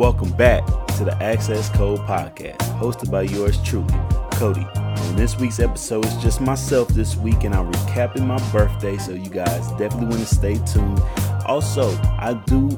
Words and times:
Welcome 0.00 0.32
back 0.32 0.64
to 0.96 1.04
the 1.04 1.14
Access 1.22 1.68
Code 1.68 2.00
Podcast, 2.00 2.56
hosted 2.78 3.10
by 3.10 3.20
yours 3.20 3.62
truly, 3.62 3.92
Cody. 4.32 4.66
On 4.74 5.14
this 5.14 5.36
week's 5.36 5.60
episode, 5.60 6.06
it's 6.06 6.16
just 6.16 6.40
myself 6.40 6.88
this 6.88 7.16
week, 7.18 7.44
and 7.44 7.54
I'm 7.54 7.70
recapping 7.70 8.26
my 8.26 8.38
birthday, 8.50 8.96
so 8.96 9.12
you 9.12 9.28
guys 9.28 9.68
definitely 9.72 10.06
want 10.06 10.20
to 10.20 10.34
stay 10.34 10.54
tuned. 10.64 11.02
Also, 11.44 11.90
I 12.18 12.32
do 12.46 12.70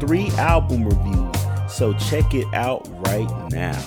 three 0.00 0.30
album 0.30 0.82
reviews, 0.82 1.72
so 1.72 1.92
check 1.92 2.34
it 2.34 2.52
out 2.52 2.88
right 3.06 3.30
now. 3.52 3.80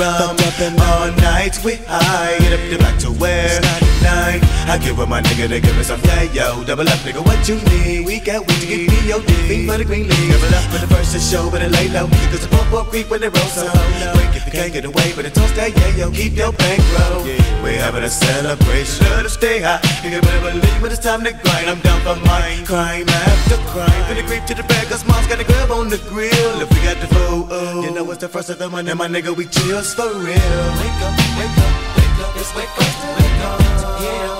Rum. 0.00 0.36
All 0.80 1.12
night 1.20 1.60
we 1.64 1.76
high, 1.84 2.38
get 2.40 2.52
up 2.56 2.64
the 2.70 2.78
back 2.78 2.98
to 3.00 3.08
where? 3.12 3.60
Nine. 4.02 4.40
I 4.68 4.78
give 4.82 4.98
up 4.98 5.08
my 5.08 5.20
nigga 5.20 5.48
to 5.48 5.60
give 5.60 5.76
me 5.76 5.82
some 5.82 6.00
yeah, 6.04 6.22
yo. 6.32 6.64
Double 6.64 6.88
up, 6.88 7.00
nigga, 7.04 7.24
what 7.24 7.46
you 7.48 7.56
need? 7.68 8.06
We 8.06 8.18
got 8.20 8.40
weed 8.46 8.60
to 8.60 8.66
get 8.66 9.26
dick. 9.26 9.36
Fiend 9.48 9.68
for 9.68 9.76
the 9.76 9.84
green 9.84 10.08
league. 10.08 10.32
Double 10.32 10.54
up 10.56 10.64
for 10.72 10.80
the 10.80 10.88
first 10.94 11.12
to 11.12 11.20
show, 11.20 11.50
but 11.50 11.60
it 11.62 11.70
lay 11.70 11.88
low. 11.88 12.08
Cause 12.32 12.40
the 12.40 12.48
pump 12.48 12.72
up 12.72 12.86
creep 12.88 13.10
when 13.10 13.20
they 13.20 13.28
roll 13.28 13.50
so. 13.52 13.68
Break 14.16 14.34
if 14.36 14.46
you 14.46 14.52
can't 14.52 14.72
get 14.72 14.84
away, 14.84 15.12
but 15.14 15.24
it 15.26 15.34
toast 15.34 15.54
that 15.56 15.76
yeah, 15.76 15.96
yo. 15.96 16.10
Keep 16.10 16.36
your 16.36 16.52
bankroll. 16.52 16.79
Celebration. 18.10 19.06
Let 19.14 19.24
us 19.26 19.34
stay 19.34 19.60
high. 19.62 19.78
You 20.02 20.10
can 20.10 20.20
better 20.20 20.50
believe 20.50 20.82
when 20.82 20.90
it's 20.90 21.00
time 21.00 21.22
to 21.22 21.32
grind. 21.32 21.70
I'm 21.70 21.78
down 21.80 22.00
for 22.02 22.18
mine. 22.26 22.66
Crime 22.66 23.08
after 23.08 23.56
crime. 23.70 24.04
From 24.06 24.16
the 24.16 24.24
creep 24.24 24.44
to 24.46 24.54
the 24.54 24.64
bag, 24.64 24.88
cause 24.88 25.04
mom's 25.06 25.28
got 25.28 25.38
a 25.38 25.44
grub 25.44 25.70
on 25.70 25.88
the 25.88 25.98
grill. 26.10 26.60
If 26.60 26.68
we 26.74 26.82
got 26.82 26.98
the 27.00 27.06
food, 27.06 27.46
oh, 27.50 27.82
you 27.82 27.94
know 27.94 28.10
it's 28.10 28.20
the 28.20 28.28
first 28.28 28.50
of 28.50 28.58
the 28.58 28.68
month. 28.68 28.88
And 28.88 28.98
my 28.98 29.06
nigga, 29.06 29.30
we 29.36 29.46
chills 29.46 29.94
for 29.94 30.10
real. 30.10 30.26
Wake 30.26 31.00
up, 31.06 31.14
wake 31.38 31.58
up, 31.62 31.74
wake 31.96 32.18
up. 32.26 32.36
It's 32.36 32.52
wake 32.56 32.74
up, 32.82 32.92
wake 33.16 33.44
up. 33.46 34.00
Get 34.00 34.39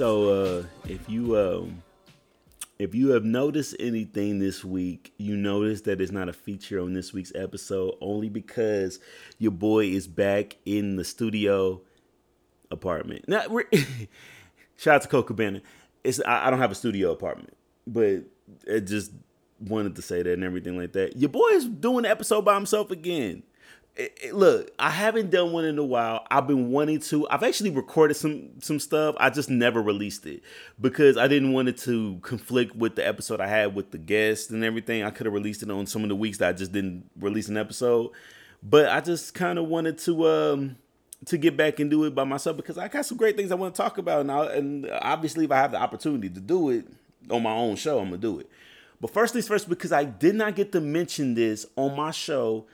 So, 0.00 0.30
uh, 0.30 0.64
if 0.88 1.10
you 1.10 1.36
um, 1.36 1.82
if 2.78 2.94
you 2.94 3.10
have 3.10 3.22
noticed 3.22 3.76
anything 3.78 4.38
this 4.38 4.64
week, 4.64 5.12
you 5.18 5.36
notice 5.36 5.82
that 5.82 6.00
it's 6.00 6.10
not 6.10 6.26
a 6.26 6.32
feature 6.32 6.80
on 6.80 6.94
this 6.94 7.12
week's 7.12 7.34
episode 7.34 7.96
only 8.00 8.30
because 8.30 8.98
your 9.36 9.52
boy 9.52 9.84
is 9.84 10.08
back 10.08 10.56
in 10.64 10.96
the 10.96 11.04
studio 11.04 11.82
apartment. 12.70 13.28
Now, 13.28 13.42
shout 14.78 14.94
out 14.94 15.02
to 15.02 15.08
Coca 15.08 15.34
Cabana. 15.34 15.60
It's 16.02 16.18
I, 16.24 16.46
I 16.46 16.50
don't 16.50 16.60
have 16.60 16.72
a 16.72 16.76
studio 16.76 17.12
apartment, 17.12 17.54
but 17.86 18.22
it 18.66 18.86
just 18.86 19.12
wanted 19.58 19.96
to 19.96 20.00
say 20.00 20.22
that 20.22 20.32
and 20.32 20.44
everything 20.44 20.78
like 20.78 20.94
that. 20.94 21.18
Your 21.18 21.28
boy 21.28 21.48
is 21.50 21.66
doing 21.66 22.04
the 22.04 22.10
episode 22.10 22.46
by 22.46 22.54
himself 22.54 22.90
again. 22.90 23.42
It- 24.00 24.18
it- 24.22 24.34
look, 24.34 24.70
I 24.78 24.90
haven't 24.90 25.30
done 25.30 25.52
one 25.52 25.64
in 25.64 25.78
a 25.78 25.84
while. 25.84 26.26
I've 26.30 26.46
been 26.46 26.70
wanting 26.70 27.00
to. 27.00 27.28
I've 27.28 27.42
actually 27.42 27.70
recorded 27.70 28.14
some 28.14 28.50
some 28.60 28.78
stuff. 28.80 29.14
I 29.18 29.28
just 29.30 29.50
never 29.50 29.82
released 29.82 30.24
it 30.26 30.42
because 30.80 31.16
I 31.16 31.28
didn't 31.28 31.52
want 31.52 31.68
it 31.68 31.76
to 31.78 32.18
conflict 32.22 32.74
with 32.76 32.96
the 32.96 33.06
episode 33.06 33.40
I 33.40 33.46
had 33.46 33.74
with 33.74 33.90
the 33.90 33.98
guest 33.98 34.50
and 34.50 34.64
everything. 34.64 35.02
I 35.02 35.10
could 35.10 35.26
have 35.26 35.34
released 35.34 35.62
it 35.62 35.70
on 35.70 35.86
some 35.86 36.02
of 36.02 36.08
the 36.08 36.16
weeks 36.16 36.38
that 36.38 36.48
I 36.48 36.52
just 36.52 36.72
didn't 36.72 37.10
release 37.18 37.48
an 37.48 37.56
episode, 37.58 38.10
but 38.62 38.88
I 38.88 39.00
just 39.00 39.34
kind 39.34 39.58
of 39.58 39.66
wanted 39.68 39.98
to 39.98 40.26
um 40.26 40.76
to 41.26 41.36
get 41.36 41.54
back 41.56 41.78
and 41.80 41.90
do 41.90 42.04
it 42.04 42.14
by 42.14 42.24
myself 42.24 42.56
because 42.56 42.78
I 42.78 42.88
got 42.88 43.04
some 43.04 43.18
great 43.18 43.36
things 43.36 43.52
I 43.52 43.54
want 43.56 43.74
to 43.74 43.82
talk 43.82 43.98
about, 43.98 44.20
and, 44.22 44.30
and 44.30 44.90
obviously 45.02 45.44
if 45.44 45.50
I 45.52 45.56
have 45.56 45.72
the 45.72 45.78
opportunity 45.82 46.30
to 46.30 46.40
do 46.40 46.70
it 46.70 46.86
on 47.30 47.42
my 47.42 47.52
own 47.52 47.76
show, 47.76 47.98
I'm 47.98 48.06
gonna 48.06 48.16
do 48.16 48.40
it. 48.40 48.48
But 49.02 49.10
first 49.12 49.34
things 49.34 49.46
first, 49.48 49.68
because 49.68 49.92
I 49.92 50.04
did 50.04 50.34
not 50.34 50.56
get 50.56 50.72
to 50.72 50.80
mention 50.80 51.34
this 51.34 51.66
on 51.76 51.94
my 51.96 52.10
show, 52.10 52.66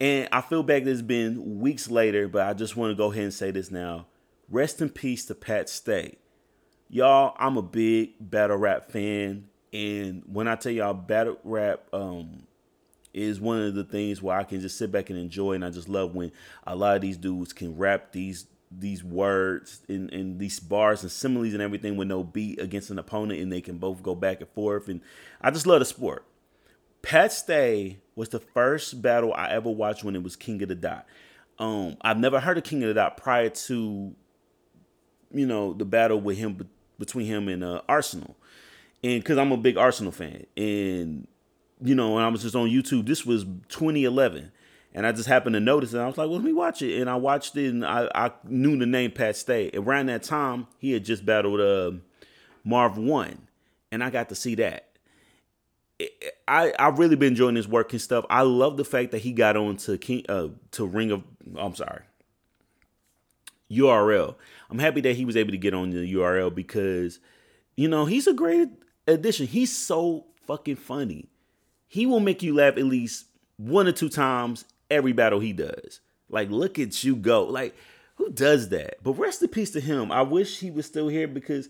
and 0.00 0.28
I 0.32 0.40
feel 0.40 0.62
bad 0.62 0.84
that 0.84 0.90
it's 0.90 1.02
been 1.02 1.60
weeks 1.60 1.90
later, 1.90 2.28
but 2.28 2.46
I 2.46 2.54
just 2.54 2.76
want 2.76 2.90
to 2.90 2.94
go 2.94 3.10
ahead 3.10 3.24
and 3.24 3.34
say 3.34 3.50
this 3.50 3.70
now. 3.70 4.06
Rest 4.48 4.80
in 4.80 4.90
peace 4.90 5.24
to 5.26 5.34
Pat 5.34 5.68
Stay. 5.68 6.16
Y'all, 6.88 7.34
I'm 7.38 7.56
a 7.56 7.62
big 7.62 8.14
battle 8.20 8.56
rap 8.56 8.90
fan, 8.90 9.48
and 9.72 10.22
when 10.26 10.46
I 10.46 10.54
tell 10.54 10.72
y'all 10.72 10.94
battle 10.94 11.38
rap 11.42 11.80
um 11.92 12.46
is 13.12 13.40
one 13.40 13.62
of 13.62 13.74
the 13.74 13.82
things 13.82 14.22
where 14.22 14.36
I 14.36 14.44
can 14.44 14.60
just 14.60 14.76
sit 14.76 14.92
back 14.92 15.10
and 15.10 15.18
enjoy, 15.18 15.52
and 15.52 15.64
I 15.64 15.70
just 15.70 15.88
love 15.88 16.14
when 16.14 16.30
a 16.66 16.76
lot 16.76 16.96
of 16.96 17.02
these 17.02 17.16
dudes 17.16 17.52
can 17.52 17.76
rap 17.76 18.12
these 18.12 18.46
these 18.70 19.02
words 19.02 19.80
and, 19.88 20.12
and 20.12 20.38
these 20.38 20.60
bars 20.60 21.02
and 21.02 21.10
similes 21.10 21.52
and 21.52 21.62
everything 21.62 21.96
with 21.96 22.08
no 22.08 22.22
beat 22.22 22.60
against 22.60 22.90
an 22.90 22.98
opponent, 22.98 23.40
and 23.40 23.50
they 23.50 23.60
can 23.60 23.78
both 23.78 24.02
go 24.02 24.14
back 24.14 24.40
and 24.40 24.50
forth. 24.50 24.88
And 24.88 25.00
I 25.40 25.50
just 25.50 25.66
love 25.66 25.78
the 25.78 25.84
sport. 25.86 26.24
Pat 27.06 27.32
Stay 27.32 27.98
was 28.16 28.30
the 28.30 28.40
first 28.40 29.00
battle 29.00 29.32
I 29.32 29.50
ever 29.50 29.70
watched 29.70 30.02
when 30.02 30.16
it 30.16 30.24
was 30.24 30.34
King 30.34 30.60
of 30.64 30.68
the 30.68 30.74
Dot. 30.74 31.06
Um, 31.56 31.96
I've 32.00 32.18
never 32.18 32.40
heard 32.40 32.58
of 32.58 32.64
King 32.64 32.82
of 32.82 32.88
the 32.88 32.94
Dot 32.94 33.16
prior 33.16 33.48
to, 33.48 34.12
you 35.30 35.46
know, 35.46 35.72
the 35.72 35.84
battle 35.84 36.20
with 36.20 36.36
him 36.36 36.68
between 36.98 37.26
him 37.26 37.46
and 37.46 37.62
uh, 37.62 37.82
Arsonal, 37.88 38.34
and 39.04 39.22
because 39.22 39.38
I'm 39.38 39.52
a 39.52 39.56
big 39.56 39.76
Arsonal 39.76 40.12
fan, 40.12 40.46
and 40.56 41.28
you 41.80 41.94
know, 41.94 42.14
when 42.14 42.24
I 42.24 42.28
was 42.28 42.42
just 42.42 42.56
on 42.56 42.68
YouTube, 42.68 43.06
this 43.06 43.24
was 43.24 43.44
2011, 43.68 44.50
and 44.92 45.06
I 45.06 45.12
just 45.12 45.28
happened 45.28 45.54
to 45.54 45.60
notice 45.60 45.94
it. 45.94 46.00
I 46.00 46.08
was 46.08 46.18
like, 46.18 46.26
well, 46.26 46.38
let 46.38 46.44
me 46.44 46.52
watch 46.52 46.82
it, 46.82 47.00
and 47.00 47.08
I 47.08 47.14
watched 47.14 47.56
it, 47.56 47.68
and 47.68 47.86
I, 47.86 48.10
I 48.16 48.32
knew 48.48 48.76
the 48.76 48.84
name 48.84 49.12
Pat 49.12 49.36
Stay. 49.36 49.70
Around 49.74 50.06
that 50.06 50.24
time, 50.24 50.66
he 50.80 50.90
had 50.90 51.04
just 51.04 51.24
battled 51.24 51.60
uh, 51.60 51.92
Marv 52.64 52.98
Won, 52.98 53.46
and 53.92 54.02
I 54.02 54.10
got 54.10 54.28
to 54.30 54.34
see 54.34 54.56
that. 54.56 54.85
I 56.46 56.72
I 56.78 56.88
really 56.88 57.16
been 57.16 57.28
enjoying 57.28 57.56
his 57.56 57.68
work 57.68 57.92
and 57.92 58.00
stuff. 58.00 58.24
I 58.28 58.42
love 58.42 58.76
the 58.76 58.84
fact 58.84 59.12
that 59.12 59.18
he 59.22 59.32
got 59.32 59.56
on 59.56 59.76
to 59.78 59.96
King 59.98 60.24
uh 60.28 60.48
to 60.72 60.86
Ring 60.86 61.10
of 61.10 61.22
I'm 61.56 61.74
sorry. 61.74 62.02
URL. 63.70 64.36
I'm 64.70 64.78
happy 64.78 65.00
that 65.02 65.16
he 65.16 65.24
was 65.24 65.36
able 65.36 65.50
to 65.50 65.58
get 65.58 65.74
on 65.74 65.90
the 65.90 66.14
URL 66.14 66.54
because 66.54 67.18
you 67.76 67.88
know, 67.88 68.06
he's 68.06 68.26
a 68.26 68.32
great 68.32 68.70
addition. 69.06 69.46
He's 69.46 69.76
so 69.76 70.26
fucking 70.46 70.76
funny. 70.76 71.28
He 71.88 72.06
will 72.06 72.20
make 72.20 72.42
you 72.42 72.54
laugh 72.54 72.76
at 72.76 72.84
least 72.84 73.26
one 73.56 73.86
or 73.86 73.92
two 73.92 74.08
times 74.08 74.64
every 74.90 75.12
battle 75.12 75.40
he 75.40 75.52
does. 75.52 76.00
Like 76.28 76.50
look 76.50 76.78
at 76.78 77.04
you 77.04 77.16
go. 77.16 77.44
Like 77.44 77.74
who 78.16 78.30
does 78.30 78.68
that? 78.70 79.02
But 79.02 79.12
rest 79.12 79.42
in 79.42 79.48
peace 79.48 79.70
to 79.72 79.80
him. 79.80 80.10
I 80.10 80.22
wish 80.22 80.58
he 80.58 80.70
was 80.70 80.86
still 80.86 81.08
here 81.08 81.28
because 81.28 81.68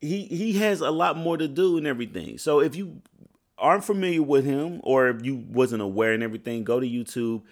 he 0.00 0.24
he 0.24 0.54
has 0.54 0.80
a 0.80 0.90
lot 0.90 1.16
more 1.16 1.36
to 1.36 1.48
do 1.48 1.78
and 1.78 1.86
everything. 1.86 2.38
So 2.38 2.60
if 2.60 2.74
you 2.76 3.00
aren't 3.58 3.84
familiar 3.84 4.22
with 4.22 4.44
him 4.44 4.80
or 4.84 5.08
if 5.08 5.24
you 5.24 5.44
wasn't 5.48 5.82
aware 5.82 6.12
and 6.12 6.22
everything, 6.22 6.64
go 6.64 6.80
to 6.80 6.86
YouTube. 6.86 7.42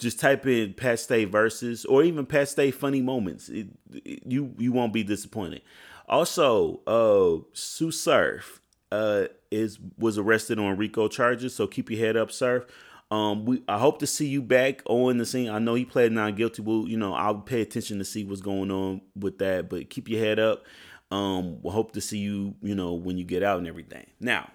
Just 0.00 0.18
type 0.18 0.44
in 0.46 0.74
Pat 0.74 0.98
Stay 0.98 1.24
verses 1.24 1.84
or 1.84 2.02
even 2.02 2.26
Pat 2.26 2.48
Stay 2.48 2.70
funny 2.72 3.00
moments. 3.00 3.48
It, 3.48 3.68
it- 3.92 4.22
you 4.26 4.54
you 4.58 4.72
won't 4.72 4.92
be 4.92 5.04
disappointed. 5.04 5.62
Also, 6.08 6.80
uh, 6.86 7.42
Tsu 7.54 7.90
Surf 7.90 8.60
uh, 8.92 9.24
is 9.50 9.78
was 9.98 10.18
arrested 10.18 10.58
on 10.58 10.76
RICO 10.76 11.08
charges. 11.08 11.54
So 11.54 11.66
keep 11.66 11.90
your 11.90 12.00
head 12.00 12.16
up, 12.16 12.30
Surf. 12.32 12.64
Um, 13.10 13.44
we 13.44 13.62
I 13.68 13.78
hope 13.78 14.00
to 14.00 14.06
see 14.06 14.26
you 14.26 14.42
back 14.42 14.82
on 14.86 15.18
the 15.18 15.24
scene. 15.26 15.48
I 15.48 15.60
know 15.60 15.74
he 15.74 15.84
pled 15.84 16.10
not 16.12 16.36
guilty. 16.36 16.62
Well, 16.62 16.86
you 16.88 16.96
know 16.96 17.14
I'll 17.14 17.36
pay 17.36 17.60
attention 17.62 17.98
to 17.98 18.04
see 18.04 18.24
what's 18.24 18.40
going 18.40 18.70
on 18.72 19.00
with 19.14 19.38
that. 19.38 19.70
But 19.70 19.90
keep 19.90 20.08
your 20.08 20.20
head 20.20 20.38
up. 20.40 20.64
Um, 21.10 21.62
we 21.62 21.70
hope 21.70 21.92
to 21.92 22.00
see 22.00 22.18
you. 22.18 22.54
You 22.62 22.74
know 22.74 22.94
when 22.94 23.16
you 23.16 23.24
get 23.24 23.42
out 23.44 23.58
and 23.58 23.68
everything. 23.68 24.06
Now, 24.20 24.50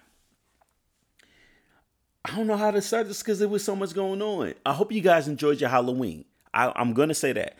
I 2.24 2.36
don't 2.36 2.46
know 2.46 2.56
how 2.56 2.70
to 2.70 2.82
start 2.82 3.08
this 3.08 3.22
because 3.22 3.38
there 3.38 3.48
was 3.48 3.64
so 3.64 3.74
much 3.74 3.94
going 3.94 4.20
on. 4.20 4.54
I 4.66 4.72
hope 4.72 4.92
you 4.92 5.00
guys 5.00 5.26
enjoyed 5.26 5.60
your 5.60 5.70
Halloween. 5.70 6.24
I, 6.52 6.72
I'm 6.76 6.92
gonna 6.92 7.14
say 7.14 7.32
that. 7.32 7.56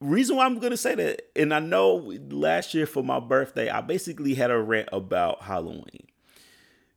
Reason 0.00 0.36
why 0.36 0.44
I'm 0.44 0.58
gonna 0.58 0.76
say 0.76 0.94
that, 0.94 1.30
and 1.34 1.54
I 1.54 1.60
know 1.60 2.12
last 2.28 2.74
year 2.74 2.86
for 2.86 3.02
my 3.02 3.20
birthday, 3.20 3.70
I 3.70 3.80
basically 3.80 4.34
had 4.34 4.50
a 4.50 4.58
rant 4.58 4.90
about 4.92 5.42
Halloween. 5.42 6.06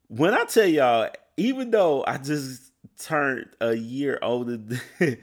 When 0.08 0.34
I 0.34 0.44
tell 0.44 0.66
y'all, 0.66 1.10
even 1.38 1.72
though 1.72 2.04
I 2.06 2.18
just 2.18 2.72
turned 3.00 3.48
a 3.62 3.74
year 3.76 4.20
older, 4.22 4.60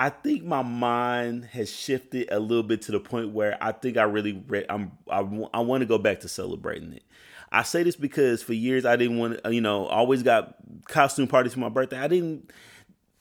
I 0.00 0.08
think 0.10 0.44
my 0.44 0.62
mind 0.62 1.46
has 1.46 1.70
shifted 1.70 2.28
a 2.30 2.38
little 2.38 2.62
bit 2.62 2.82
to 2.82 2.92
the 2.92 3.00
point 3.00 3.30
where 3.32 3.58
I 3.60 3.72
think 3.72 3.98
I 3.98 4.04
really 4.04 4.42
re- 4.46 4.66
I'm 4.70 4.92
I, 5.10 5.18
I 5.52 5.60
want 5.60 5.82
to 5.82 5.86
go 5.86 5.98
back 5.98 6.20
to 6.20 6.28
celebrating 6.28 6.94
it. 6.94 7.02
I 7.50 7.62
say 7.62 7.82
this 7.82 7.96
because 7.96 8.42
for 8.42 8.52
years 8.52 8.84
I 8.84 8.96
didn't 8.96 9.18
want 9.18 9.40
you 9.50 9.60
know, 9.60 9.86
always 9.86 10.22
got 10.22 10.56
costume 10.88 11.28
parties 11.28 11.54
for 11.54 11.60
my 11.60 11.68
birthday. 11.68 11.98
I 11.98 12.08
didn't 12.08 12.50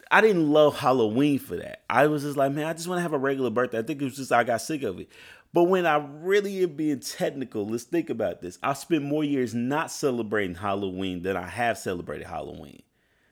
I 0.10 0.22
didn't 0.22 0.50
love 0.50 0.78
Halloween 0.78 1.40
for 1.40 1.58
that. 1.58 1.84
I 1.90 2.08
was 2.08 2.24
just 2.24 2.38
like, 2.38 2.52
man, 2.52 2.66
I 2.66 2.74
just 2.74 2.88
want 2.88 3.00
to 3.00 3.04
have 3.04 3.14
a 3.14 3.18
regular 3.18 3.50
birthday. 3.50 3.80
I 3.80 3.82
think 3.84 4.02
it 4.02 4.06
was 4.06 4.16
just 4.16 4.32
I 4.32 4.44
got 4.44 4.62
sick 4.62 4.84
of 4.84 5.00
it. 5.00 5.10
But 5.54 5.64
when 5.66 5.86
I 5.86 5.98
really 5.98 6.64
am 6.64 6.76
being 6.76 7.00
technical, 7.00 7.66
let's 7.66 7.84
think 7.84 8.10
about 8.10 8.42
this. 8.42 8.60
I 8.62 8.74
spent 8.74 9.04
more 9.04 9.24
years 9.24 9.56
not 9.56 9.92
celebrating 9.92 10.56
Halloween 10.56 11.24
than 11.24 11.38
I 11.38 11.48
have 11.48 11.78
celebrated 11.78 12.28
Halloween. 12.28 12.82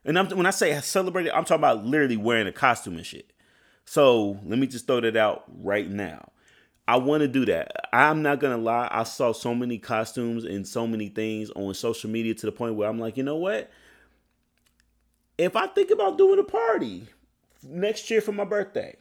And 0.05 0.17
I'm, 0.17 0.29
when 0.29 0.45
I 0.45 0.51
say 0.51 0.79
celebrated, 0.81 1.31
I'm 1.31 1.43
talking 1.43 1.61
about 1.61 1.85
literally 1.85 2.17
wearing 2.17 2.47
a 2.47 2.51
costume 2.51 2.97
and 2.97 3.05
shit. 3.05 3.31
So 3.85 4.39
let 4.45 4.57
me 4.57 4.67
just 4.67 4.87
throw 4.87 5.01
that 5.01 5.17
out 5.17 5.43
right 5.47 5.89
now. 5.89 6.29
I 6.87 6.97
want 6.97 7.21
to 7.21 7.27
do 7.27 7.45
that. 7.45 7.89
I'm 7.93 8.21
not 8.21 8.39
gonna 8.39 8.57
lie. 8.57 8.87
I 8.91 9.03
saw 9.03 9.31
so 9.31 9.55
many 9.55 9.79
costumes 9.79 10.45
and 10.45 10.67
so 10.67 10.85
many 10.85 11.09
things 11.09 11.49
on 11.51 11.73
social 11.73 12.09
media 12.09 12.35
to 12.35 12.45
the 12.45 12.51
point 12.51 12.75
where 12.75 12.87
I'm 12.87 12.99
like, 12.99 13.17
you 13.17 13.23
know 13.23 13.37
what? 13.37 13.71
If 15.37 15.55
I 15.55 15.67
think 15.67 15.89
about 15.89 16.17
doing 16.17 16.39
a 16.39 16.43
party 16.43 17.07
next 17.63 18.09
year 18.09 18.21
for 18.21 18.31
my 18.31 18.45
birthday, 18.45 18.95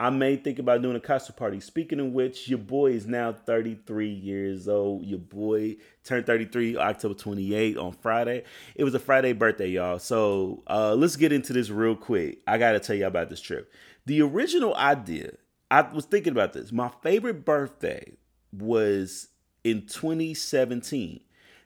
I 0.00 0.10
may 0.10 0.34
think 0.34 0.58
about 0.58 0.82
doing 0.82 0.96
a 0.96 1.00
costume 1.00 1.36
party. 1.36 1.60
Speaking 1.60 2.00
of 2.00 2.06
which, 2.06 2.48
your 2.48 2.58
boy 2.58 2.92
is 2.92 3.06
now 3.06 3.32
33 3.32 4.08
years 4.08 4.66
old. 4.68 5.04
Your 5.04 5.20
boy 5.20 5.76
turned 6.02 6.26
33 6.26 6.76
October 6.76 7.14
28 7.14 7.76
on 7.76 7.92
Friday. 7.92 8.42
It 8.74 8.82
was 8.82 8.94
a 8.94 8.98
Friday 8.98 9.32
birthday, 9.32 9.68
y'all. 9.68 10.00
So 10.00 10.64
uh, 10.66 10.96
let's 10.96 11.14
get 11.14 11.30
into 11.30 11.52
this 11.52 11.70
real 11.70 11.94
quick. 11.94 12.38
I 12.48 12.58
got 12.58 12.72
to 12.72 12.80
tell 12.80 12.96
y'all 12.96 13.06
about 13.06 13.30
this 13.30 13.40
trip. 13.40 13.72
The 14.06 14.22
original 14.22 14.74
idea 14.74 15.34
I 15.72 15.80
was 15.80 16.04
thinking 16.04 16.32
about 16.32 16.52
this. 16.52 16.70
My 16.70 16.90
favorite 17.02 17.46
birthday 17.46 18.12
was 18.52 19.28
in 19.64 19.86
2017. 19.86 21.20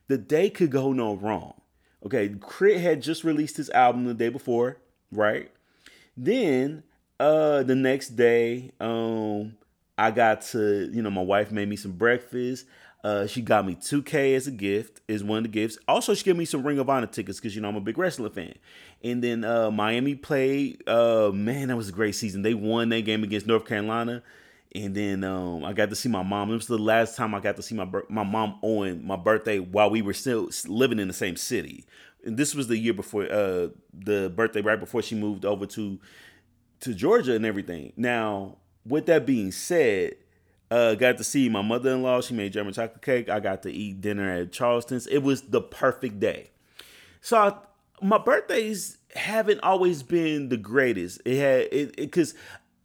The 0.06 0.16
day 0.16 0.48
could 0.48 0.70
go 0.70 0.92
no 0.92 1.14
wrong. 1.16 1.54
Okay, 2.04 2.28
Crit 2.28 2.80
had 2.80 3.02
just 3.02 3.24
released 3.24 3.56
his 3.56 3.68
album 3.70 4.04
the 4.04 4.14
day 4.14 4.28
before, 4.28 4.76
right? 5.10 5.50
Then 6.16 6.84
uh 7.18 7.64
the 7.64 7.74
next 7.74 8.10
day, 8.10 8.70
um, 8.78 9.56
I 9.98 10.12
got 10.12 10.42
to, 10.52 10.88
you 10.92 11.02
know, 11.02 11.10
my 11.10 11.22
wife 11.22 11.50
made 11.50 11.68
me 11.68 11.74
some 11.74 11.92
breakfast. 11.92 12.66
Uh, 13.06 13.24
she 13.24 13.40
got 13.40 13.64
me 13.64 13.76
2K 13.76 14.34
as 14.34 14.48
a 14.48 14.50
gift, 14.50 15.00
is 15.06 15.22
one 15.22 15.38
of 15.38 15.44
the 15.44 15.48
gifts. 15.48 15.78
Also, 15.86 16.12
she 16.12 16.24
gave 16.24 16.34
me 16.34 16.44
some 16.44 16.66
Ring 16.66 16.80
of 16.80 16.90
Honor 16.90 17.06
tickets 17.06 17.38
because 17.38 17.54
you 17.54 17.62
know 17.62 17.68
I'm 17.68 17.76
a 17.76 17.80
big 17.80 17.96
wrestling 17.96 18.32
fan. 18.32 18.54
And 19.04 19.22
then 19.22 19.44
uh, 19.44 19.70
Miami 19.70 20.16
played. 20.16 20.82
Uh, 20.88 21.30
man, 21.32 21.68
that 21.68 21.76
was 21.76 21.88
a 21.88 21.92
great 21.92 22.16
season. 22.16 22.42
They 22.42 22.52
won 22.52 22.88
that 22.88 23.02
game 23.02 23.22
against 23.22 23.46
North 23.46 23.64
Carolina. 23.64 24.24
And 24.74 24.92
then 24.96 25.22
um, 25.22 25.64
I 25.64 25.72
got 25.72 25.90
to 25.90 25.94
see 25.94 26.08
my 26.08 26.24
mom. 26.24 26.50
It 26.50 26.54
was 26.54 26.66
the 26.66 26.78
last 26.78 27.16
time 27.16 27.32
I 27.32 27.38
got 27.38 27.54
to 27.54 27.62
see 27.62 27.76
my 27.76 27.88
my 28.08 28.24
mom 28.24 28.58
on 28.62 29.06
my 29.06 29.14
birthday 29.14 29.60
while 29.60 29.88
we 29.88 30.02
were 30.02 30.12
still 30.12 30.50
living 30.66 30.98
in 30.98 31.06
the 31.06 31.14
same 31.14 31.36
city. 31.36 31.84
And 32.24 32.36
this 32.36 32.56
was 32.56 32.66
the 32.66 32.76
year 32.76 32.92
before 32.92 33.30
uh, 33.30 33.68
the 33.94 34.32
birthday, 34.34 34.62
right 34.62 34.80
before 34.80 35.02
she 35.02 35.14
moved 35.14 35.44
over 35.44 35.64
to 35.64 36.00
to 36.80 36.92
Georgia 36.92 37.36
and 37.36 37.46
everything. 37.46 37.92
Now, 37.96 38.56
with 38.84 39.06
that 39.06 39.26
being 39.26 39.52
said, 39.52 40.16
uh, 40.70 40.94
got 40.94 41.18
to 41.18 41.24
see 41.24 41.48
my 41.48 41.62
mother 41.62 41.90
in 41.92 42.02
law. 42.02 42.20
She 42.20 42.34
made 42.34 42.52
German 42.52 42.72
chocolate 42.72 43.02
cake. 43.02 43.28
I 43.28 43.40
got 43.40 43.62
to 43.62 43.72
eat 43.72 44.00
dinner 44.00 44.30
at 44.30 44.52
Charleston's. 44.52 45.06
It 45.06 45.18
was 45.18 45.42
the 45.42 45.60
perfect 45.60 46.18
day. 46.20 46.50
So 47.20 47.36
I, 47.36 47.54
my 48.04 48.18
birthdays 48.18 48.98
haven't 49.14 49.60
always 49.60 50.02
been 50.02 50.48
the 50.48 50.56
greatest. 50.56 51.20
It 51.24 51.38
had 51.38 51.68
it 51.72 51.96
because 51.96 52.34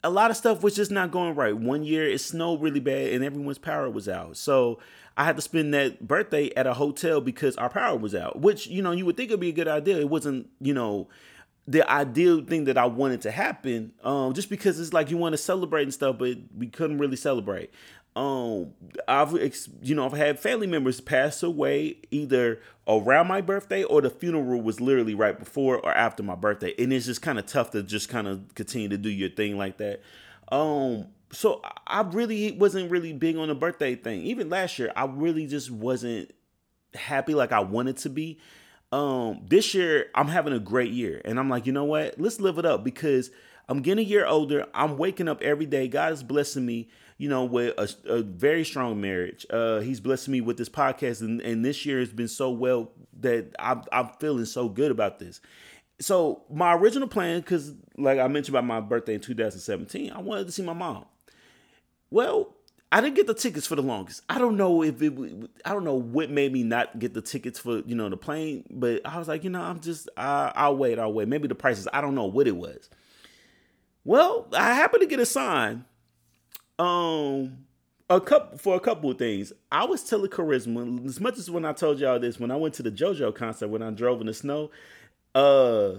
a 0.03 0.09
lot 0.09 0.31
of 0.31 0.37
stuff 0.37 0.63
was 0.63 0.75
just 0.75 0.91
not 0.91 1.11
going 1.11 1.35
right. 1.35 1.55
One 1.55 1.83
year 1.83 2.07
it 2.07 2.19
snowed 2.19 2.61
really 2.61 2.79
bad 2.79 3.13
and 3.13 3.23
everyone's 3.23 3.57
power 3.57 3.89
was 3.89 4.07
out. 4.09 4.37
So 4.37 4.79
I 5.17 5.25
had 5.25 5.35
to 5.35 5.41
spend 5.41 5.73
that 5.73 6.07
birthday 6.07 6.51
at 6.55 6.65
a 6.65 6.73
hotel 6.73 7.21
because 7.21 7.55
our 7.57 7.69
power 7.69 7.97
was 7.97 8.15
out. 8.15 8.39
Which 8.39 8.67
you 8.67 8.81
know 8.81 8.91
you 8.91 9.05
would 9.05 9.17
think 9.17 9.31
would 9.31 9.39
be 9.39 9.49
a 9.49 9.53
good 9.53 9.67
idea. 9.67 9.99
It 9.99 10.09
wasn't 10.09 10.49
you 10.59 10.73
know 10.73 11.07
the 11.67 11.89
ideal 11.89 12.43
thing 12.43 12.65
that 12.65 12.77
I 12.77 12.85
wanted 12.85 13.21
to 13.21 13.31
happen. 13.31 13.93
Um, 14.03 14.33
just 14.33 14.49
because 14.49 14.79
it's 14.79 14.93
like 14.93 15.09
you 15.09 15.17
want 15.17 15.33
to 15.33 15.37
celebrate 15.37 15.83
and 15.83 15.93
stuff, 15.93 16.17
but 16.17 16.37
we 16.57 16.67
couldn't 16.67 16.97
really 16.97 17.15
celebrate. 17.15 17.71
Um 18.13 18.73
i've 19.07 19.31
you 19.81 19.95
know 19.95 20.05
i've 20.05 20.11
had 20.11 20.37
family 20.37 20.67
members 20.67 20.99
pass 20.99 21.43
away 21.43 21.95
either 22.11 22.59
around 22.85 23.27
my 23.27 23.39
birthday 23.39 23.83
or 23.85 24.01
the 24.01 24.09
funeral 24.09 24.61
was 24.61 24.81
literally 24.81 25.15
right 25.15 25.39
before 25.39 25.77
or 25.77 25.93
after 25.95 26.21
my 26.21 26.35
birthday 26.35 26.73
and 26.77 26.91
it's 26.91 27.05
just 27.05 27.21
kind 27.21 27.39
of 27.39 27.45
tough 27.45 27.71
to 27.71 27.81
just 27.81 28.09
kind 28.09 28.27
of 28.27 28.53
continue 28.53 28.89
to 28.89 28.97
do 28.97 29.09
your 29.09 29.29
thing 29.29 29.57
like 29.57 29.77
that. 29.77 30.01
Um 30.51 31.07
so 31.31 31.61
i 31.87 32.01
really 32.01 32.51
wasn't 32.51 32.91
really 32.91 33.13
big 33.13 33.37
on 33.37 33.47
the 33.47 33.55
birthday 33.55 33.95
thing. 33.95 34.23
Even 34.23 34.49
last 34.49 34.77
year 34.77 34.91
i 34.97 35.05
really 35.05 35.47
just 35.47 35.71
wasn't 35.71 36.33
happy 36.93 37.33
like 37.33 37.53
i 37.53 37.61
wanted 37.61 37.95
to 37.95 38.09
be 38.09 38.37
um 38.91 39.41
this 39.47 39.73
year 39.73 40.07
i'm 40.15 40.27
having 40.27 40.53
a 40.53 40.59
great 40.59 40.91
year 40.91 41.21
and 41.25 41.39
i'm 41.39 41.49
like 41.49 41.65
you 41.65 41.71
know 41.71 41.85
what 41.85 42.19
let's 42.19 42.39
live 42.39 42.57
it 42.57 42.65
up 42.65 42.83
because 42.83 43.31
i'm 43.69 43.81
getting 43.81 44.05
a 44.05 44.07
year 44.07 44.25
older 44.25 44.65
i'm 44.73 44.97
waking 44.97 45.27
up 45.27 45.41
every 45.41 45.65
day 45.65 45.87
god 45.87 46.11
is 46.11 46.23
blessing 46.23 46.65
me 46.65 46.89
you 47.21 47.29
know, 47.29 47.45
with 47.45 47.77
a, 47.77 47.87
a 48.11 48.23
very 48.23 48.65
strong 48.65 48.99
marriage. 48.99 49.45
Uh, 49.51 49.79
he's 49.79 49.99
blessing 49.99 50.31
me 50.31 50.41
with 50.41 50.57
this 50.57 50.69
podcast, 50.69 51.21
and, 51.21 51.39
and 51.41 51.63
this 51.63 51.85
year 51.85 51.99
has 51.99 52.11
been 52.11 52.27
so 52.27 52.49
well 52.49 52.93
that 53.19 53.53
I'm, 53.59 53.83
I'm 53.91 54.09
feeling 54.19 54.45
so 54.45 54.67
good 54.67 54.89
about 54.89 55.19
this. 55.19 55.39
So 55.99 56.41
my 56.49 56.73
original 56.73 57.07
plan, 57.07 57.41
because 57.41 57.75
like 57.95 58.17
I 58.17 58.27
mentioned 58.27 58.55
about 58.55 58.65
my 58.65 58.79
birthday 58.79 59.13
in 59.13 59.19
2017, 59.19 60.11
I 60.11 60.19
wanted 60.19 60.47
to 60.47 60.51
see 60.51 60.63
my 60.63 60.73
mom. 60.73 61.05
Well, 62.09 62.55
I 62.91 62.99
didn't 62.99 63.15
get 63.15 63.27
the 63.27 63.33
tickets 63.33 63.67
for 63.67 63.75
the 63.75 63.81
longest. 63.81 64.21
I 64.29 64.37
don't 64.37 64.57
know 64.57 64.83
if 64.83 65.01
it. 65.01 65.13
I 65.63 65.73
don't 65.73 65.85
know 65.85 65.95
what 65.95 66.29
made 66.29 66.51
me 66.51 66.63
not 66.63 66.99
get 66.99 67.13
the 67.13 67.21
tickets 67.21 67.57
for 67.57 67.79
you 67.79 67.95
know 67.95 68.09
the 68.09 68.17
plane, 68.17 68.65
but 68.69 69.05
I 69.05 69.17
was 69.17 69.27
like, 69.27 69.43
you 69.43 69.49
know, 69.49 69.61
I'm 69.61 69.79
just. 69.79 70.09
I, 70.17 70.51
I'll 70.55 70.75
wait. 70.75 70.99
I'll 70.99 71.13
wait. 71.13 71.27
Maybe 71.27 71.47
the 71.47 71.55
prices. 71.55 71.87
I 71.93 72.01
don't 72.01 72.15
know 72.15 72.25
what 72.25 72.47
it 72.47 72.55
was. 72.55 72.89
Well, 74.03 74.47
I 74.53 74.73
happened 74.73 75.01
to 75.01 75.07
get 75.07 75.19
a 75.19 75.25
sign 75.25 75.85
um 76.79 77.65
a 78.09 78.19
couple 78.19 78.57
for 78.57 78.75
a 78.75 78.79
couple 78.79 79.09
of 79.11 79.17
things. 79.17 79.53
I 79.71 79.85
was 79.85 80.03
telling 80.03 80.29
Charisma 80.29 81.05
as 81.05 81.19
much 81.21 81.37
as 81.37 81.49
when 81.49 81.63
I 81.63 81.73
told 81.73 81.99
y'all 81.99 82.19
this 82.19 82.39
when 82.39 82.51
I 82.51 82.55
went 82.57 82.73
to 82.75 82.83
the 82.83 82.91
JoJo 82.91 83.33
concert 83.35 83.69
when 83.69 83.81
I 83.81 83.91
drove 83.91 84.19
in 84.19 84.27
the 84.27 84.33
snow. 84.33 84.71
Uh, 85.33 85.93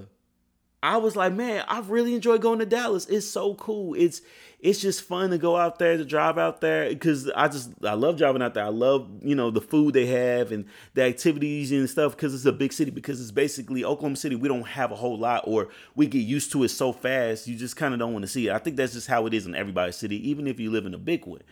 I 0.82 0.96
was 0.96 1.14
like, 1.14 1.32
man, 1.32 1.64
I 1.68 1.80
really 1.80 2.14
enjoy 2.14 2.38
going 2.38 2.58
to 2.58 2.66
Dallas. 2.66 3.06
It's 3.06 3.28
so 3.28 3.54
cool. 3.54 3.94
It's 3.94 4.20
it's 4.58 4.80
just 4.80 5.02
fun 5.02 5.30
to 5.30 5.38
go 5.38 5.56
out 5.56 5.78
there 5.78 5.96
to 5.96 6.04
drive 6.04 6.38
out 6.38 6.60
there 6.60 6.88
because 6.88 7.30
I 7.30 7.48
just 7.48 7.70
I 7.84 7.94
love 7.94 8.16
driving 8.16 8.42
out 8.42 8.54
there. 8.54 8.64
I 8.64 8.68
love 8.68 9.08
you 9.22 9.36
know 9.36 9.50
the 9.50 9.60
food 9.60 9.94
they 9.94 10.06
have 10.06 10.50
and 10.50 10.64
the 10.94 11.02
activities 11.02 11.70
and 11.70 11.88
stuff 11.88 12.16
because 12.16 12.34
it's 12.34 12.44
a 12.46 12.52
big 12.52 12.72
city. 12.72 12.90
Because 12.90 13.20
it's 13.20 13.30
basically 13.30 13.84
Oklahoma 13.84 14.16
City. 14.16 14.34
We 14.34 14.48
don't 14.48 14.66
have 14.66 14.90
a 14.90 14.96
whole 14.96 15.16
lot, 15.16 15.44
or 15.46 15.68
we 15.94 16.08
get 16.08 16.20
used 16.20 16.50
to 16.52 16.64
it 16.64 16.70
so 16.70 16.92
fast. 16.92 17.46
You 17.46 17.56
just 17.56 17.76
kind 17.76 17.94
of 17.94 18.00
don't 18.00 18.12
want 18.12 18.24
to 18.24 18.28
see 18.28 18.48
it. 18.48 18.52
I 18.52 18.58
think 18.58 18.76
that's 18.76 18.92
just 18.92 19.06
how 19.06 19.26
it 19.26 19.34
is 19.34 19.46
in 19.46 19.54
everybody's 19.54 19.96
city, 19.96 20.28
even 20.28 20.48
if 20.48 20.58
you 20.58 20.70
live 20.70 20.86
in 20.86 20.94
a 20.94 20.98
big 20.98 21.26
one. 21.26 21.42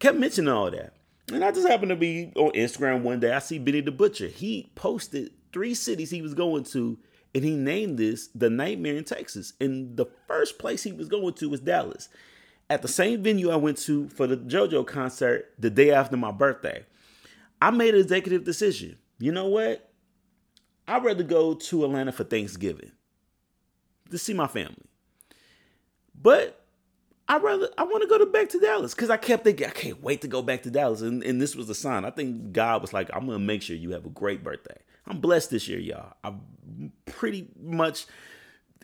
kept 0.00 0.18
mentioning 0.18 0.52
all 0.52 0.70
that, 0.70 0.92
and 1.32 1.42
I 1.42 1.50
just 1.50 1.66
happened 1.66 1.90
to 1.90 1.96
be 1.96 2.30
on 2.36 2.52
Instagram 2.52 3.02
one 3.02 3.20
day. 3.20 3.32
I 3.32 3.38
see 3.38 3.58
Benny 3.58 3.80
the 3.80 3.90
Butcher. 3.90 4.28
He 4.28 4.70
posted 4.74 5.30
three 5.52 5.72
cities 5.72 6.10
he 6.10 6.20
was 6.20 6.34
going 6.34 6.64
to 6.64 6.98
and 7.36 7.44
he 7.44 7.54
named 7.54 7.98
this 7.98 8.28
the 8.28 8.48
Nightmare 8.48 8.96
in 8.96 9.04
Texas. 9.04 9.52
And 9.60 9.94
the 9.98 10.06
first 10.26 10.58
place 10.58 10.82
he 10.82 10.92
was 10.92 11.06
going 11.06 11.34
to 11.34 11.50
was 11.50 11.60
Dallas. 11.60 12.08
At 12.70 12.80
the 12.80 12.88
same 12.88 13.22
venue 13.22 13.50
I 13.50 13.56
went 13.56 13.76
to 13.82 14.08
for 14.08 14.26
the 14.26 14.38
JoJo 14.38 14.86
concert 14.86 15.52
the 15.58 15.68
day 15.68 15.90
after 15.90 16.16
my 16.16 16.30
birthday, 16.30 16.86
I 17.60 17.70
made 17.70 17.94
an 17.94 18.00
executive 18.00 18.44
decision. 18.44 18.96
You 19.18 19.32
know 19.32 19.48
what? 19.48 19.90
I'd 20.88 21.04
rather 21.04 21.22
go 21.22 21.52
to 21.52 21.84
Atlanta 21.84 22.10
for 22.10 22.24
Thanksgiving 22.24 22.92
to 24.10 24.16
see 24.16 24.32
my 24.32 24.46
family. 24.46 24.86
But 26.14 26.64
I 27.28 27.36
rather 27.36 27.68
I 27.76 27.82
want 27.82 28.02
to 28.02 28.08
go 28.08 28.16
to 28.16 28.24
back 28.24 28.48
to 28.50 28.58
Dallas 28.58 28.94
because 28.94 29.10
I 29.10 29.18
kept 29.18 29.44
thinking 29.44 29.66
I 29.66 29.70
can't 29.70 30.02
wait 30.02 30.22
to 30.22 30.28
go 30.28 30.40
back 30.40 30.62
to 30.62 30.70
Dallas, 30.70 31.02
and, 31.02 31.22
and 31.22 31.38
this 31.38 31.54
was 31.54 31.68
a 31.68 31.74
sign. 31.74 32.06
I 32.06 32.10
think 32.10 32.52
God 32.52 32.80
was 32.80 32.94
like, 32.94 33.10
I'm 33.12 33.26
gonna 33.26 33.40
make 33.40 33.60
sure 33.60 33.76
you 33.76 33.90
have 33.90 34.06
a 34.06 34.10
great 34.10 34.42
birthday. 34.42 34.78
I'm 35.06 35.20
blessed 35.20 35.50
this 35.50 35.68
year, 35.68 35.78
y'all. 35.78 36.14
I 36.24 36.32
pretty 37.04 37.48
much 37.60 38.06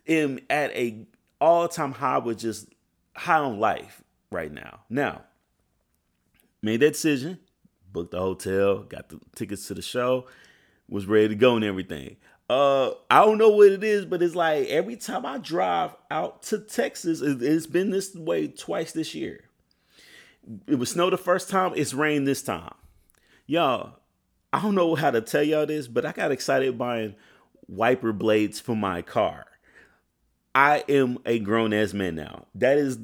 am 0.07 0.39
at 0.51 0.71
a 0.73 1.07
all 1.41 1.69
time 1.69 1.93
high 1.93 2.19
with 2.19 2.39
just 2.39 2.69
high 3.17 3.39
on 3.39 3.59
life 3.59 4.03
right 4.31 4.53
now. 4.53 4.81
Now, 4.89 5.23
made 6.63 6.81
that 6.81 6.93
decision, 6.93 7.39
booked 7.93 8.13
the 8.13 8.21
hotel, 8.21 8.81
got 8.81 9.09
the 9.09 9.21
tickets 9.35 9.67
to 9.69 9.75
the 9.75 9.83
show, 9.83 10.27
was 10.89 11.07
ready 11.07 11.29
to 11.29 11.35
go 11.35 11.57
and 11.57 11.65
everything. 11.65 12.17
Uh, 12.49 12.91
I 13.11 13.25
don't 13.25 13.39
know 13.39 13.51
what 13.51 13.73
it 13.73 13.83
is, 13.83 14.05
but 14.05 14.23
it's 14.23 14.35
like 14.35 14.69
every 14.69 14.97
time 14.97 15.25
I 15.25 15.39
drive 15.39 15.95
out 16.11 16.43
to 16.45 16.59
Texas, 16.59 17.23
it, 17.23 17.43
it's 17.43 17.67
been 17.67 17.91
this 17.91 18.15
way 18.15 18.49
twice 18.49 18.93
this 18.93 19.15
year. 19.15 19.45
It 20.67 20.75
was 20.75 20.91
snow 20.91 21.09
the 21.09 21.17
first 21.17 21.49
time. 21.49 21.73
It's 21.77 21.95
rain 21.95 22.25
this 22.25 22.43
time. 22.43 22.75
Y'all, 23.47 23.95
I 24.53 24.61
don't 24.61 24.75
know 24.75 24.95
how 24.95 25.11
to 25.11 25.21
tell 25.21 25.43
y'all 25.43 25.67
this, 25.67 25.89
but 25.89 26.05
I 26.05 26.13
got 26.13 26.31
excited 26.31 26.77
buying 26.77 27.15
wiper 27.73 28.13
blades 28.13 28.61
for 28.61 28.77
my 28.77 29.03
car. 29.03 29.47
I 30.55 30.85
am 30.89 31.19
a 31.25 31.39
grown 31.39 31.73
ass 31.73 31.95
man 31.95 32.15
now. 32.15 32.45
That 32.55 32.77
is, 32.77 32.99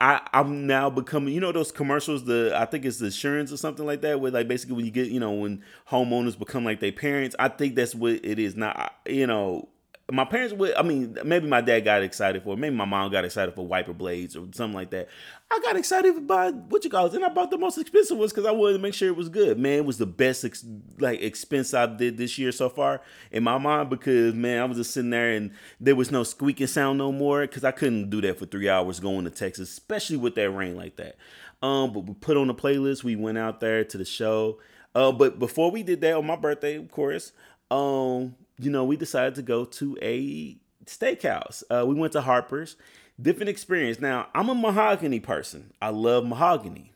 I 0.00 0.20
I'm 0.32 0.66
now 0.66 0.90
becoming. 0.90 1.32
You 1.32 1.40
know 1.40 1.52
those 1.52 1.70
commercials. 1.70 2.24
The 2.24 2.52
I 2.56 2.64
think 2.64 2.84
it's 2.84 2.98
the 2.98 3.06
insurance 3.06 3.52
or 3.52 3.56
something 3.56 3.86
like 3.86 4.00
that. 4.00 4.20
Where 4.20 4.32
like 4.32 4.48
basically 4.48 4.74
when 4.74 4.84
you 4.84 4.90
get 4.90 5.08
you 5.08 5.20
know 5.20 5.30
when 5.30 5.62
homeowners 5.90 6.36
become 6.36 6.64
like 6.64 6.80
their 6.80 6.90
parents. 6.90 7.36
I 7.38 7.48
think 7.48 7.76
that's 7.76 7.94
what 7.94 8.14
it 8.24 8.40
is 8.40 8.56
now. 8.56 8.90
You 9.06 9.28
know 9.28 9.68
my 10.12 10.24
parents 10.24 10.54
would 10.54 10.72
i 10.74 10.82
mean 10.82 11.18
maybe 11.24 11.48
my 11.48 11.60
dad 11.60 11.80
got 11.80 12.00
excited 12.00 12.40
for 12.42 12.54
it. 12.54 12.58
maybe 12.58 12.76
my 12.76 12.84
mom 12.84 13.10
got 13.10 13.24
excited 13.24 13.52
for 13.54 13.66
wiper 13.66 13.92
blades 13.92 14.36
or 14.36 14.46
something 14.52 14.72
like 14.72 14.90
that. 14.90 15.08
I 15.50 15.60
got 15.60 15.76
excited 15.76 16.26
by 16.26 16.50
what 16.50 16.84
you 16.84 16.90
call 16.90 17.06
it? 17.06 17.14
And 17.14 17.24
i 17.24 17.28
bought 17.28 17.50
the 17.50 17.58
most 17.58 17.76
expensive 17.76 18.16
ones 18.16 18.32
because 18.32 18.46
i 18.46 18.52
wanted 18.52 18.74
to 18.74 18.78
make 18.78 18.94
sure 18.94 19.08
it 19.08 19.16
was 19.16 19.28
good. 19.28 19.58
Man 19.58 19.78
it 19.78 19.84
was 19.84 19.98
the 19.98 20.06
best 20.06 20.44
ex- 20.44 20.64
like 20.98 21.20
expense 21.20 21.74
i 21.74 21.86
did 21.86 22.18
this 22.18 22.38
year 22.38 22.52
so 22.52 22.68
far 22.68 23.00
in 23.32 23.42
my 23.42 23.58
mind 23.58 23.90
because 23.90 24.32
man 24.32 24.62
i 24.62 24.64
was 24.64 24.76
just 24.76 24.92
sitting 24.92 25.10
there 25.10 25.32
and 25.32 25.50
there 25.80 25.96
was 25.96 26.12
no 26.12 26.22
squeaking 26.22 26.68
sound 26.68 26.98
no 26.98 27.10
more 27.10 27.40
because 27.40 27.64
i 27.64 27.72
couldn't 27.72 28.08
do 28.08 28.20
that 28.20 28.38
for 28.38 28.46
three 28.46 28.68
hours 28.68 29.00
going 29.00 29.24
to 29.24 29.30
texas 29.30 29.72
especially 29.72 30.16
with 30.16 30.36
that 30.36 30.50
rain 30.50 30.76
like 30.76 30.96
that. 30.96 31.16
Um 31.62 31.92
but 31.92 32.00
we 32.00 32.14
put 32.14 32.36
on 32.36 32.46
the 32.46 32.54
playlist. 32.54 33.02
We 33.02 33.16
went 33.16 33.38
out 33.38 33.60
there 33.60 33.82
to 33.82 33.98
the 33.98 34.04
show. 34.04 34.60
Uh 34.94 35.10
but 35.10 35.40
before 35.40 35.70
we 35.72 35.82
did 35.82 36.00
that 36.02 36.14
on 36.14 36.26
my 36.26 36.36
birthday 36.36 36.76
of 36.76 36.90
course 36.92 37.32
um 37.72 38.36
you 38.58 38.70
know, 38.70 38.84
we 38.84 38.96
decided 38.96 39.34
to 39.36 39.42
go 39.42 39.64
to 39.64 39.96
a 40.02 40.56
steakhouse. 40.86 41.62
Uh, 41.70 41.84
we 41.86 41.94
went 41.94 42.12
to 42.12 42.20
Harper's. 42.20 42.76
Different 43.20 43.48
experience. 43.48 43.98
Now, 43.98 44.28
I'm 44.34 44.50
a 44.50 44.54
mahogany 44.54 45.20
person. 45.20 45.72
I 45.80 45.88
love 45.88 46.26
mahogany. 46.26 46.92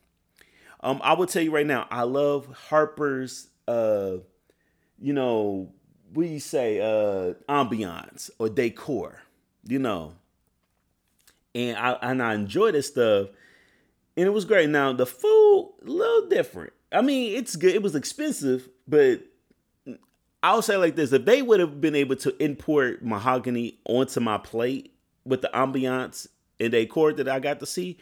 Um, 0.82 1.00
I 1.02 1.14
will 1.14 1.26
tell 1.26 1.42
you 1.42 1.50
right 1.50 1.66
now, 1.66 1.86
I 1.90 2.02
love 2.02 2.46
Harper's. 2.68 3.48
Uh, 3.66 4.18
you 4.98 5.14
know, 5.14 5.72
you 6.14 6.40
say? 6.40 6.80
Uh, 6.80 7.34
ambiance 7.48 8.30
or 8.38 8.50
decor. 8.50 9.22
You 9.64 9.78
know, 9.78 10.14
and 11.54 11.76
I 11.76 11.92
and 12.02 12.22
I 12.22 12.34
enjoy 12.34 12.72
this 12.72 12.88
stuff, 12.88 13.28
and 14.16 14.26
it 14.26 14.30
was 14.30 14.44
great. 14.44 14.68
Now 14.70 14.92
the 14.92 15.06
food 15.06 15.72
a 15.82 15.90
little 15.90 16.28
different. 16.28 16.72
I 16.92 17.02
mean, 17.02 17.36
it's 17.36 17.56
good. 17.56 17.74
It 17.74 17.82
was 17.82 17.94
expensive, 17.94 18.68
but 18.88 19.22
I'll 20.42 20.62
say 20.62 20.76
like 20.76 20.96
this: 20.96 21.12
if 21.12 21.24
they 21.24 21.42
would 21.42 21.60
have 21.60 21.80
been 21.80 21.94
able 21.94 22.16
to 22.16 22.42
import 22.42 23.04
mahogany 23.04 23.78
onto 23.84 24.20
my 24.20 24.38
plate 24.38 24.94
with 25.24 25.42
the 25.42 25.50
ambiance 25.52 26.26
and 26.58 26.72
decor 26.72 27.12
that 27.12 27.28
I 27.28 27.40
got 27.40 27.60
to 27.60 27.66
see, 27.66 27.98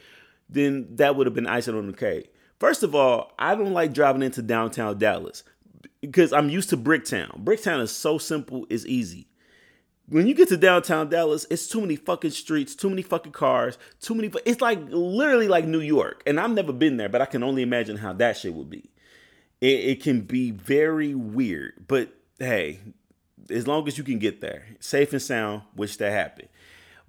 then 0.49 0.89
that 0.97 1.17
would 1.17 1.27
have 1.27 1.35
been 1.35 1.47
icing 1.47 1.77
on 1.77 1.87
the 1.87 1.93
cake. 1.93 2.33
First 2.59 2.83
of 2.83 2.95
all, 2.95 3.33
I 3.39 3.55
don't 3.55 3.73
like 3.73 3.93
driving 3.93 4.23
into 4.23 4.43
downtown 4.43 4.99
Dallas 4.99 5.45
because 6.01 6.33
I'm 6.33 6.49
used 6.49 6.71
to 6.71 6.77
Bricktown. 6.77 7.45
Bricktown 7.45 7.81
is 7.81 7.93
so 7.93 8.19
simple, 8.19 8.67
it's 8.69 8.87
easy. 8.87 9.29
When 10.09 10.27
you 10.27 10.35
get 10.35 10.49
to 10.49 10.57
downtown 10.57 11.11
Dallas, 11.11 11.47
it's 11.51 11.69
too 11.69 11.83
many 11.83 11.97
fucking 11.97 12.31
streets, 12.31 12.75
too 12.75 12.89
many 12.89 13.03
fucking 13.03 13.33
cars, 13.33 13.77
too 14.01 14.15
many. 14.15 14.33
It's 14.47 14.63
like 14.63 14.81
literally 14.89 15.49
like 15.49 15.67
New 15.67 15.81
York, 15.81 16.23
and 16.27 16.41
I've 16.41 16.51
never 16.51 16.73
been 16.73 16.97
there, 16.97 17.11
but 17.11 17.21
I 17.21 17.27
can 17.27 17.43
only 17.43 17.63
imagine 17.63 17.99
how 17.99 18.15
that 18.15 18.39
shit 18.39 18.55
would 18.55 18.71
be. 18.71 18.91
It, 19.61 19.67
it 19.67 20.03
can 20.03 20.23
be 20.23 20.51
very 20.51 21.15
weird, 21.15 21.85
but 21.89 22.18
hey, 22.39 22.81
as 23.51 23.67
long 23.67 23.87
as 23.89 23.99
you 23.99 24.05
can 24.05 24.19
get 24.19 24.41
there, 24.41 24.67
safe 24.81 25.13
and 25.13 25.23
sound, 25.23 25.63
wish 25.75 25.97
that 25.97 26.13
happened. 26.13 26.49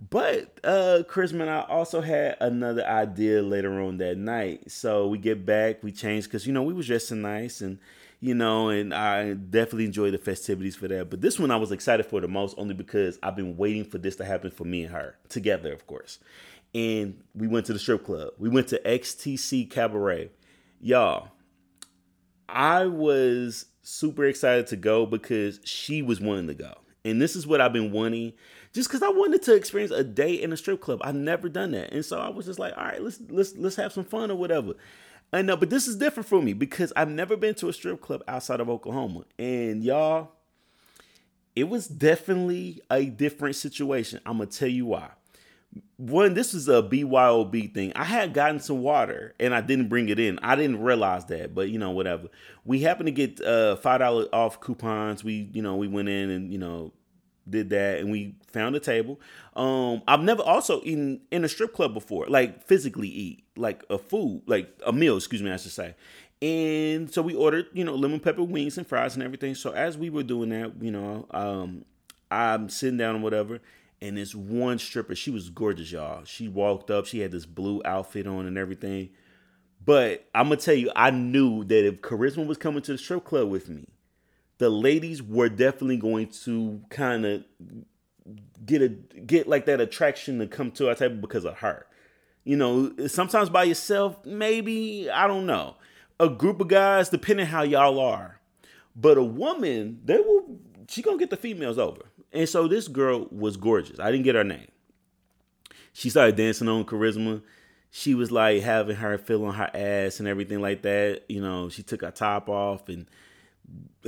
But 0.09 0.59
uh 0.63 1.03
Chrisman, 1.09 1.49
I 1.49 1.61
also 1.61 1.99
had 1.99 2.37
another 2.39 2.85
idea 2.85 3.41
later 3.41 3.81
on 3.81 3.97
that 3.97 4.17
night. 4.17 4.71
So 4.71 5.07
we 5.07 5.17
get 5.17 5.45
back, 5.45 5.83
we 5.83 5.91
change 5.91 6.23
because 6.25 6.47
you 6.47 6.53
know 6.53 6.63
we 6.63 6.73
was 6.73 6.87
dressing 6.87 7.21
nice 7.21 7.59
and 7.61 7.79
you 8.21 8.33
know, 8.33 8.67
and 8.67 8.93
I 8.93 9.33
definitely 9.33 9.85
enjoy 9.85 10.11
the 10.11 10.17
festivities 10.17 10.75
for 10.75 10.87
that. 10.89 11.09
But 11.09 11.21
this 11.21 11.39
one 11.39 11.51
I 11.51 11.55
was 11.55 11.71
excited 11.71 12.05
for 12.05 12.19
the 12.19 12.27
most 12.27 12.55
only 12.57 12.73
because 12.73 13.17
I've 13.23 13.35
been 13.35 13.55
waiting 13.55 13.85
for 13.85 13.97
this 13.97 14.17
to 14.17 14.25
happen 14.25 14.51
for 14.51 14.65
me 14.65 14.83
and 14.83 14.93
her 14.93 15.15
together, 15.29 15.71
of 15.71 15.87
course. 15.87 16.19
And 16.73 17.21
we 17.33 17.47
went 17.47 17.65
to 17.67 17.73
the 17.73 17.79
strip 17.79 18.05
club. 18.05 18.33
We 18.37 18.49
went 18.49 18.67
to 18.69 18.79
XTC 18.85 19.69
Cabaret. 19.69 20.29
Y'all, 20.81 21.29
I 22.47 22.85
was 22.85 23.65
super 23.89 24.25
excited 24.25 24.67
to 24.67 24.75
go 24.75 25.05
because 25.05 25.59
she 25.63 26.01
was 26.01 26.21
wanting 26.21 26.47
to 26.47 26.53
go. 26.53 26.73
And 27.03 27.21
this 27.21 27.35
is 27.35 27.47
what 27.47 27.61
I've 27.61 27.73
been 27.73 27.91
wanting 27.91 28.33
just 28.73 28.87
because 28.87 29.01
I 29.01 29.09
wanted 29.09 29.41
to 29.43 29.55
experience 29.55 29.91
a 29.91 30.03
day 30.03 30.33
in 30.33 30.53
a 30.53 30.57
strip 30.57 30.79
club. 30.79 30.99
I've 31.03 31.15
never 31.15 31.49
done 31.49 31.71
that. 31.71 31.91
And 31.91 32.05
so 32.05 32.19
I 32.19 32.29
was 32.29 32.45
just 32.45 32.59
like, 32.59 32.77
all 32.77 32.83
right, 32.83 33.01
let's 33.01 33.19
let's 33.29 33.55
let's 33.55 33.75
have 33.77 33.93
some 33.93 34.03
fun 34.03 34.29
or 34.29 34.35
whatever. 34.35 34.73
I 35.31 35.41
know, 35.41 35.53
uh, 35.53 35.57
but 35.57 35.69
this 35.69 35.87
is 35.87 35.95
different 35.95 36.27
for 36.27 36.41
me 36.41 36.53
because 36.53 36.91
I've 36.95 37.09
never 37.09 37.37
been 37.37 37.55
to 37.55 37.69
a 37.69 37.73
strip 37.73 38.01
club 38.01 38.23
outside 38.27 38.59
of 38.59 38.69
Oklahoma. 38.69 39.25
And 39.37 39.83
y'all, 39.83 40.31
it 41.55 41.69
was 41.69 41.87
definitely 41.87 42.81
a 42.89 43.05
different 43.05 43.55
situation. 43.55 44.19
I'm 44.25 44.37
gonna 44.37 44.49
tell 44.49 44.69
you 44.69 44.87
why 44.87 45.09
one 45.97 46.33
this 46.33 46.53
is 46.53 46.69
a 46.69 46.81
BYOB 46.81 47.67
thing. 47.67 47.91
I 47.95 48.05
had 48.05 48.33
gotten 48.33 48.59
some 48.59 48.81
water 48.81 49.35
and 49.39 49.53
I 49.53 49.61
didn't 49.61 49.89
bring 49.89 50.09
it 50.09 50.19
in. 50.19 50.39
I 50.41 50.55
didn't 50.55 50.81
realize 50.81 51.25
that, 51.25 51.53
but 51.53 51.69
you 51.69 51.77
know 51.77 51.91
whatever. 51.91 52.27
We 52.65 52.79
happened 52.81 53.07
to 53.07 53.11
get 53.11 53.41
uh 53.41 53.75
five 53.75 53.99
dollar 53.99 54.25
off 54.33 54.61
coupons. 54.61 55.23
We 55.23 55.49
you 55.53 55.61
know 55.61 55.75
we 55.75 55.87
went 55.87 56.09
in 56.09 56.29
and 56.29 56.51
you 56.51 56.57
know 56.57 56.93
did 57.49 57.69
that 57.71 57.99
and 57.99 58.11
we 58.11 58.35
found 58.47 58.75
a 58.75 58.79
table. 58.79 59.19
Um 59.55 60.01
I've 60.07 60.21
never 60.21 60.41
also 60.41 60.81
eaten 60.83 61.21
in 61.31 61.43
a 61.43 61.49
strip 61.49 61.73
club 61.73 61.93
before, 61.93 62.25
like 62.27 62.63
physically 62.63 63.09
eat 63.09 63.43
like 63.57 63.83
a 63.89 63.97
food, 63.97 64.43
like 64.45 64.69
a 64.85 64.93
meal, 64.93 65.17
excuse 65.17 65.43
me, 65.43 65.51
I 65.51 65.57
should 65.57 65.71
say. 65.71 65.95
And 66.41 67.11
so 67.11 67.21
we 67.21 67.35
ordered, 67.35 67.67
you 67.73 67.83
know, 67.83 67.95
lemon 67.95 68.21
pepper 68.21 68.43
wings 68.43 68.77
and 68.77 68.87
fries 68.87 69.15
and 69.15 69.23
everything. 69.23 69.55
So 69.55 69.71
as 69.71 69.97
we 69.97 70.09
were 70.09 70.23
doing 70.23 70.49
that, 70.49 70.81
you 70.81 70.91
know, 70.91 71.25
um 71.31 71.83
I'm 72.31 72.69
sitting 72.69 72.97
down 72.97 73.17
or 73.17 73.19
whatever 73.19 73.59
and 74.01 74.17
this 74.17 74.33
one 74.33 74.79
stripper, 74.79 75.15
she 75.15 75.31
was 75.31 75.49
gorgeous, 75.49 75.91
y'all. 75.91 76.23
She 76.23 76.47
walked 76.47 76.89
up, 76.89 77.05
she 77.05 77.19
had 77.19 77.31
this 77.31 77.45
blue 77.45 77.81
outfit 77.85 78.27
on 78.27 78.45
and 78.45 78.57
everything. 78.57 79.09
But 79.85 80.27
I'm 80.35 80.45
gonna 80.45 80.57
tell 80.57 80.75
you, 80.75 80.91
I 80.95 81.11
knew 81.11 81.63
that 81.65 81.85
if 81.85 82.01
Charisma 82.01 82.45
was 82.45 82.57
coming 82.57 82.81
to 82.83 82.91
the 82.91 82.97
strip 82.97 83.25
club 83.25 83.49
with 83.49 83.69
me, 83.69 83.85
the 84.57 84.69
ladies 84.69 85.23
were 85.23 85.49
definitely 85.49 85.97
going 85.97 86.27
to 86.43 86.81
kind 86.89 87.25
of 87.25 87.43
get 88.65 88.81
a 88.81 88.89
get 88.89 89.47
like 89.47 89.65
that 89.65 89.81
attraction 89.81 90.39
to 90.39 90.47
come 90.47 90.71
to 90.71 90.89
our 90.89 90.95
table 90.95 91.15
because 91.15 91.45
of 91.45 91.57
her. 91.59 91.85
You 92.43 92.57
know, 92.57 92.93
sometimes 93.07 93.49
by 93.49 93.63
yourself, 93.63 94.25
maybe 94.25 95.09
I 95.09 95.27
don't 95.27 95.45
know. 95.45 95.75
A 96.19 96.29
group 96.29 96.59
of 96.59 96.67
guys, 96.67 97.09
depending 97.09 97.45
how 97.45 97.63
y'all 97.63 97.99
are, 97.99 98.39
but 98.95 99.17
a 99.17 99.23
woman, 99.23 100.01
they 100.03 100.17
will. 100.17 100.59
She 100.87 101.01
gonna 101.01 101.17
get 101.17 101.29
the 101.29 101.37
females 101.37 101.77
over. 101.77 102.08
And 102.31 102.47
so 102.47 102.67
this 102.67 102.87
girl 102.87 103.27
was 103.31 103.57
gorgeous. 103.57 103.99
I 103.99 104.11
didn't 104.11 104.25
get 104.25 104.35
her 104.35 104.43
name. 104.43 104.67
She 105.93 106.09
started 106.09 106.35
dancing 106.35 106.67
on 106.67 106.85
charisma. 106.85 107.41
She 107.91 108.13
was 108.13 108.31
like 108.31 108.61
having 108.61 108.97
her 108.97 109.17
feel 109.17 109.45
on 109.45 109.55
her 109.55 109.69
ass 109.73 110.19
and 110.19 110.27
everything 110.27 110.61
like 110.61 110.83
that. 110.83 111.23
You 111.27 111.41
know, 111.41 111.69
she 111.69 111.81
took 111.81 112.01
her 112.01 112.11
top 112.11 112.47
off 112.47 112.87
and 112.87 113.07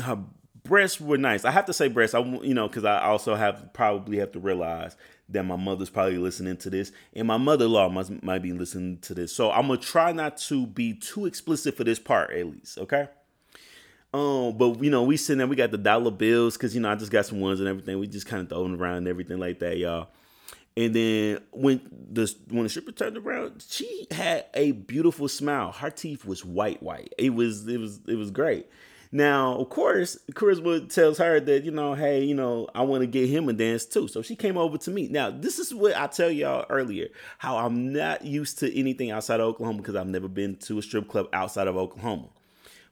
her 0.01 0.19
breasts 0.63 1.01
were 1.01 1.17
nice. 1.17 1.45
I 1.45 1.51
have 1.51 1.65
to 1.65 1.73
say 1.73 1.87
breasts. 1.87 2.13
I 2.13 2.19
you 2.19 2.53
know 2.53 2.67
because 2.67 2.85
I 2.85 3.01
also 3.01 3.35
have 3.35 3.73
probably 3.73 4.17
have 4.19 4.31
to 4.33 4.39
realize 4.39 4.95
that 5.29 5.43
my 5.43 5.55
mother's 5.55 5.89
probably 5.89 6.17
listening 6.17 6.57
to 6.57 6.69
this 6.69 6.91
and 7.13 7.25
my 7.27 7.37
mother-in-law 7.37 7.89
might, 7.89 8.23
might 8.23 8.41
be 8.41 8.51
listening 8.51 8.99
to 8.99 9.13
this. 9.13 9.33
So 9.33 9.51
I'm 9.51 9.67
gonna 9.67 9.79
try 9.79 10.11
not 10.11 10.37
to 10.37 10.67
be 10.67 10.93
too 10.93 11.25
explicit 11.25 11.75
for 11.75 11.83
this 11.83 11.99
part 11.99 12.31
at 12.31 12.45
least. 12.45 12.77
Okay. 12.77 13.07
Um, 14.13 14.57
but 14.57 14.83
you 14.83 14.89
know, 14.89 15.03
we 15.03 15.17
sitting 15.17 15.37
there, 15.37 15.47
we 15.47 15.55
got 15.55 15.71
the 15.71 15.77
dollar 15.77 16.11
bills 16.11 16.57
because 16.57 16.75
you 16.75 16.81
know 16.81 16.91
I 16.91 16.95
just 16.95 17.11
got 17.11 17.25
some 17.25 17.39
ones 17.39 17.59
and 17.59 17.69
everything. 17.69 17.97
We 17.99 18.07
just 18.07 18.27
kind 18.27 18.41
of 18.41 18.49
throwing 18.49 18.75
around 18.75 18.97
and 18.97 19.07
everything 19.07 19.39
like 19.39 19.59
that, 19.59 19.77
y'all. 19.77 20.09
And 20.75 20.93
then 20.95 21.39
when 21.51 21.81
the 22.11 22.33
when 22.49 22.63
the 22.63 22.69
stripper 22.69 22.91
turned 22.91 23.17
around, 23.17 23.65
she 23.67 24.07
had 24.11 24.45
a 24.53 24.71
beautiful 24.71 25.27
smile. 25.27 25.71
Her 25.71 25.89
teeth 25.89 26.25
was 26.25 26.45
white, 26.45 26.81
white. 26.83 27.13
It 27.17 27.33
was 27.33 27.67
it 27.67 27.77
was 27.77 27.99
it 28.07 28.15
was 28.15 28.31
great. 28.31 28.67
Now, 29.13 29.57
of 29.57 29.69
course, 29.69 30.17
Charisma 30.31 30.87
tells 30.87 31.17
her 31.17 31.41
that, 31.41 31.65
you 31.65 31.71
know, 31.71 31.95
hey, 31.95 32.23
you 32.23 32.33
know, 32.33 32.69
I 32.73 32.83
want 32.83 33.01
to 33.01 33.07
get 33.07 33.27
him 33.27 33.49
a 33.49 33.53
dance 33.53 33.85
too. 33.85 34.07
So 34.07 34.21
she 34.21 34.37
came 34.37 34.57
over 34.57 34.77
to 34.77 34.91
me. 34.91 35.09
Now, 35.09 35.29
this 35.29 35.59
is 35.59 35.73
what 35.73 35.97
I 35.97 36.07
tell 36.07 36.31
y'all 36.31 36.65
earlier 36.69 37.09
how 37.37 37.57
I'm 37.57 37.91
not 37.91 38.23
used 38.23 38.59
to 38.59 38.73
anything 38.73 39.11
outside 39.11 39.41
of 39.41 39.47
Oklahoma 39.47 39.79
because 39.79 39.97
I've 39.97 40.07
never 40.07 40.29
been 40.29 40.55
to 40.57 40.79
a 40.79 40.81
strip 40.81 41.09
club 41.09 41.27
outside 41.33 41.67
of 41.67 41.75
Oklahoma. 41.75 42.29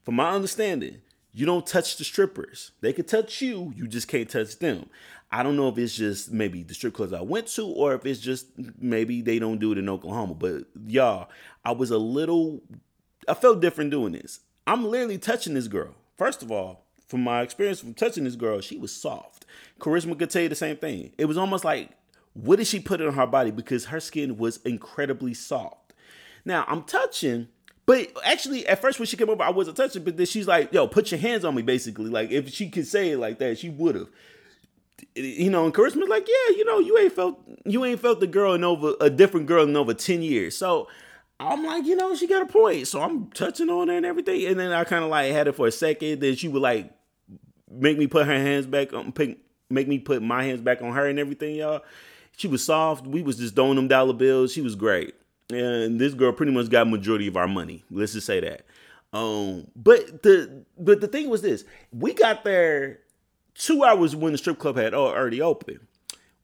From 0.03 0.15
my 0.15 0.31
understanding, 0.31 0.97
you 1.39 1.45
don't 1.45 1.65
touch 1.65 1.95
the 1.95 2.03
strippers. 2.03 2.71
They 2.81 2.91
can 2.91 3.05
touch 3.05 3.41
you, 3.41 3.71
you 3.73 3.87
just 3.87 4.09
can't 4.09 4.29
touch 4.29 4.59
them. 4.59 4.89
I 5.31 5.41
don't 5.41 5.55
know 5.55 5.69
if 5.69 5.77
it's 5.77 5.95
just 5.95 6.33
maybe 6.33 6.63
the 6.63 6.73
strip 6.73 6.95
clubs 6.95 7.13
I 7.13 7.21
went 7.21 7.47
to 7.49 7.65
or 7.65 7.93
if 7.93 8.05
it's 8.05 8.19
just 8.19 8.47
maybe 8.77 9.21
they 9.21 9.39
don't 9.39 9.57
do 9.57 9.71
it 9.71 9.77
in 9.77 9.87
Oklahoma. 9.87 10.33
But 10.33 10.63
y'all, 10.85 11.29
I 11.63 11.71
was 11.71 11.91
a 11.91 11.97
little, 11.97 12.61
I 13.25 13.35
felt 13.35 13.61
different 13.61 13.89
doing 13.89 14.11
this. 14.11 14.41
I'm 14.67 14.83
literally 14.83 15.17
touching 15.17 15.53
this 15.53 15.69
girl. 15.69 15.95
First 16.17 16.43
of 16.43 16.51
all, 16.51 16.83
from 17.07 17.23
my 17.23 17.41
experience 17.41 17.79
from 17.79 17.93
touching 17.93 18.25
this 18.25 18.35
girl, 18.35 18.59
she 18.59 18.77
was 18.77 18.91
soft. 18.91 19.45
Charisma 19.79 20.19
could 20.19 20.29
tell 20.29 20.41
you 20.41 20.49
the 20.49 20.55
same 20.55 20.75
thing. 20.75 21.13
It 21.17 21.25
was 21.25 21.37
almost 21.37 21.63
like, 21.63 21.91
what 22.33 22.57
did 22.57 22.67
she 22.67 22.81
put 22.81 23.01
on 23.01 23.13
her 23.13 23.27
body? 23.27 23.51
Because 23.51 23.85
her 23.85 24.01
skin 24.01 24.37
was 24.37 24.57
incredibly 24.65 25.33
soft. 25.33 25.93
Now 26.43 26.65
I'm 26.67 26.83
touching, 26.83 27.47
but 27.89 28.11
actually 28.23 28.67
at 28.67 28.79
first 28.79 28.99
when 28.99 29.07
she 29.07 29.17
came 29.17 29.31
over, 29.31 29.41
I 29.41 29.49
wasn't 29.49 29.75
touching. 29.75 30.03
But 30.03 30.15
then 30.15 30.27
she's 30.27 30.47
like, 30.47 30.71
"Yo, 30.71 30.85
put 30.85 31.09
your 31.09 31.19
hands 31.19 31.43
on 31.43 31.55
me." 31.55 31.63
Basically, 31.63 32.11
like 32.11 32.29
if 32.29 32.47
she 32.53 32.69
could 32.69 32.85
say 32.85 33.09
it 33.09 33.17
like 33.17 33.39
that, 33.39 33.57
she 33.57 33.69
would 33.69 33.95
have. 33.95 34.09
You 35.15 35.49
know, 35.49 35.65
and 35.65 35.73
Charisma's 35.73 36.07
like, 36.07 36.27
"Yeah, 36.27 36.55
you 36.55 36.65
know, 36.65 36.77
you 36.77 36.99
ain't 36.99 37.13
felt 37.13 37.41
you 37.65 37.83
ain't 37.83 37.99
felt 37.99 38.19
the 38.19 38.27
girl 38.27 38.53
in 38.53 38.63
over 38.63 38.93
a 39.01 39.09
different 39.09 39.47
girl 39.47 39.63
in 39.63 39.75
over 39.75 39.95
ten 39.95 40.21
years." 40.21 40.55
So 40.55 40.87
I'm 41.39 41.65
like, 41.65 41.83
you 41.83 41.95
know, 41.95 42.13
she 42.13 42.27
got 42.27 42.43
a 42.43 42.45
point. 42.45 42.87
So 42.87 43.01
I'm 43.01 43.31
touching 43.31 43.71
on 43.71 43.87
her 43.87 43.97
and 43.97 44.05
everything. 44.05 44.45
And 44.45 44.59
then 44.59 44.71
I 44.71 44.83
kind 44.83 45.03
of 45.03 45.09
like 45.09 45.31
had 45.31 45.47
it 45.47 45.55
for 45.55 45.65
a 45.65 45.71
second. 45.71 46.19
Then 46.19 46.35
she 46.35 46.47
would 46.47 46.61
like 46.61 46.91
make 47.71 47.97
me 47.97 48.05
put 48.05 48.27
her 48.27 48.37
hands 48.37 48.67
back 48.67 48.93
on, 48.93 49.11
make 49.71 49.87
me 49.87 49.97
put 49.97 50.21
my 50.21 50.43
hands 50.43 50.61
back 50.61 50.83
on 50.83 50.93
her 50.93 51.07
and 51.07 51.17
everything, 51.17 51.55
y'all. 51.55 51.81
She 52.37 52.47
was 52.47 52.63
soft. 52.63 53.07
We 53.07 53.23
was 53.23 53.37
just 53.37 53.55
throwing 53.55 53.77
them 53.77 53.87
dollar 53.87 54.13
bills. 54.13 54.53
She 54.53 54.61
was 54.61 54.75
great. 54.75 55.15
And 55.51 55.99
this 55.99 56.13
girl 56.13 56.31
pretty 56.31 56.51
much 56.51 56.69
got 56.69 56.87
majority 56.87 57.27
of 57.27 57.35
our 57.35 57.47
money. 57.47 57.83
Let's 57.89 58.13
just 58.13 58.27
say 58.27 58.39
that. 58.39 58.65
Um, 59.11 59.67
but 59.75 60.21
the 60.21 60.63
but 60.77 61.01
the 61.01 61.07
thing 61.07 61.29
was 61.29 61.41
this: 61.41 61.65
we 61.91 62.13
got 62.13 62.43
there 62.43 62.99
two 63.55 63.83
hours 63.83 64.15
when 64.15 64.31
the 64.31 64.37
strip 64.37 64.59
club 64.59 64.77
had 64.77 64.93
already 64.93 65.41
opened 65.41 65.79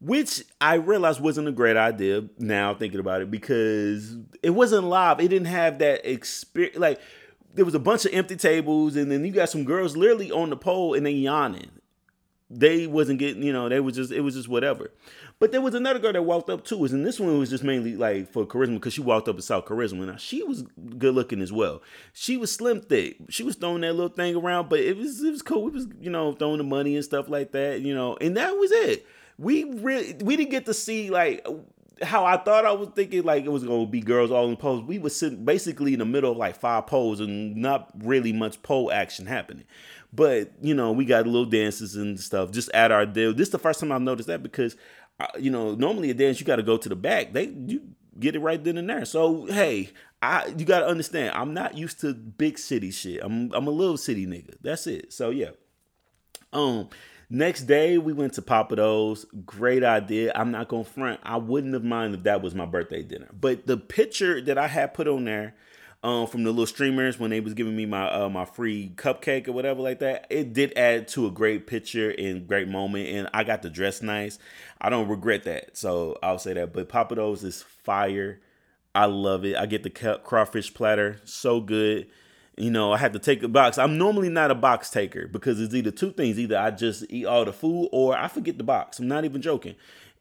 which 0.02 0.44
I 0.62 0.76
realized 0.76 1.20
wasn't 1.20 1.48
a 1.48 1.52
great 1.52 1.78
idea 1.78 2.26
now 2.38 2.76
thinking 2.76 3.00
about 3.00 3.22
it 3.22 3.32
because 3.32 4.16
it 4.44 4.52
wasn't 4.52 4.86
live. 4.86 5.20
It 5.20 5.30
didn't 5.30 5.48
have 5.48 5.80
that 5.80 6.10
experience. 6.10 6.78
Like 6.78 7.00
there 7.54 7.66
was 7.66 7.76
a 7.76 7.80
bunch 7.80 8.06
of 8.06 8.14
empty 8.14 8.36
tables, 8.36 8.96
and 8.96 9.12
then 9.12 9.26
you 9.26 9.32
got 9.32 9.50
some 9.50 9.64
girls 9.64 9.96
literally 9.98 10.32
on 10.32 10.50
the 10.50 10.58
pole 10.58 10.94
and 10.94 11.06
they 11.06 11.12
yawning. 11.12 11.72
They 12.58 12.88
wasn't 12.88 13.20
getting, 13.20 13.44
you 13.44 13.52
know, 13.52 13.68
they 13.70 13.80
was 13.80 13.96
just 13.96 14.12
it 14.12 14.22
was 14.22 14.36
just 14.36 14.48
whatever. 14.48 14.92
But 15.40 15.52
there 15.52 15.62
was 15.62 15.76
another 15.76 16.00
girl 16.00 16.14
that 16.14 16.22
walked 16.22 16.50
up 16.50 16.64
too, 16.64 16.86
and 16.86 17.06
this 17.06 17.20
one 17.20 17.38
was 17.38 17.50
just 17.50 17.64
mainly 17.64 17.96
like 17.96 18.32
for 18.32 18.46
charisma 18.46 18.76
because 18.76 18.94
she 18.94 19.02
walked 19.02 19.28
up 19.28 19.36
and 19.36 19.44
saw 19.44 19.62
charisma. 19.62 20.06
Now 20.06 20.16
she 20.16 20.44
was 20.44 20.64
good 20.98 21.14
looking 21.14 21.42
as 21.42 21.52
well. 21.52 21.82
She 22.14 22.38
was 22.38 22.52
slim 22.52 22.82
thick. 22.82 23.18
She 23.30 23.44
was 23.44 23.56
throwing 23.56 23.82
that 23.82 23.94
little 23.94 24.10
thing 24.10 24.36
around, 24.36 24.70
but 24.70 24.80
it 24.80 24.98
was 24.98 25.22
it 25.22 25.32
was 25.32 25.42
cool. 25.42 25.68
It 25.68 25.74
was 25.74 25.88
you 26.00 26.10
know 26.10 26.34
throwing 26.34 26.60
the 26.60 26.64
money 26.64 26.96
and 26.96 27.04
stuff 27.04 27.30
like 27.30 27.52
that, 27.52 27.82
you 27.82 27.94
know, 27.94 28.18
and 28.22 28.38
that 28.38 28.52
was 28.58 28.72
it 28.72 29.06
we 29.38 29.64
really 29.66 30.16
we 30.24 30.36
didn't 30.36 30.52
get 30.52 30.66
to 30.66 30.74
see 30.74 31.10
like 31.10 31.46
how 32.02 32.26
I 32.26 32.38
thought 32.38 32.66
I 32.66 32.72
was 32.74 32.90
thinking 32.90 33.24
like 33.24 33.46
it 33.46 33.52
was 33.52 33.64
gonna 33.64 33.86
be 33.86 34.02
girls 34.02 34.32
all 34.32 34.50
in 34.50 34.58
pose. 34.58 34.84
We 34.84 35.00
were 35.00 35.10
sitting 35.10 35.46
basically 35.46 35.94
in 35.94 36.00
the 36.00 36.06
middle 36.06 36.32
of 36.32 36.38
like 36.38 36.60
five 36.60 36.88
poles 36.88 37.20
and 37.20 37.56
not 37.56 37.92
really 38.04 38.34
much 38.34 38.62
pole 38.64 38.92
action 38.92 39.26
happening. 39.26 39.66
But 40.16 40.52
you 40.62 40.74
know, 40.74 40.92
we 40.92 41.06
got 41.06 41.26
little 41.26 41.46
dances 41.46 41.96
and 41.96 42.20
stuff 42.20 42.52
just 42.52 42.70
at 42.72 42.92
our 42.92 43.06
deal. 43.06 43.34
This 43.34 43.48
is 43.48 43.52
the 43.52 43.60
first 43.60 43.80
time 43.80 43.92
I've 43.92 44.02
noticed 44.02 44.28
that 44.28 44.44
because 44.44 44.76
uh, 45.20 45.28
you 45.40 45.52
know 45.52 45.76
normally 45.76 46.10
a 46.10 46.14
dance 46.14 46.40
you 46.40 46.46
got 46.46 46.58
to 46.58 46.64
go 46.64 46.78
to 46.78 46.90
the 46.90 46.96
back. 46.96 47.34
They 47.34 47.46
you 47.46 47.82
get 48.20 48.36
it 48.36 48.40
right 48.40 48.64
then 48.64 48.78
and 48.78 48.90
there. 48.90 49.06
So 49.06 49.46
hey, 49.46 49.90
I 50.22 50.48
you 50.58 50.66
got 50.66 50.82
to 50.82 50.88
understand 50.88 51.36
I'm 51.36 51.54
not 51.54 51.78
used 51.78 52.00
to 52.02 52.14
big 52.14 52.58
city 52.58 52.92
shit. 52.92 53.22
I'm 53.24 53.52
I'm 53.54 53.68
a 53.68 53.72
little 53.72 53.98
city 53.98 54.26
nigga. 54.26 54.56
That's 54.62 54.88
it. 54.88 55.12
So 55.14 55.30
yeah. 55.30 55.52
Um 56.54 56.90
Next 57.30 57.64
day, 57.64 57.98
we 57.98 58.14
went 58.14 58.34
to 58.34 58.42
Pappadeaux. 58.42 59.26
Great 59.46 59.84
idea. 59.84 60.32
I'm 60.36 60.52
not 60.52 60.68
going 60.68 60.86
to 60.86 60.90
front. 60.90 61.20
I 61.24 61.38
wouldn't 61.38 61.74
have 61.74 61.84
minded 61.84 62.20
if 62.20 62.24
that 62.26 62.44
was 62.44 62.54
my 62.54 62.66
birthday 62.66 63.02
dinner. 63.02 63.30
But 63.34 63.66
the 63.66 63.78
picture 63.78 64.40
that 64.42 64.58
I 64.58 64.68
had 64.68 64.94
put 64.94 65.08
on 65.08 65.26
there 65.26 65.56
um, 66.06 66.28
from 66.28 66.44
the 66.44 66.52
little 66.52 66.68
streamers 66.68 67.20
when 67.20 67.32
they 67.32 67.40
was 67.40 67.56
giving 67.56 67.76
me 67.76 67.88
my 67.88 68.08
uh, 68.08 68.30
my 68.30 68.46
free 68.46 68.94
cupcake 68.96 69.48
or 69.48 69.54
whatever 69.54 69.82
like 69.82 70.00
that, 70.00 70.28
it 70.30 70.54
did 70.54 70.78
add 70.78 71.08
to 71.10 71.26
a 71.26 71.32
great 71.32 71.66
picture 71.66 72.12
and 72.12 72.48
great 72.48 72.68
moment. 72.68 73.10
And 73.10 73.28
I 73.34 73.44
got 73.44 73.64
to 73.64 73.72
dress 73.72 74.04
nice. 74.04 74.38
I 74.80 74.90
don't 74.90 75.08
regret 75.08 75.44
that. 75.46 75.76
So 75.76 76.20
I'll 76.22 76.38
say 76.38 76.54
that. 76.54 76.74
But 76.74 76.90
Pappadeaux 76.90 77.44
is 77.44 77.64
fire. 77.64 78.40
I 78.94 79.06
love 79.06 79.46
it. 79.46 79.58
I 79.58 79.66
get 79.66 79.82
the 79.82 79.90
crawfish 80.24 80.74
platter. 80.74 81.22
So 81.26 81.60
good 81.60 82.08
you 82.58 82.72
know, 82.72 82.94
I 82.94 82.98
had 82.98 83.12
to 83.12 83.20
take 83.20 83.44
a 83.44 83.50
box. 83.50 83.78
I'm 83.78 83.98
normally 83.98 84.30
not 84.30 84.50
a 84.50 84.56
box 84.56 84.90
taker 84.90 85.28
because 85.28 85.60
it's 85.60 85.74
either 85.74 85.92
two 85.92 86.12
things. 86.12 86.40
Either 86.40 86.58
I 86.58 86.72
just 86.72 87.04
eat 87.10 87.26
all 87.26 87.44
the 87.44 87.52
food 87.52 87.90
or 87.92 88.18
I 88.18 88.30
forget 88.30 88.58
the 88.58 88.64
box. 88.64 88.98
I'm 88.98 89.10
not 89.10 89.26
even 89.26 89.42
joking. 89.42 89.76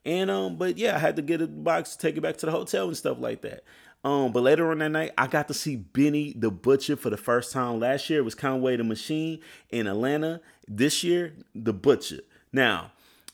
And 0.05 0.29
um, 0.29 0.57
but 0.57 0.77
yeah, 0.77 0.95
I 0.95 0.99
had 0.99 1.15
to 1.15 1.21
get 1.21 1.41
a 1.41 1.47
box, 1.47 1.95
take 1.95 2.17
it 2.17 2.21
back 2.21 2.37
to 2.37 2.45
the 2.45 2.51
hotel 2.51 2.87
and 2.87 2.97
stuff 2.97 3.17
like 3.19 3.41
that. 3.41 3.63
Um, 4.05 4.31
but 4.31 4.43
later 4.43 4.69
on 4.69 4.77
that 4.77 4.89
night, 4.89 5.13
I 5.17 5.25
got 5.25 5.47
to 5.47 5.53
see 5.55 5.77
Benny 5.77 6.31
the 6.37 6.51
Butcher 6.51 6.95
for 6.95 7.09
the 7.09 7.17
first 7.17 7.51
time. 7.51 7.79
Last 7.79 8.07
year 8.07 8.19
it 8.19 8.21
was 8.21 8.35
Conway 8.35 8.77
the 8.77 8.83
Machine 8.83 9.39
in 9.71 9.87
Atlanta. 9.87 10.41
This 10.67 11.03
year, 11.03 11.33
the 11.55 11.73
Butcher. 11.73 12.19
Now, 12.53 12.91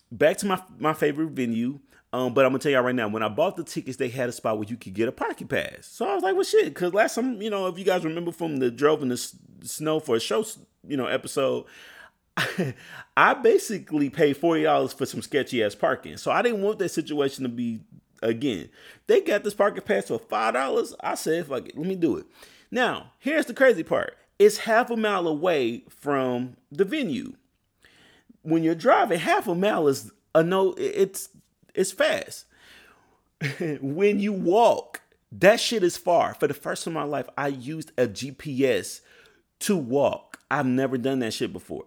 back 0.09 0.37
to 0.37 0.45
my 0.45 0.61
my 0.79 0.93
favorite 0.93 1.31
venue. 1.31 1.79
Um, 2.13 2.33
but 2.33 2.45
I'm 2.45 2.51
gonna 2.51 2.59
tell 2.59 2.71
y'all 2.71 2.83
right 2.83 2.95
now, 2.95 3.09
when 3.09 3.21
I 3.21 3.27
bought 3.27 3.57
the 3.57 3.65
tickets, 3.65 3.97
they 3.97 4.07
had 4.07 4.29
a 4.29 4.31
spot 4.31 4.57
where 4.57 4.67
you 4.67 4.77
could 4.77 4.93
get 4.93 5.09
a 5.09 5.11
parking 5.11 5.47
pass. 5.47 5.87
So 5.87 6.07
I 6.07 6.13
was 6.13 6.23
like, 6.23 6.35
well, 6.35 6.43
shit, 6.43 6.65
because 6.65 6.93
last 6.93 7.15
time, 7.15 7.41
you 7.41 7.49
know, 7.49 7.67
if 7.67 7.77
you 7.77 7.83
guys 7.83 8.05
remember 8.05 8.31
from 8.31 8.57
the 8.57 8.71
drove 8.71 9.01
in 9.01 9.09
the 9.09 9.31
snow 9.63 9.99
for 9.99 10.15
a 10.15 10.19
show, 10.21 10.45
you 10.87 10.95
know, 10.95 11.05
episode, 11.05 11.65
I 13.17 13.33
basically 13.33 14.09
paid 14.09 14.37
forty 14.37 14.63
dollars 14.63 14.93
for 14.93 15.05
some 15.05 15.21
sketchy 15.21 15.63
ass 15.63 15.75
parking. 15.75 16.15
So 16.15 16.31
I 16.31 16.41
didn't 16.41 16.61
want 16.61 16.79
that 16.79 16.89
situation 16.89 17.43
to 17.43 17.49
be 17.49 17.81
again. 18.21 18.69
They 19.07 19.21
got 19.21 19.43
this 19.43 19.53
parking 19.53 19.83
pass 19.83 20.07
for 20.07 20.19
five 20.19 20.53
dollars. 20.53 20.93
I 21.01 21.15
said, 21.15 21.47
fuck 21.47 21.67
it, 21.67 21.77
let 21.77 21.87
me 21.87 21.95
do 21.95 22.17
it. 22.17 22.25
Now, 22.69 23.11
here's 23.19 23.45
the 23.45 23.53
crazy 23.53 23.83
part: 23.83 24.17
it's 24.39 24.59
half 24.59 24.89
a 24.89 24.97
mile 24.97 25.27
away 25.27 25.83
from 25.89 26.57
the 26.71 26.85
venue. 26.85 27.33
When 28.43 28.63
you're 28.63 28.75
driving, 28.75 29.19
half 29.19 29.47
a 29.47 29.55
mile 29.55 29.87
is 29.87 30.11
a 30.33 30.43
no. 30.43 30.73
It's 30.77 31.29
it's 31.75 31.91
fast. 31.91 32.45
when 33.81 34.19
you 34.19 34.33
walk, 34.33 35.01
that 35.31 35.59
shit 35.59 35.83
is 35.83 35.97
far. 35.97 36.33
For 36.33 36.47
the 36.47 36.53
first 36.53 36.83
time 36.83 36.95
in 36.95 37.01
my 37.01 37.07
life, 37.07 37.27
I 37.37 37.47
used 37.47 37.91
a 37.97 38.07
GPS 38.07 39.01
to 39.59 39.77
walk. 39.77 40.39
I've 40.49 40.65
never 40.65 40.97
done 40.97 41.19
that 41.19 41.33
shit 41.33 41.53
before. 41.53 41.85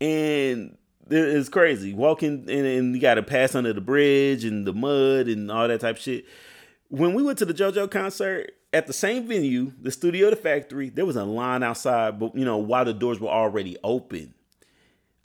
And 0.00 0.78
it's 1.10 1.48
crazy. 1.48 1.92
Walking 1.92 2.46
and, 2.48 2.66
and 2.66 2.94
you 2.94 3.00
gotta 3.00 3.22
pass 3.22 3.54
under 3.54 3.72
the 3.72 3.80
bridge 3.80 4.44
and 4.44 4.66
the 4.66 4.72
mud 4.72 5.28
and 5.28 5.50
all 5.50 5.68
that 5.68 5.80
type 5.80 5.96
of 5.96 6.02
shit. 6.02 6.24
When 6.88 7.14
we 7.14 7.22
went 7.22 7.38
to 7.38 7.44
the 7.44 7.54
JoJo 7.54 7.90
concert 7.90 8.52
at 8.72 8.86
the 8.86 8.92
same 8.92 9.26
venue, 9.26 9.72
the 9.80 9.90
studio, 9.90 10.30
the 10.30 10.36
factory, 10.36 10.88
there 10.88 11.06
was 11.06 11.16
a 11.16 11.24
line 11.24 11.62
outside, 11.62 12.18
but 12.18 12.34
you 12.36 12.44
know, 12.44 12.58
while 12.58 12.84
the 12.84 12.94
doors 12.94 13.20
were 13.20 13.28
already 13.28 13.76
open. 13.84 14.34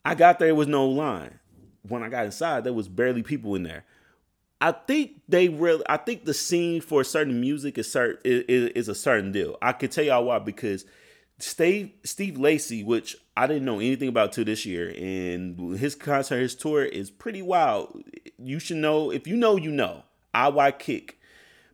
I 0.04 0.14
got 0.14 0.38
there, 0.38 0.50
there 0.50 0.56
was 0.56 0.68
no 0.68 0.88
line 0.88 1.40
when 1.88 2.04
I 2.04 2.10
got 2.10 2.26
inside, 2.26 2.64
there 2.64 2.74
was 2.74 2.88
barely 2.88 3.24
people 3.24 3.56
in 3.56 3.64
there. 3.64 3.86
I 4.62 4.72
think 4.72 5.22
they 5.28 5.50
really. 5.50 5.84
I 5.88 5.98
think 5.98 6.26
the 6.26 6.34
scene 6.34 6.82
for 6.82 7.04
certain 7.04 7.40
music 7.42 7.78
is 7.78 7.92
certain 7.92 8.22
is, 8.24 8.70
is 8.72 8.88
a 8.88 8.96
certain 8.96 9.32
deal. 9.32 9.58
I 9.62 9.74
can 9.74 9.90
tell 9.90 10.04
y'all 10.04 10.26
why 10.26 10.40
because 10.40 10.86
Steve 11.40 11.92
Steve 12.04 12.38
Lacy, 12.38 12.84
which 12.84 13.18
I 13.38 13.48
didn't 13.48 13.66
know 13.66 13.80
anything 13.80 14.08
about 14.08 14.32
till 14.32 14.46
this 14.46 14.66
year, 14.66 14.94
and 14.98 15.78
his 15.78 15.94
concert, 15.94 16.40
his 16.40 16.56
tour 16.56 16.84
is 16.84 17.12
pretty 17.12 17.42
wild. 17.42 18.02
You 18.38 18.60
should 18.60 18.78
know 18.78 19.12
if 19.12 19.28
you 19.28 19.36
know, 19.36 19.58
you 19.58 19.72
know. 19.72 20.04
IY 20.34 20.80
Kick, 20.80 21.18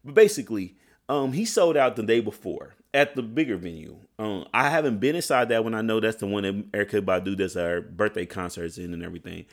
but 0.05 0.13
basically, 0.13 0.75
um, 1.09 1.33
he 1.33 1.45
sold 1.45 1.75
out 1.75 1.95
the 1.95 2.03
day 2.03 2.19
before 2.19 2.75
at 2.93 3.15
the 3.15 3.23
bigger 3.23 3.57
venue. 3.57 3.97
Um, 4.19 4.45
I 4.53 4.69
haven't 4.69 4.99
been 4.99 5.15
inside 5.15 5.49
that 5.49 5.63
one. 5.63 5.73
I 5.73 5.81
know 5.81 5.99
that's 5.99 6.17
the 6.17 6.27
one 6.27 6.43
that 6.43 6.71
Erykah 6.71 7.01
Badu 7.01 7.35
does 7.35 7.57
our 7.57 7.81
birthday 7.81 8.25
concerts 8.25 8.77
in 8.77 8.93
and 8.93 9.03
everything. 9.03 9.45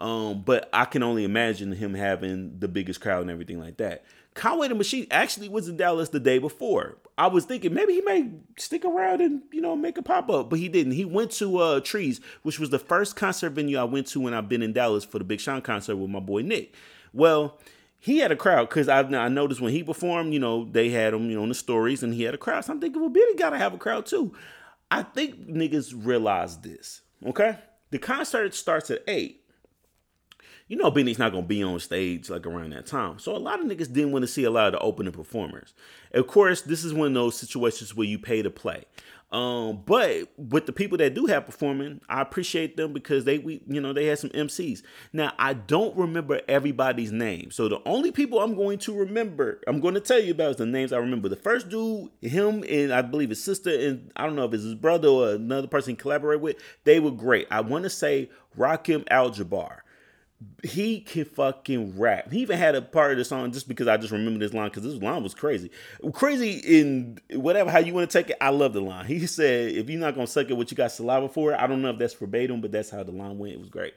Um, 0.00 0.42
but 0.42 0.68
I 0.72 0.86
can 0.86 1.02
only 1.02 1.24
imagine 1.24 1.72
him 1.72 1.94
having 1.94 2.58
the 2.58 2.68
biggest 2.68 3.00
crowd 3.00 3.22
and 3.22 3.30
everything 3.30 3.60
like 3.60 3.76
that. 3.76 4.04
Conway 4.34 4.68
the 4.68 4.74
Machine 4.74 5.06
actually 5.10 5.48
was 5.48 5.68
in 5.68 5.76
Dallas 5.76 6.08
the 6.08 6.20
day 6.20 6.38
before. 6.38 6.96
I 7.16 7.28
was 7.28 7.44
thinking 7.44 7.72
maybe 7.72 7.94
he 7.94 8.00
may 8.00 8.30
stick 8.58 8.84
around 8.84 9.20
and 9.20 9.42
you 9.52 9.60
know 9.60 9.76
make 9.76 9.98
a 9.98 10.02
pop 10.02 10.28
up, 10.28 10.50
but 10.50 10.58
he 10.58 10.68
didn't. 10.68 10.92
He 10.92 11.04
went 11.04 11.30
to 11.32 11.58
uh, 11.58 11.80
Trees, 11.80 12.20
which 12.42 12.58
was 12.58 12.70
the 12.70 12.78
first 12.78 13.14
concert 13.14 13.50
venue 13.50 13.78
I 13.78 13.84
went 13.84 14.08
to 14.08 14.20
when 14.20 14.34
I've 14.34 14.48
been 14.48 14.62
in 14.62 14.72
Dallas 14.72 15.04
for 15.04 15.18
the 15.18 15.24
Big 15.24 15.40
Sean 15.40 15.62
concert 15.62 15.96
with 15.96 16.10
my 16.10 16.20
boy 16.20 16.42
Nick. 16.42 16.74
Well, 17.12 17.58
he 17.98 18.18
had 18.18 18.32
a 18.32 18.36
crowd 18.36 18.68
because 18.68 18.88
I, 18.88 19.00
I 19.00 19.28
noticed 19.28 19.60
when 19.60 19.72
he 19.72 19.82
performed, 19.84 20.34
you 20.34 20.40
know, 20.40 20.64
they 20.64 20.90
had 20.90 21.14
him, 21.14 21.30
you 21.30 21.36
know, 21.36 21.44
in 21.44 21.48
the 21.48 21.54
stories, 21.54 22.02
and 22.02 22.12
he 22.12 22.24
had 22.24 22.34
a 22.34 22.38
crowd. 22.38 22.64
So 22.64 22.72
I'm 22.72 22.80
thinking, 22.80 23.00
well, 23.00 23.10
Benny 23.10 23.36
gotta 23.36 23.58
have 23.58 23.74
a 23.74 23.78
crowd 23.78 24.06
too. 24.06 24.34
I 24.90 25.02
think 25.02 25.48
niggas 25.48 25.94
realize 25.96 26.58
this. 26.58 27.02
Okay, 27.24 27.58
the 27.90 27.98
concert 27.98 28.54
starts 28.54 28.90
at 28.90 29.04
eight 29.06 29.43
you 30.68 30.76
know 30.76 30.90
Benny's 30.90 31.18
not 31.18 31.32
gonna 31.32 31.46
be 31.46 31.62
on 31.62 31.78
stage 31.80 32.30
like 32.30 32.46
around 32.46 32.70
that 32.70 32.86
time. 32.86 33.18
So 33.18 33.36
a 33.36 33.38
lot 33.38 33.60
of 33.60 33.66
niggas 33.66 33.92
didn't 33.92 34.12
want 34.12 34.22
to 34.22 34.28
see 34.28 34.44
a 34.44 34.50
lot 34.50 34.66
of 34.66 34.72
the 34.72 34.78
opening 34.80 35.12
performers. 35.12 35.74
Of 36.12 36.26
course, 36.26 36.62
this 36.62 36.84
is 36.84 36.94
one 36.94 37.08
of 37.08 37.14
those 37.14 37.36
situations 37.36 37.94
where 37.94 38.06
you 38.06 38.18
pay 38.18 38.42
to 38.42 38.50
play. 38.50 38.84
Um, 39.34 39.82
but 39.84 40.28
with 40.36 40.66
the 40.66 40.72
people 40.72 40.96
that 40.98 41.14
do 41.14 41.26
have 41.26 41.44
performing, 41.44 42.00
I 42.08 42.20
appreciate 42.20 42.76
them 42.76 42.92
because 42.92 43.24
they 43.24 43.38
we 43.38 43.62
you 43.66 43.80
know 43.80 43.92
they 43.92 44.06
had 44.06 44.20
some 44.20 44.30
MCs. 44.30 44.82
Now 45.12 45.32
I 45.38 45.54
don't 45.54 45.96
remember 45.96 46.40
everybody's 46.46 47.10
name, 47.10 47.50
so 47.50 47.68
the 47.68 47.82
only 47.84 48.12
people 48.12 48.40
I'm 48.40 48.54
going 48.54 48.78
to 48.78 48.94
remember, 48.94 49.60
I'm 49.66 49.80
going 49.80 49.94
to 49.94 50.00
tell 50.00 50.20
you 50.20 50.30
about 50.30 50.52
is 50.52 50.56
the 50.58 50.66
names 50.66 50.92
I 50.92 50.98
remember. 50.98 51.28
The 51.28 51.36
first 51.36 51.68
dude, 51.68 52.10
him 52.22 52.64
and 52.68 52.94
I 52.94 53.02
believe 53.02 53.30
his 53.30 53.42
sister 53.42 53.70
and 53.70 54.12
I 54.14 54.24
don't 54.24 54.36
know 54.36 54.44
if 54.44 54.54
it's 54.54 54.62
his 54.62 54.76
brother 54.76 55.08
or 55.08 55.30
another 55.30 55.66
person 55.66 55.90
he 55.90 55.96
collaborate 55.96 56.40
with. 56.40 56.56
They 56.84 57.00
were 57.00 57.10
great. 57.10 57.48
I 57.50 57.60
want 57.60 57.82
to 57.84 57.90
say 57.90 58.30
Rakim 58.56 59.04
Al 59.10 59.30
Jabbar 59.30 59.80
he 60.62 61.00
can 61.00 61.24
fucking 61.24 61.98
rap. 61.98 62.32
He 62.32 62.40
even 62.40 62.58
had 62.58 62.74
a 62.74 62.82
part 62.82 63.12
of 63.12 63.18
the 63.18 63.24
song 63.24 63.52
just 63.52 63.68
because 63.68 63.86
I 63.86 63.96
just 63.96 64.12
remember 64.12 64.38
this 64.38 64.54
line 64.54 64.70
because 64.70 64.82
this 64.82 65.02
line 65.02 65.22
was 65.22 65.34
crazy. 65.34 65.70
Crazy 66.12 66.52
in 66.64 67.18
whatever 67.32 67.70
how 67.70 67.78
you 67.78 67.92
want 67.92 68.10
to 68.10 68.18
take 68.18 68.30
it. 68.30 68.36
I 68.40 68.48
love 68.48 68.72
the 68.72 68.80
line. 68.80 69.04
He 69.06 69.26
said, 69.26 69.72
"If 69.72 69.90
you're 69.90 70.00
not 70.00 70.14
gonna 70.14 70.26
suck 70.26 70.48
it, 70.50 70.56
what 70.56 70.70
you 70.70 70.76
got 70.76 70.92
saliva 70.92 71.28
for?" 71.28 71.54
I 71.54 71.66
don't 71.66 71.82
know 71.82 71.90
if 71.90 71.98
that's 71.98 72.14
verbatim, 72.14 72.60
but 72.60 72.72
that's 72.72 72.90
how 72.90 73.02
the 73.02 73.12
line 73.12 73.38
went. 73.38 73.54
It 73.54 73.60
was 73.60 73.68
great. 73.68 73.94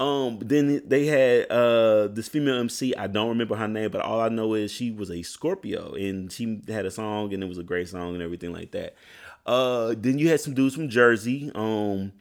Um, 0.00 0.38
then 0.40 0.82
they 0.86 1.06
had 1.06 1.50
uh 1.50 2.08
this 2.08 2.28
female 2.28 2.58
MC. 2.58 2.94
I 2.94 3.06
don't 3.06 3.28
remember 3.28 3.56
her 3.56 3.68
name, 3.68 3.90
but 3.90 4.00
all 4.00 4.20
I 4.20 4.28
know 4.28 4.54
is 4.54 4.72
she 4.72 4.90
was 4.90 5.10
a 5.10 5.22
Scorpio 5.22 5.94
and 5.94 6.30
she 6.30 6.62
had 6.68 6.86
a 6.86 6.90
song 6.90 7.32
and 7.32 7.42
it 7.42 7.48
was 7.48 7.58
a 7.58 7.62
great 7.62 7.88
song 7.88 8.14
and 8.14 8.22
everything 8.22 8.52
like 8.52 8.72
that. 8.72 8.94
Uh, 9.46 9.94
then 9.96 10.18
you 10.18 10.28
had 10.30 10.40
some 10.40 10.54
dudes 10.54 10.74
from 10.74 10.88
Jersey. 10.88 11.50
Um 11.54 12.12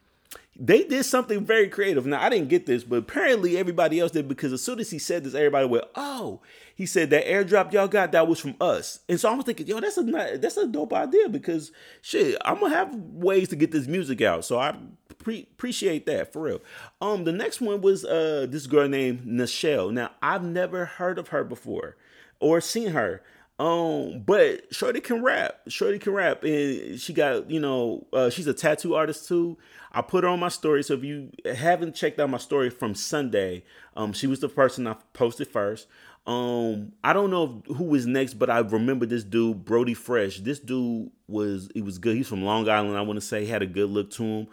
they 0.55 0.83
did 0.83 1.03
something 1.03 1.45
very 1.45 1.67
creative. 1.67 2.05
Now 2.05 2.21
I 2.21 2.29
didn't 2.29 2.49
get 2.49 2.65
this, 2.65 2.83
but 2.83 2.97
apparently 2.97 3.57
everybody 3.57 3.99
else 3.99 4.11
did 4.11 4.27
because 4.27 4.53
as 4.53 4.61
soon 4.61 4.79
as 4.79 4.91
he 4.91 4.99
said 4.99 5.23
this, 5.23 5.33
everybody 5.33 5.67
went, 5.67 5.85
"Oh!" 5.95 6.41
He 6.75 6.85
said 6.85 7.09
that 7.09 7.25
airdrop 7.25 7.71
y'all 7.71 7.87
got 7.87 8.11
that 8.11 8.27
was 8.27 8.39
from 8.39 8.55
us, 8.61 8.99
and 9.09 9.19
so 9.19 9.29
I 9.29 9.35
was 9.35 9.45
thinking, 9.45 9.67
yo, 9.67 9.79
that's 9.79 9.97
a 9.97 10.37
that's 10.37 10.57
a 10.57 10.67
dope 10.67 10.93
idea 10.93 11.27
because 11.29 11.71
shit, 12.01 12.37
I'm 12.45 12.59
gonna 12.59 12.75
have 12.75 12.93
ways 12.93 13.49
to 13.49 13.55
get 13.55 13.71
this 13.71 13.87
music 13.87 14.21
out. 14.21 14.45
So 14.45 14.59
I 14.59 14.75
pre- 15.17 15.47
appreciate 15.53 16.05
that 16.05 16.31
for 16.31 16.43
real. 16.43 16.61
Um, 17.01 17.23
the 17.23 17.31
next 17.31 17.59
one 17.59 17.81
was 17.81 18.05
uh 18.05 18.45
this 18.49 18.67
girl 18.67 18.87
named 18.87 19.25
Nichelle. 19.25 19.91
Now 19.91 20.11
I've 20.21 20.43
never 20.43 20.85
heard 20.85 21.17
of 21.17 21.29
her 21.29 21.43
before 21.43 21.97
or 22.39 22.61
seen 22.61 22.89
her. 22.89 23.23
Um, 23.59 24.23
but 24.25 24.73
Shorty 24.73 24.99
can 24.99 25.23
rap. 25.23 25.61
Shorty 25.67 25.99
can 25.99 26.13
rap, 26.13 26.43
and 26.43 26.99
she 26.99 27.13
got 27.13 27.49
you 27.49 27.59
know 27.59 28.07
uh, 28.11 28.29
she's 28.29 28.47
a 28.47 28.53
tattoo 28.53 28.95
artist 28.95 29.27
too. 29.27 29.57
I 29.93 30.01
put 30.01 30.23
her 30.23 30.29
on 30.29 30.39
my 30.39 30.49
story. 30.49 30.83
So 30.83 30.95
if 30.95 31.03
you 31.03 31.29
haven't 31.55 31.95
checked 31.95 32.19
out 32.19 32.29
my 32.29 32.37
story 32.37 32.69
from 32.69 32.95
Sunday, 32.95 33.63
um, 33.95 34.13
she 34.13 34.27
was 34.27 34.39
the 34.39 34.49
person 34.49 34.87
I 34.87 34.95
posted 35.13 35.47
first. 35.47 35.87
Um, 36.25 36.93
I 37.03 37.11
don't 37.13 37.29
know 37.29 37.61
who 37.67 37.83
was 37.83 38.05
next, 38.05 38.35
but 38.35 38.49
I 38.49 38.59
remember 38.59 39.05
this 39.05 39.23
dude, 39.23 39.65
Brody 39.65 39.93
Fresh. 39.93 40.39
This 40.39 40.59
dude 40.59 41.11
was 41.27 41.69
he 41.73 41.81
was 41.81 41.97
good. 41.97 42.15
He's 42.15 42.27
from 42.27 42.43
Long 42.43 42.67
Island. 42.69 42.97
I 42.97 43.01
want 43.01 43.17
to 43.17 43.25
say 43.25 43.43
he 43.43 43.51
had 43.51 43.61
a 43.61 43.67
good 43.67 43.89
look 43.89 44.09
to 44.11 44.23
him. 44.23 44.47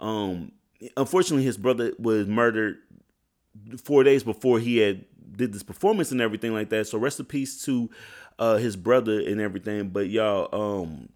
Um, 0.00 0.52
unfortunately, 0.96 1.44
his 1.44 1.56
brother 1.56 1.92
was 1.98 2.28
murdered 2.28 2.76
four 3.82 4.04
days 4.04 4.22
before 4.22 4.60
he 4.60 4.78
had 4.78 5.04
did 5.32 5.52
this 5.52 5.62
performance 5.62 6.12
and 6.12 6.20
everything 6.20 6.54
like 6.54 6.70
that. 6.70 6.86
So 6.86 6.98
rest 6.98 7.18
in 7.18 7.26
peace 7.26 7.64
to 7.64 7.90
uh, 8.38 8.56
his 8.56 8.76
brother 8.76 9.20
and 9.20 9.40
everything. 9.40 9.88
But 9.88 10.08
y'all, 10.08 10.48
um, 10.52 11.08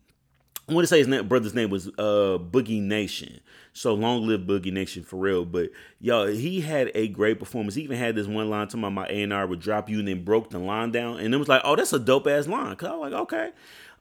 I 0.70 0.72
want 0.72 0.84
to 0.84 0.86
say 0.86 0.98
his 0.98 1.08
name, 1.08 1.26
brother's 1.26 1.54
name 1.54 1.68
was 1.68 1.88
uh, 1.98 2.38
Boogie 2.38 2.80
Nation. 2.80 3.40
So 3.72 3.92
long 3.92 4.26
live 4.26 4.42
Boogie 4.42 4.72
Nation 4.72 5.02
for 5.02 5.16
real. 5.16 5.44
But 5.44 5.70
y'all, 6.00 6.26
he 6.26 6.60
had 6.60 6.92
a 6.94 7.08
great 7.08 7.40
performance. 7.40 7.74
He 7.74 7.82
even 7.82 7.98
had 7.98 8.14
this 8.14 8.28
one 8.28 8.48
line 8.48 8.68
to 8.68 8.76
my 8.76 8.88
my 8.88 9.06
A 9.08 9.22
and 9.22 9.32
R 9.32 9.48
would 9.48 9.58
drop 9.58 9.90
you 9.90 9.98
and 9.98 10.06
then 10.06 10.22
broke 10.22 10.50
the 10.50 10.60
line 10.60 10.92
down, 10.92 11.18
and 11.18 11.34
it 11.34 11.36
was 11.38 11.48
like, 11.48 11.62
oh, 11.64 11.74
that's 11.74 11.92
a 11.92 11.98
dope 11.98 12.28
ass 12.28 12.46
line. 12.46 12.76
Cause 12.76 12.88
I 12.88 12.94
was 12.94 13.12
like, 13.12 13.20
okay. 13.22 13.50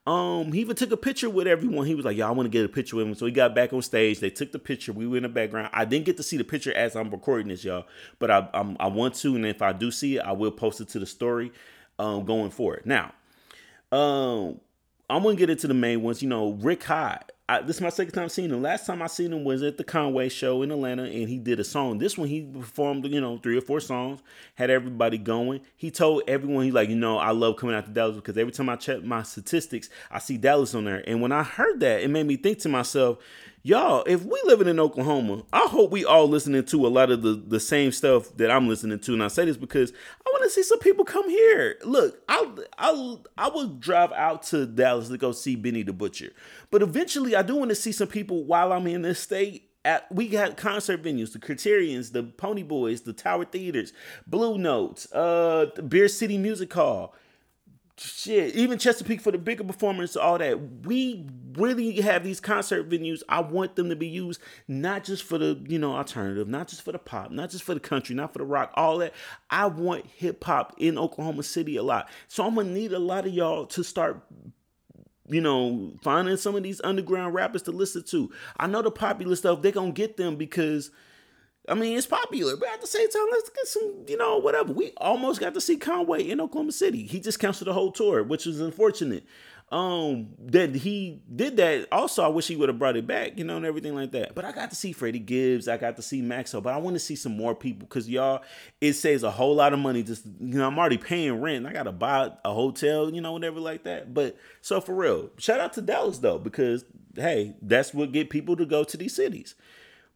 Um, 0.05 0.51
he 0.51 0.62
even 0.62 0.75
took 0.75 0.91
a 0.91 0.97
picture 0.97 1.29
with 1.29 1.47
everyone. 1.47 1.86
He 1.86 1.93
was 1.93 2.05
like, 2.05 2.17
"Yo, 2.17 2.27
I 2.27 2.32
want 2.32 2.45
to 2.45 2.49
get 2.49 2.65
a 2.65 2.69
picture 2.69 2.95
with 2.95 3.05
him." 3.05 3.13
So 3.15 3.25
he 3.25 3.32
got 3.32 3.53
back 3.53 3.73
on 3.73 3.82
stage. 3.82 4.19
They 4.19 4.29
took 4.29 4.51
the 4.51 4.58
picture. 4.58 4.91
We 4.91 5.05
were 5.05 5.17
in 5.17 5.23
the 5.23 5.29
background. 5.29 5.69
I 5.73 5.86
didn't 5.86 6.05
get 6.05 6.17
to 6.17 6.23
see 6.23 6.38
the 6.38 6.43
picture 6.43 6.73
as 6.73 6.95
I'm 6.95 7.12
recording 7.12 7.49
this, 7.49 7.63
y'all, 7.63 7.86
but 8.17 8.32
I 8.32 8.47
I'm, 8.53 8.77
i 8.79 8.88
want 8.88 9.15
to, 9.15 9.36
and 9.36 9.45
if 9.45 9.62
I 9.62 9.73
do 9.73 9.91
see 9.91 10.17
it, 10.17 10.21
I 10.21 10.32
will 10.32 10.51
post 10.51 10.82
it 10.82 10.88
to 10.89 10.99
the 10.99 11.05
story. 11.05 11.51
Um, 11.99 12.23
going 12.23 12.49
forward. 12.49 12.84
Now, 12.86 13.12
um, 13.91 14.62
I'm 15.10 15.24
gonna 15.24 15.36
get 15.36 15.50
into 15.50 15.67
the 15.67 15.74
main 15.74 16.02
ones. 16.02 16.22
You 16.22 16.30
know, 16.30 16.52
Rick 16.52 16.84
Hyde. 16.84 17.32
I, 17.50 17.62
this 17.62 17.78
is 17.78 17.82
my 17.82 17.89
second 17.89 18.13
time 18.13 18.30
seeing 18.30 18.52
him. 18.52 18.62
Last 18.62 18.86
time 18.86 19.02
I 19.02 19.08
seen 19.08 19.34
him 19.34 19.43
was 19.43 19.63
at 19.63 19.78
the 19.78 19.84
Conway 19.84 20.30
show 20.30 20.62
in 20.62 20.69
Atlanta, 20.69 21.06
and 21.06 21.28
he 21.28 21.39
did 21.39 21.60
a 21.60 21.63
song. 21.63 21.98
This 21.98 22.15
one 22.15 22.28
he 22.28 22.43
performed, 22.43 23.08
you 23.08 23.19
know, 23.19 23.39
three 23.39 23.58
or 23.58 23.62
four 23.62 23.80
songs, 23.80 24.22
had 24.54 24.69
everybody 24.69 25.17
going. 25.17 25.62
He 25.76 25.89
told 25.89 26.22
everyone, 26.28 26.65
he's 26.65 26.76
like, 26.76 26.89
you 26.89 26.95
know, 26.95 27.17
I 27.17 27.32
love 27.32 27.56
coming 27.56 27.74
out 27.76 27.88
to 27.88 27.91
Dallas 27.91 28.17
because 28.17 28.38
every 28.38 28.52
time 28.52 28.69
I 28.69 28.76
check 28.76 29.04
my 29.04 29.24
statistics, 29.24 29.89
I 30.12 30.19
see 30.19 30.38
Dallas 30.38 30.76
on 30.76 30.86
there. 30.86 31.04
And 31.08 31.24
when 31.24 31.32
I 31.32 31.41
heard 31.41 31.80
that, 31.80 32.02
it 32.02 32.12
made 32.12 32.28
me 32.28 32.38
think 32.38 32.60
to 32.60 32.69
myself, 32.69 33.17
y'all, 33.63 34.04
if 34.08 34.24
we 34.24 34.39
living 34.45 34.67
in 34.67 34.80
Oklahoma, 34.80 35.43
I 35.52 35.67
hope 35.67 35.91
we 35.91 36.06
all 36.06 36.28
listening 36.28 36.63
to 36.65 36.88
a 36.88 36.89
lot 36.89 37.12
of 37.12 37.22
the, 37.22 37.34
the 37.34 37.60
same 37.60 37.91
stuff 37.91 38.36
that 38.38 38.52
I'm 38.52 38.67
listening 38.67 39.00
to. 39.00 39.13
And 39.13 39.24
I 39.24 39.28
say 39.28 39.45
this 39.45 39.58
because 39.58 39.91
I 39.91 40.30
want 40.32 40.43
to 40.43 40.50
see 40.50 40.63
some 40.63 40.80
people 40.80 41.06
come 41.06 41.30
here. 41.30 41.78
Look, 41.84 42.22
I 42.28 42.48
I 42.78 43.17
I 43.38 43.50
will 43.50 43.67
drive 43.67 44.12
out 44.13 44.43
to 44.43 44.65
Dallas 44.65 45.10
to 45.10 45.17
go 45.17 45.32
see 45.32 45.56
Benny 45.56 45.84
the 45.84 45.93
Butcher, 45.93 46.32
but 46.72 46.82
eventually 46.82 47.36
I 47.36 47.41
do 47.41 47.56
want 47.56 47.69
to 47.69 47.76
see 47.76 47.91
some 47.91 48.08
people 48.08 48.43
while 48.43 48.72
I'm 48.72 48.88
in 48.88 49.02
this 49.02 49.19
state. 49.19 49.65
At, 49.86 50.12
we 50.12 50.28
got 50.28 50.58
concert 50.58 51.02
venues, 51.02 51.32
the 51.32 51.39
Criterions, 51.39 52.12
the 52.12 52.22
Pony 52.22 52.63
Boys, 52.63 53.02
the 53.04 53.13
Tower 53.13 53.45
Theaters, 53.45 53.93
Blue 54.28 54.58
Notes, 54.58 55.10
uh, 55.13 55.67
Beer 55.88 56.10
City 56.10 56.38
Music 56.38 56.72
Hall 56.74 57.15
shit, 57.99 58.55
even 58.55 58.77
Chesapeake 58.77 59.21
for 59.21 59.31
the 59.31 59.38
bigger 59.38 59.63
performance, 59.63 60.15
all 60.15 60.38
that. 60.38 60.85
We 60.85 61.25
really 61.53 61.99
have 62.01 62.23
these 62.23 62.39
concert 62.39 62.89
venues. 62.89 63.21
I 63.29 63.41
want 63.41 63.75
them 63.75 63.89
to 63.89 63.95
be 63.95 64.07
used 64.07 64.41
not 64.67 65.03
just 65.03 65.23
for 65.23 65.38
the, 65.38 65.63
you 65.67 65.79
know, 65.79 65.95
alternative, 65.95 66.47
not 66.47 66.67
just 66.67 66.81
for 66.81 66.91
the 66.91 66.99
pop, 66.99 67.31
not 67.31 67.49
just 67.49 67.63
for 67.63 67.73
the 67.73 67.79
country, 67.79 68.15
not 68.15 68.33
for 68.33 68.39
the 68.39 68.45
rock, 68.45 68.71
all 68.75 68.97
that. 68.99 69.13
I 69.49 69.67
want 69.67 70.05
hip 70.05 70.43
hop 70.43 70.75
in 70.77 70.97
Oklahoma 70.97 71.43
City 71.43 71.77
a 71.77 71.83
lot. 71.83 72.09
So 72.27 72.45
I'm 72.45 72.55
gonna 72.55 72.69
need 72.69 72.93
a 72.93 72.99
lot 72.99 73.25
of 73.25 73.33
y'all 73.33 73.65
to 73.67 73.83
start 73.83 74.23
you 75.31 75.41
know, 75.41 75.93
finding 76.01 76.35
some 76.38 76.55
of 76.55 76.63
these 76.63 76.81
underground 76.83 77.35
rappers 77.35 77.62
to 77.62 77.71
listen 77.71 78.03
to. 78.03 78.31
I 78.57 78.65
know 78.65 78.81
the 78.81 78.89
popular 78.89 79.35
stuff, 79.35 79.62
they're 79.62 79.71
gonna 79.71 79.91
get 79.91 80.17
them 80.17 80.35
because 80.38 80.89
I 81.69 81.75
mean, 81.75 81.97
it's 81.97 82.08
popular, 82.08 82.55
but 82.58 82.69
at 82.69 82.82
the 82.82 82.88
same 82.88 83.10
time, 83.10 83.27
let's 83.32 83.49
get 83.49 83.67
some, 83.67 84.05
you 84.08 84.17
know, 84.17 84.38
whatever. 84.38 84.73
We 84.73 84.91
almost 84.97 85.39
got 85.39 85.53
to 85.53 85.62
see 85.62 85.77
Conway 85.77 86.23
in 86.23 86.41
Oklahoma 86.41 86.71
City. 86.71 87.03
He 87.05 87.19
just 87.19 87.39
canceled 87.39 87.67
the 87.67 87.73
whole 87.73 87.91
tour, 87.91 88.23
which 88.23 88.45
was 88.45 88.60
unfortunate. 88.60 89.23
Um, 89.71 90.29
that 90.47 90.73
he 90.73 91.21
did 91.34 91.58
that. 91.58 91.88
Also, 91.91 92.23
I 92.23 92.27
wish 92.27 92.47
he 92.47 92.55
would 92.55 92.69
have 92.69 92.79
brought 92.79 92.97
it 92.97 93.05
back, 93.05 93.38
you 93.38 93.43
know, 93.43 93.58
and 93.58 93.65
everything 93.67 93.93
like 93.93 94.12
that. 94.13 94.34
But 94.34 94.43
I 94.43 94.51
got 94.51 94.71
to 94.71 94.75
see 94.75 94.93
Freddie 94.93 95.19
Gibbs. 95.19 95.67
I 95.67 95.77
got 95.77 95.95
to 95.97 96.01
see 96.01 96.23
Maxo. 96.23 96.62
But 96.62 96.73
I 96.73 96.77
want 96.77 96.95
to 96.95 96.99
see 96.99 97.15
some 97.15 97.38
more 97.38 97.53
people 97.53 97.88
because 97.88 98.10
y'all, 98.10 98.41
it 98.82 98.93
saves 98.93 99.21
a 99.21 99.29
whole 99.29 99.53
lot 99.53 99.73
of 99.73 99.77
money. 99.77 100.01
Just 100.01 100.25
you 100.25 100.58
know, 100.58 100.65
I'm 100.65 100.79
already 100.79 100.97
paying 100.97 101.39
rent. 101.39 101.67
I 101.67 101.73
got 101.73 101.84
to 101.84 101.91
buy 101.91 102.32
a 102.43 102.51
hotel, 102.51 103.13
you 103.13 103.21
know, 103.21 103.32
whatever 103.32 103.60
like 103.60 103.84
that. 103.84 104.12
But 104.12 104.38
so 104.62 104.82
for 104.82 104.95
real, 104.95 105.29
shout 105.38 105.60
out 105.60 105.73
to 105.73 105.84
Dallas 105.84 106.17
though, 106.17 106.39
because 106.39 106.84
hey, 107.15 107.53
that's 107.62 107.93
what 107.93 108.12
get 108.12 108.32
people 108.32 108.55
to 108.55 108.65
go 108.65 108.84
to 108.84 108.97
these 108.97 109.15
cities. 109.15 109.53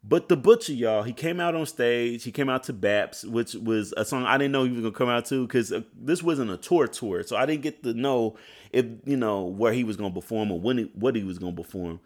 But 0.06 0.28
the 0.28 0.36
butcher, 0.36 0.74
y'all, 0.74 1.02
he 1.02 1.14
came 1.14 1.40
out 1.40 1.54
on 1.54 1.64
stage. 1.64 2.24
He 2.24 2.30
came 2.30 2.50
out 2.50 2.64
to 2.64 2.74
Baps, 2.74 3.24
which 3.24 3.54
was 3.54 3.94
a 3.96 4.04
song 4.04 4.24
I 4.24 4.36
didn't 4.36 4.52
know 4.52 4.64
he 4.64 4.70
was 4.70 4.80
gonna 4.80 4.92
come 4.92 5.08
out 5.08 5.24
to 5.26 5.46
because 5.46 5.72
uh, 5.72 5.80
this 5.98 6.22
wasn't 6.22 6.50
a 6.50 6.58
tour 6.58 6.86
tour, 6.86 7.22
so 7.22 7.36
I 7.36 7.46
didn't 7.46 7.62
get 7.62 7.82
to 7.84 7.94
know 7.94 8.36
if 8.70 8.84
you 9.06 9.16
know 9.16 9.44
where 9.44 9.72
he 9.72 9.82
was 9.82 9.96
gonna 9.96 10.12
perform 10.12 10.52
or 10.52 10.60
when 10.60 10.78
he, 10.78 10.84
what 10.94 11.16
he 11.16 11.24
was 11.24 11.38
gonna 11.38 11.56
perform. 11.56 12.00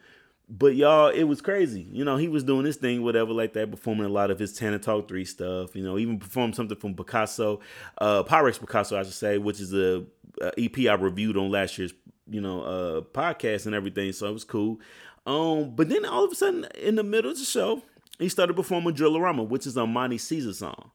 But 0.48 0.76
y'all, 0.76 1.08
it 1.08 1.24
was 1.24 1.40
crazy. 1.40 1.88
You 1.90 2.04
know, 2.04 2.16
he 2.16 2.28
was 2.28 2.44
doing 2.44 2.62
this 2.64 2.76
thing, 2.76 3.02
whatever, 3.02 3.32
like 3.32 3.52
that, 3.54 3.70
performing 3.70 4.06
a 4.06 4.10
lot 4.10 4.30
of 4.30 4.38
his 4.38 4.52
Tana 4.52 4.78
Talk 4.78 5.08
Three 5.08 5.24
stuff. 5.24 5.74
You 5.74 5.82
know, 5.82 5.98
even 5.98 6.20
performed 6.20 6.54
something 6.54 6.78
from 6.78 6.94
Picasso, 6.94 7.58
uh, 7.98 8.22
Pyrex 8.22 8.60
Picasso, 8.60 8.96
I 8.96 9.02
should 9.02 9.12
say, 9.12 9.38
which 9.38 9.60
is 9.60 9.74
a, 9.74 10.04
a 10.40 10.52
EP 10.56 10.78
I 10.86 10.94
reviewed 10.94 11.36
on 11.36 11.50
last 11.50 11.76
year's 11.76 11.94
you 12.30 12.40
know 12.40 12.62
uh 12.62 13.00
podcast 13.00 13.66
and 13.66 13.74
everything. 13.74 14.12
So 14.12 14.28
it 14.28 14.32
was 14.32 14.44
cool. 14.44 14.78
Um, 15.26 15.74
but 15.74 15.88
then 15.88 16.04
all 16.04 16.24
of 16.24 16.32
a 16.32 16.34
sudden, 16.34 16.66
in 16.76 16.94
the 16.94 17.02
middle 17.02 17.30
of 17.30 17.38
the 17.38 17.44
show, 17.44 17.82
he 18.18 18.28
started 18.28 18.54
performing 18.54 18.94
Drillorama, 18.94 19.46
which 19.46 19.66
is 19.66 19.76
a 19.76 19.80
Armani 19.80 20.20
Caesar 20.20 20.52
song. 20.52 20.90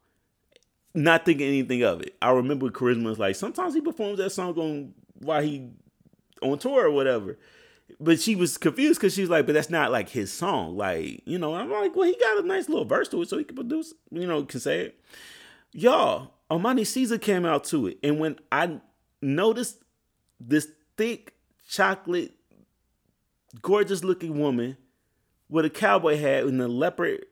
Not 0.95 1.25
thinking 1.25 1.47
anything 1.47 1.83
of 1.83 2.01
it. 2.01 2.15
I 2.21 2.31
remember 2.31 2.69
Charisma 2.69 3.05
was 3.05 3.19
like, 3.19 3.35
sometimes 3.35 3.73
he 3.73 3.81
performs 3.81 4.17
that 4.17 4.31
song 4.31 4.57
on 4.57 4.93
while 5.19 5.41
he 5.41 5.69
on 6.41 6.59
tour 6.59 6.85
or 6.85 6.91
whatever. 6.91 7.37
But 7.99 8.19
she 8.19 8.35
was 8.35 8.57
confused 8.57 8.99
because 8.99 9.13
she's 9.13 9.29
like, 9.29 9.45
but 9.45 9.53
that's 9.53 9.69
not 9.69 9.91
like 9.91 10.09
his 10.09 10.31
song. 10.31 10.77
Like, 10.77 11.21
you 11.25 11.37
know, 11.37 11.55
I'm 11.55 11.71
like, 11.71 11.95
well, 11.95 12.07
he 12.07 12.15
got 12.19 12.43
a 12.43 12.47
nice 12.47 12.69
little 12.69 12.85
verse 12.85 13.07
to 13.09 13.21
it, 13.21 13.29
so 13.29 13.37
he 13.37 13.43
can 13.43 13.55
produce, 13.55 13.93
you 14.11 14.27
know, 14.27 14.43
can 14.43 14.59
say 14.59 14.81
it. 14.81 14.99
Y'all, 15.71 16.31
Armani 16.51 16.85
Caesar 16.85 17.17
came 17.17 17.45
out 17.45 17.63
to 17.65 17.87
it. 17.87 17.97
And 18.03 18.19
when 18.19 18.37
I 18.51 18.79
noticed 19.21 19.77
this 20.39 20.67
thick 20.97 21.33
chocolate 21.69 22.33
gorgeous 23.61 24.03
looking 24.03 24.39
woman 24.39 24.77
with 25.49 25.65
a 25.65 25.69
cowboy 25.69 26.17
hat 26.17 26.45
and 26.45 26.61
a 26.61 26.67
leopard, 26.67 27.25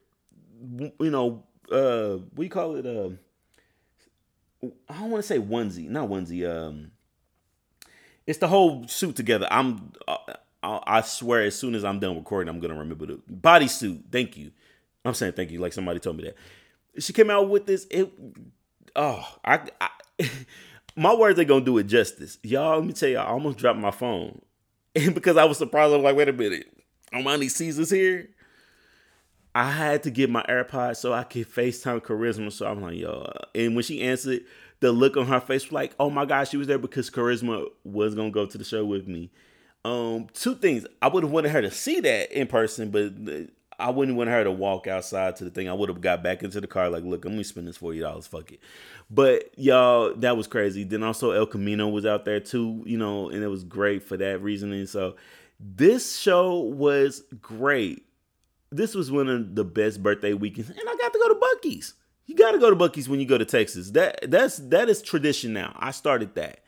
you 0.99 1.09
know, 1.09 1.43
uh 1.71 2.17
you 2.37 2.49
call 2.49 2.75
it 2.75 2.85
uh 2.85 3.09
I 4.89 4.99
don't 4.99 5.11
want 5.11 5.23
to 5.23 5.27
say 5.27 5.39
onesie, 5.39 5.89
not 5.89 6.09
onesie. 6.09 6.47
Um, 6.47 6.91
it's 8.27 8.39
the 8.39 8.47
whole 8.47 8.87
suit 8.87 9.15
together. 9.15 9.47
I'm 9.49 9.93
uh, 10.07 10.17
I 10.63 11.01
swear 11.01 11.41
as 11.41 11.57
soon 11.57 11.73
as 11.73 11.83
I'm 11.83 11.99
done 11.99 12.15
recording, 12.15 12.53
I'm 12.53 12.59
gonna 12.59 12.77
remember 12.77 13.07
the 13.07 13.21
bodysuit. 13.31 14.03
Thank 14.11 14.37
you. 14.37 14.51
I'm 15.03 15.15
saying 15.15 15.33
thank 15.33 15.49
you, 15.49 15.59
like 15.59 15.73
somebody 15.73 15.99
told 15.99 16.17
me 16.17 16.25
that. 16.25 16.35
She 17.03 17.13
came 17.13 17.31
out 17.31 17.49
with 17.49 17.65
this. 17.65 17.87
It 17.89 18.11
oh 18.95 19.27
I, 19.43 19.61
I 19.79 19.89
my 20.95 21.15
words 21.15 21.39
ain't 21.39 21.49
gonna 21.49 21.65
do 21.65 21.79
it 21.79 21.85
justice. 21.85 22.37
Y'all, 22.43 22.77
let 22.77 22.85
me 22.85 22.93
tell 22.93 23.09
you, 23.09 23.17
I 23.17 23.25
almost 23.25 23.57
dropped 23.57 23.79
my 23.79 23.91
phone. 23.91 24.39
And 24.95 25.13
because 25.15 25.37
I 25.37 25.45
was 25.45 25.57
surprised, 25.57 25.93
I'm 25.93 26.03
like, 26.03 26.15
wait 26.15 26.29
a 26.29 26.33
minute. 26.33 26.67
Armani 27.13 27.49
Caesar's 27.49 27.89
here. 27.89 28.29
I 29.53 29.69
had 29.69 30.03
to 30.03 30.11
get 30.11 30.29
my 30.29 30.43
AirPods 30.43 30.97
so 30.97 31.11
I 31.11 31.23
could 31.23 31.49
FaceTime 31.49 32.01
Charisma. 32.01 32.51
So 32.51 32.65
I'm 32.67 32.81
like, 32.81 32.97
yo. 32.97 33.31
And 33.53 33.75
when 33.75 33.83
she 33.83 34.01
answered, 34.01 34.41
the 34.79 34.91
look 34.91 35.17
on 35.17 35.27
her 35.27 35.41
face 35.41 35.65
was 35.65 35.73
like, 35.73 35.93
oh 35.99 36.09
my 36.09 36.25
gosh, 36.25 36.49
she 36.49 36.57
was 36.57 36.67
there 36.67 36.77
because 36.77 37.09
Charisma 37.09 37.65
was 37.83 38.15
gonna 38.15 38.31
go 38.31 38.45
to 38.45 38.57
the 38.57 38.63
show 38.63 38.85
with 38.85 39.07
me. 39.07 39.29
Um, 39.83 40.27
two 40.33 40.55
things. 40.55 40.85
I 41.01 41.07
would 41.07 41.23
have 41.23 41.31
wanted 41.31 41.51
her 41.51 41.61
to 41.61 41.71
see 41.71 41.99
that 41.99 42.31
in 42.31 42.47
person, 42.47 42.91
but 42.91 43.13
I 43.79 43.89
wouldn't 43.89 44.17
want 44.17 44.29
her 44.29 44.43
to 44.43 44.51
walk 44.51 44.87
outside 44.87 45.35
to 45.37 45.43
the 45.43 45.49
thing. 45.49 45.69
I 45.69 45.73
would 45.73 45.89
have 45.89 46.01
got 46.01 46.23
back 46.23 46.43
into 46.43 46.61
the 46.61 46.67
car 46.67 46.89
like, 46.89 47.03
look, 47.03 47.25
I'm 47.25 47.31
gonna 47.31 47.43
spend 47.43 47.67
this 47.67 47.77
forty 47.77 47.99
dollars. 47.99 48.27
Fuck 48.27 48.51
it. 48.51 48.59
But 49.09 49.57
y'all, 49.57 50.13
that 50.15 50.37
was 50.37 50.47
crazy. 50.47 50.83
Then 50.83 51.03
also 51.03 51.31
Elcamino 51.31 51.91
was 51.91 52.05
out 52.05 52.25
there 52.25 52.39
too, 52.39 52.83
you 52.85 52.97
know, 52.97 53.29
and 53.29 53.43
it 53.43 53.47
was 53.47 53.63
great 53.63 54.03
for 54.03 54.17
that 54.17 54.41
reasoning. 54.41 54.85
So 54.85 55.15
this 55.59 56.17
show 56.17 56.59
was 56.59 57.23
great. 57.41 58.05
This 58.71 58.95
was 58.95 59.11
one 59.11 59.27
of 59.27 59.55
the 59.55 59.65
best 59.65 60.01
birthday 60.01 60.33
weekends, 60.33 60.69
and 60.69 60.79
I 60.79 60.95
got 60.95 61.11
to 61.11 61.19
go 61.19 61.27
to 61.27 61.39
Buc-ee's. 61.39 61.93
You 62.25 62.35
got 62.35 62.51
to 62.51 62.59
go 62.59 62.69
to 62.69 62.75
Buc-ee's 62.75 63.09
when 63.09 63.19
you 63.19 63.25
go 63.25 63.37
to 63.37 63.45
Texas. 63.45 63.91
That 63.91 64.31
that's 64.31 64.57
that 64.57 64.89
is 64.89 65.01
tradition 65.01 65.53
now. 65.53 65.75
I 65.77 65.91
started 65.91 66.35
that. 66.35 66.61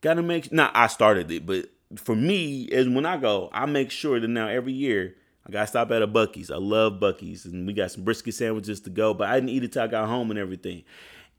Got 0.00 0.14
to 0.14 0.22
make 0.22 0.52
not 0.52 0.74
I 0.74 0.86
started 0.86 1.30
it, 1.30 1.44
but 1.44 1.66
for 1.96 2.16
me 2.16 2.62
is 2.62 2.88
when 2.88 3.04
I 3.04 3.16
go, 3.16 3.50
I 3.52 3.66
make 3.66 3.90
sure 3.90 4.18
that 4.18 4.28
now 4.28 4.48
every 4.48 4.72
year 4.72 5.14
I 5.46 5.50
gotta 5.50 5.66
stop 5.66 5.90
at 5.90 6.02
a 6.02 6.08
Buc-ee's. 6.08 6.50
I 6.50 6.56
love 6.56 6.94
Buc-ee's, 6.94 7.46
and 7.46 7.66
we 7.66 7.72
got 7.72 7.90
some 7.90 8.04
brisket 8.04 8.34
sandwiches 8.34 8.80
to 8.80 8.90
go. 8.90 9.12
But 9.14 9.28
I 9.28 9.34
didn't 9.34 9.50
eat 9.50 9.64
it 9.64 9.72
till 9.72 9.82
I 9.82 9.88
got 9.88 10.08
home 10.08 10.30
and 10.30 10.38
everything. 10.38 10.84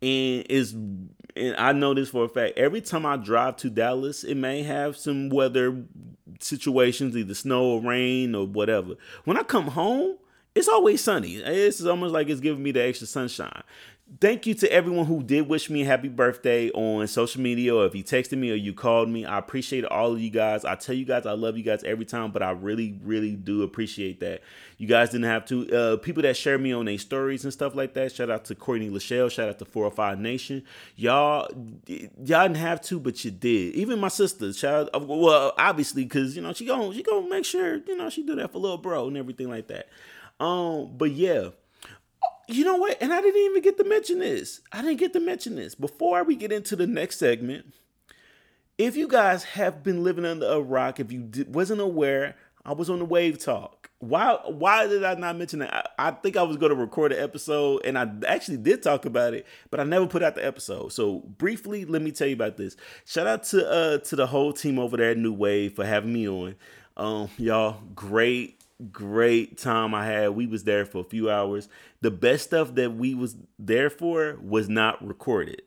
And 0.02 0.46
it's 0.50 0.74
and 0.74 1.56
I 1.58 1.72
know 1.72 1.94
this 1.94 2.10
for 2.10 2.26
a 2.26 2.30
fact. 2.30 2.58
Every 2.58 2.82
time 2.82 3.06
I 3.06 3.16
drive 3.16 3.56
to 3.58 3.70
Dallas, 3.70 4.24
it 4.24 4.36
may 4.36 4.64
have 4.64 4.98
some 4.98 5.30
weather 5.30 5.84
situations, 6.40 7.16
either 7.16 7.34
snow 7.34 7.64
or 7.64 7.82
rain 7.82 8.36
or 8.36 8.46
whatever. 8.46 8.96
When 9.24 9.38
I 9.38 9.44
come 9.44 9.68
home, 9.68 10.18
it's 10.54 10.68
always 10.68 11.02
sunny. 11.02 11.38
It's 11.38 11.84
almost 11.84 12.14
like 12.14 12.30
it's 12.30 12.42
giving 12.42 12.62
me 12.62 12.72
the 12.72 12.84
extra 12.84 13.08
sunshine 13.08 13.64
thank 14.20 14.46
you 14.46 14.54
to 14.54 14.72
everyone 14.72 15.06
who 15.06 15.24
did 15.24 15.48
wish 15.48 15.70
me 15.70 15.82
a 15.82 15.86
happy 15.86 16.08
birthday 16.08 16.70
on 16.72 17.06
social 17.08 17.42
media 17.42 17.74
or 17.74 17.86
if 17.86 17.96
you 17.96 18.04
texted 18.04 18.38
me 18.38 18.52
or 18.52 18.56
you 18.56 18.74
called 18.74 19.10
me. 19.10 19.26
I 19.26 19.38
appreciate 19.38 19.86
all 19.86 20.14
of 20.14 20.22
you 20.22 20.30
guys. 20.30 20.66
I 20.66 20.76
tell 20.76 20.96
you 20.96 21.06
guys 21.06 21.26
i 21.26 21.32
love 21.32 21.58
you 21.58 21.64
guys 21.64 21.84
every 21.84 22.06
time 22.06 22.32
but 22.32 22.44
i 22.44 22.52
really 22.52 23.00
really 23.04 23.36
do 23.36 23.64
appreciate 23.64 24.20
that. 24.20 24.42
You 24.78 24.88
guys 24.88 25.10
didn't 25.10 25.26
have 25.26 25.46
to 25.46 25.72
uh, 25.72 25.98
people 25.98 26.24
that 26.24 26.36
share 26.36 26.58
me 26.58 26.74
on 26.74 26.86
their 26.86 26.98
stories 26.98 27.44
and 27.44 27.54
stuff 27.54 27.76
like 27.76 27.94
that 27.94 28.12
shout 28.14 28.30
out 28.30 28.46
to 28.46 28.56
courtney 28.56 28.90
lachelle 28.90 29.32
shout 29.32 29.50
out 29.50 29.60
to 29.60 29.66
405 29.66 30.20
nation. 30.20 30.64
Y'all 30.96 31.48
y'all 31.88 32.48
didn't 32.48 32.58
have 32.58 32.82
to 32.82 33.00
but 33.00 33.24
you 33.24 33.32
did. 33.32 33.76
Even 33.76 34.00
my 34.00 34.10
sister 34.10 34.52
shout 34.54 34.90
out 34.94 35.08
well 35.08 35.54
obviously 35.58 36.04
because 36.04 36.36
you 36.36 36.42
know 36.42 36.54
she 36.54 36.66
gonna 36.66 36.94
she 36.94 37.04
gonna 37.04 37.30
make 37.30 37.46
sure 37.46 37.78
you 37.78 37.98
know 37.98 38.10
she 38.10 38.24
do 38.24 38.36
that 38.36 38.52
for 38.52 38.60
little 38.60 38.78
bro 38.78 39.08
and 39.08 39.18
everything 39.18 39.50
like 39.50 39.68
that. 39.68 39.88
Um 40.40 40.92
but 40.98 41.12
yeah 41.12 41.50
you 42.48 42.64
know 42.64 42.76
what? 42.76 42.98
And 43.02 43.14
I 43.14 43.22
didn't 43.22 43.42
even 43.42 43.62
get 43.62 43.78
to 43.78 43.84
mention 43.84 44.20
this. 44.20 44.62
I 44.72 44.82
didn't 44.82 45.00
get 45.00 45.14
to 45.14 45.20
mention 45.20 45.56
this. 45.56 45.76
Before 45.76 46.24
we 46.24 46.36
get 46.36 46.52
into 46.52 46.76
the 46.76 46.88
next 46.88 47.20
segment, 47.20 47.74
if 48.78 48.96
you 48.96 49.08
guys 49.08 49.44
have 49.44 49.84
been 49.84 50.04
living 50.04 50.26
under 50.26 50.48
a 50.48 50.60
rock, 50.60 51.00
if 51.00 51.12
you 51.12 51.22
did, 51.22 51.54
wasn't 51.54 51.82
aware, 51.82 52.36
I 52.66 52.74
was 52.74 52.90
on 52.90 53.00
the 53.00 53.06
Wave 53.06 53.40
Talk. 53.40 53.90
Why 54.00 54.38
why 54.46 54.88
did 54.88 55.04
I 55.04 55.14
not 55.16 55.38
mention 55.38 55.60
that? 55.60 55.92
I, 55.98 56.08
I 56.10 56.12
think 56.12 56.36
I 56.36 56.44
was 56.44 56.58
going 56.58 56.72
to 56.72 56.76
record 56.76 57.14
an 57.14 57.24
episode 57.24 57.82
and 57.86 57.98
I 57.98 58.10
actually 58.28 58.58
did 58.58 58.84
talk 58.84 59.06
about 59.06 59.34
it, 59.34 59.46
but 59.70 59.80
I 59.80 59.84
never 59.84 60.08
put 60.08 60.24
out 60.24 60.36
the 60.36 60.46
episode. 60.46 60.92
So 60.92 61.20
briefly, 61.20 61.86
let 61.86 62.02
me 62.02 62.12
tell 62.12 62.28
you 62.28 62.34
about 62.34 62.58
this. 62.58 62.76
Shout 63.06 63.28
out 63.28 63.44
to 63.46 63.70
uh 63.70 63.98
to 64.00 64.16
the 64.16 64.28
whole 64.28 64.52
team 64.52 64.80
over 64.80 64.98
there 64.98 65.12
at 65.12 65.18
New 65.18 65.34
Wave 65.34 65.74
for 65.76 65.86
having 65.86 66.14
me 66.14 66.28
on. 66.28 66.56
Um, 66.96 67.30
y'all, 67.38 67.82
great 67.96 68.63
great 68.92 69.58
time 69.58 69.94
I 69.94 70.06
had. 70.06 70.30
We 70.32 70.48
was 70.48 70.64
there 70.64 70.86
for 70.86 71.00
a 71.00 71.04
few 71.04 71.30
hours. 71.30 71.70
The 72.02 72.12
best 72.12 72.46
stuff 72.46 72.76
that 72.76 72.96
we 72.96 73.16
was 73.16 73.36
there 73.58 73.90
for 73.90 74.38
was 74.42 74.70
not 74.70 75.06
recorded. 75.06 75.62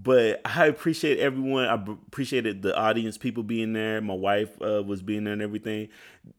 But 0.00 0.40
I 0.44 0.66
appreciate 0.66 1.18
everyone. 1.18 1.64
I 1.64 1.74
appreciated 1.74 2.62
the 2.62 2.76
audience, 2.76 3.18
people 3.18 3.42
being 3.42 3.72
there. 3.72 4.00
My 4.00 4.14
wife 4.14 4.50
uh, 4.62 4.82
was 4.84 5.02
being 5.02 5.24
there 5.24 5.32
and 5.32 5.42
everything. 5.42 5.88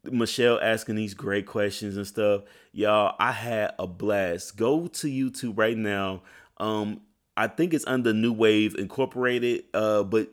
Michelle 0.05 0.59
asking 0.61 0.95
these 0.95 1.13
great 1.13 1.45
questions 1.45 1.97
and 1.97 2.07
stuff. 2.07 2.43
Y'all, 2.71 3.15
I 3.19 3.33
had 3.33 3.73
a 3.77 3.85
blast. 3.85 4.55
Go 4.55 4.87
to 4.87 5.07
YouTube 5.07 5.57
right 5.57 5.77
now. 5.77 6.21
Um, 6.57 7.01
I 7.35 7.47
think 7.47 7.73
it's 7.73 7.87
under 7.87 8.13
New 8.13 8.33
Wave 8.33 8.75
Incorporated. 8.75 9.63
Uh, 9.73 10.03
but 10.03 10.29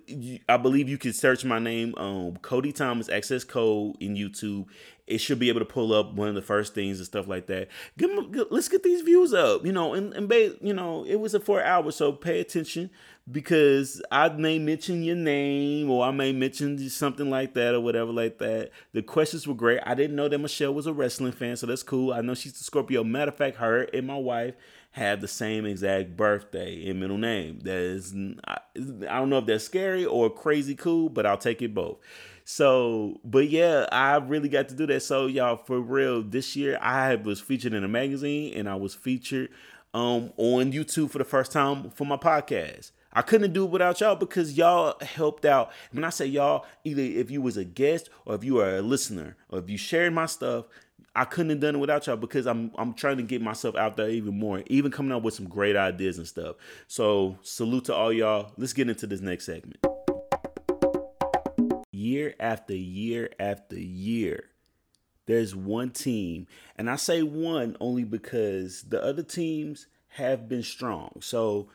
I 0.48 0.56
believe 0.56 0.88
you 0.88 0.98
can 0.98 1.12
search 1.12 1.44
my 1.44 1.58
name, 1.58 1.94
um, 1.96 2.36
Cody 2.38 2.72
Thomas 2.72 3.08
Access 3.08 3.44
Code 3.44 3.96
in 4.00 4.14
YouTube, 4.14 4.66
it 5.06 5.18
should 5.18 5.38
be 5.38 5.48
able 5.48 5.60
to 5.60 5.66
pull 5.66 5.92
up 5.92 6.12
one 6.14 6.28
of 6.28 6.34
the 6.34 6.42
first 6.42 6.74
things 6.74 6.98
and 6.98 7.06
stuff 7.06 7.28
like 7.28 7.46
that. 7.46 7.68
Give 7.96 8.14
them, 8.14 8.46
let's 8.50 8.68
get 8.68 8.82
these 8.82 9.02
views 9.02 9.32
up, 9.32 9.64
you 9.64 9.72
know, 9.72 9.94
and, 9.94 10.12
and 10.14 10.30
you 10.60 10.74
know, 10.74 11.04
it 11.06 11.16
was 11.16 11.34
a 11.34 11.40
four 11.40 11.62
hour, 11.62 11.90
so 11.90 12.12
pay 12.12 12.40
attention 12.40 12.90
because 13.30 14.02
I 14.10 14.28
may 14.28 14.58
mention 14.58 15.02
your 15.02 15.16
name 15.16 15.90
or 15.90 16.04
I 16.04 16.10
may 16.10 16.32
mention 16.32 16.88
something 16.88 17.28
like 17.30 17.54
that 17.54 17.74
or 17.74 17.80
whatever 17.80 18.12
like 18.12 18.38
that. 18.38 18.70
The 18.92 19.02
questions 19.02 19.46
were 19.46 19.54
great. 19.54 19.80
I 19.84 19.94
didn't 19.94 20.16
know 20.16 20.28
that 20.28 20.38
Michelle 20.38 20.74
was 20.74 20.86
a 20.86 20.92
wrestling 20.92 21.32
fan, 21.32 21.56
so 21.56 21.66
that's 21.66 21.82
cool. 21.82 22.12
I 22.12 22.20
know 22.20 22.34
she's 22.34 22.60
a 22.60 22.64
Scorpio. 22.64 23.04
Matter 23.04 23.30
of 23.30 23.36
fact, 23.36 23.56
her 23.56 23.82
and 23.82 24.06
my 24.06 24.16
wife 24.16 24.54
have 24.92 25.20
the 25.20 25.28
same 25.28 25.66
exact 25.66 26.16
birthday 26.16 26.88
and 26.88 26.98
middle 26.98 27.18
name. 27.18 27.60
That 27.60 27.76
is, 27.76 28.14
I, 28.46 28.58
I 28.76 29.18
don't 29.18 29.28
know 29.28 29.38
if 29.38 29.46
that's 29.46 29.64
scary 29.64 30.04
or 30.04 30.30
crazy 30.30 30.74
cool, 30.74 31.10
but 31.10 31.26
I'll 31.26 31.36
take 31.36 31.62
it 31.62 31.74
both. 31.74 31.98
So, 32.48 33.20
but 33.24 33.50
yeah, 33.50 33.86
I 33.90 34.18
really 34.18 34.48
got 34.48 34.68
to 34.68 34.76
do 34.76 34.86
that. 34.86 35.02
So, 35.02 35.26
y'all, 35.26 35.56
for 35.56 35.80
real, 35.80 36.22
this 36.22 36.54
year 36.54 36.78
I 36.80 37.16
was 37.16 37.40
featured 37.40 37.74
in 37.74 37.82
a 37.82 37.88
magazine 37.88 38.54
and 38.54 38.68
I 38.68 38.76
was 38.76 38.94
featured 38.94 39.48
um 39.92 40.32
on 40.36 40.70
YouTube 40.70 41.10
for 41.10 41.18
the 41.18 41.24
first 41.24 41.50
time 41.50 41.90
for 41.90 42.04
my 42.04 42.16
podcast. 42.16 42.92
I 43.12 43.22
couldn't 43.22 43.52
do 43.52 43.64
it 43.64 43.70
without 43.70 44.00
y'all 44.00 44.14
because 44.14 44.56
y'all 44.56 44.94
helped 45.00 45.44
out. 45.44 45.72
When 45.90 46.04
I 46.04 46.10
say 46.10 46.26
y'all, 46.26 46.64
either 46.84 47.02
if 47.02 47.32
you 47.32 47.42
was 47.42 47.56
a 47.56 47.64
guest 47.64 48.10
or 48.24 48.36
if 48.36 48.44
you 48.44 48.60
are 48.60 48.76
a 48.76 48.82
listener 48.82 49.36
or 49.48 49.58
if 49.58 49.68
you 49.68 49.76
shared 49.76 50.14
my 50.14 50.26
stuff, 50.26 50.66
I 51.16 51.24
couldn't 51.24 51.50
have 51.50 51.60
done 51.60 51.74
it 51.74 51.78
without 51.78 52.06
y'all 52.06 52.14
because 52.14 52.46
I'm 52.46 52.70
I'm 52.76 52.94
trying 52.94 53.16
to 53.16 53.24
get 53.24 53.42
myself 53.42 53.74
out 53.74 53.96
there 53.96 54.08
even 54.08 54.38
more, 54.38 54.62
even 54.68 54.92
coming 54.92 55.10
up 55.10 55.24
with 55.24 55.34
some 55.34 55.48
great 55.48 55.74
ideas 55.74 56.16
and 56.18 56.28
stuff. 56.28 56.54
So 56.86 57.38
salute 57.42 57.86
to 57.86 57.94
all 57.94 58.12
y'all. 58.12 58.52
Let's 58.56 58.72
get 58.72 58.88
into 58.88 59.08
this 59.08 59.20
next 59.20 59.46
segment 59.46 59.84
year 61.96 62.34
after 62.38 62.74
year 62.74 63.30
after 63.38 63.78
year, 63.78 64.50
there's 65.26 65.54
one 65.54 65.90
team, 65.90 66.46
and 66.76 66.88
I 66.88 66.96
say 66.96 67.22
one 67.22 67.76
only 67.80 68.04
because 68.04 68.82
the 68.82 69.02
other 69.02 69.22
teams 69.22 69.86
have 70.10 70.48
been 70.48 70.62
strong. 70.62 71.18
So 71.20 71.68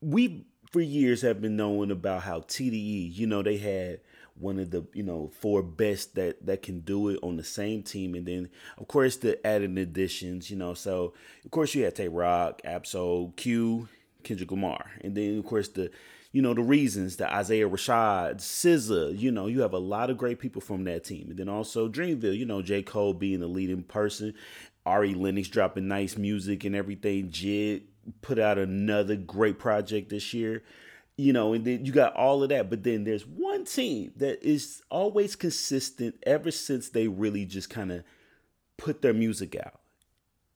we 0.00 0.46
for 0.70 0.80
years 0.80 1.22
have 1.22 1.40
been 1.40 1.56
knowing 1.56 1.90
about 1.90 2.22
how 2.22 2.40
TDE, 2.40 3.16
you 3.16 3.26
know, 3.26 3.42
they 3.42 3.56
had 3.56 4.00
one 4.40 4.58
of 4.58 4.70
the 4.70 4.86
you 4.94 5.02
know 5.02 5.30
four 5.40 5.62
best 5.62 6.14
that 6.14 6.46
that 6.46 6.62
can 6.62 6.80
do 6.80 7.08
it 7.08 7.18
on 7.22 7.36
the 7.36 7.44
same 7.44 7.82
team, 7.82 8.14
and 8.14 8.26
then 8.26 8.48
of 8.78 8.88
course 8.88 9.16
the 9.16 9.44
added 9.46 9.76
additions, 9.76 10.50
you 10.50 10.56
know. 10.56 10.74
So 10.74 11.12
of 11.44 11.50
course 11.50 11.74
you 11.74 11.84
had 11.84 11.96
Jay 11.96 12.08
Rock, 12.08 12.60
Ab-Soul, 12.64 13.34
Q, 13.36 13.88
Kendrick 14.22 14.50
Lamar, 14.50 14.92
and 15.02 15.16
then 15.16 15.38
of 15.38 15.44
course 15.44 15.68
the 15.68 15.90
you 16.32 16.42
know, 16.42 16.54
the 16.54 16.62
reasons 16.62 17.16
that 17.16 17.32
Isaiah 17.32 17.68
Rashad, 17.68 18.36
SZA, 18.36 19.18
you 19.18 19.32
know, 19.32 19.46
you 19.46 19.62
have 19.62 19.72
a 19.72 19.78
lot 19.78 20.10
of 20.10 20.16
great 20.16 20.38
people 20.38 20.60
from 20.60 20.84
that 20.84 21.04
team. 21.04 21.26
And 21.30 21.38
then 21.38 21.48
also 21.48 21.88
Dreamville, 21.88 22.36
you 22.36 22.46
know, 22.46 22.62
J. 22.62 22.82
Cole 22.82 23.14
being 23.14 23.40
the 23.40 23.48
leading 23.48 23.82
person, 23.82 24.34
Ari 24.86 25.14
Lennox 25.14 25.48
dropping 25.48 25.88
nice 25.88 26.16
music 26.16 26.64
and 26.64 26.76
everything. 26.76 27.30
JID 27.30 27.82
put 28.22 28.38
out 28.38 28.58
another 28.58 29.16
great 29.16 29.58
project 29.58 30.10
this 30.10 30.32
year. 30.32 30.62
You 31.16 31.32
know, 31.34 31.52
and 31.52 31.64
then 31.64 31.84
you 31.84 31.92
got 31.92 32.14
all 32.14 32.42
of 32.42 32.48
that. 32.48 32.70
But 32.70 32.84
then 32.84 33.04
there's 33.04 33.26
one 33.26 33.64
team 33.64 34.12
that 34.16 34.42
is 34.42 34.82
always 34.88 35.36
consistent 35.36 36.14
ever 36.24 36.50
since 36.50 36.88
they 36.88 37.08
really 37.08 37.44
just 37.44 37.68
kind 37.68 37.90
of 37.92 38.04
put 38.76 39.02
their 39.02 39.12
music 39.12 39.56
out. 39.56 39.80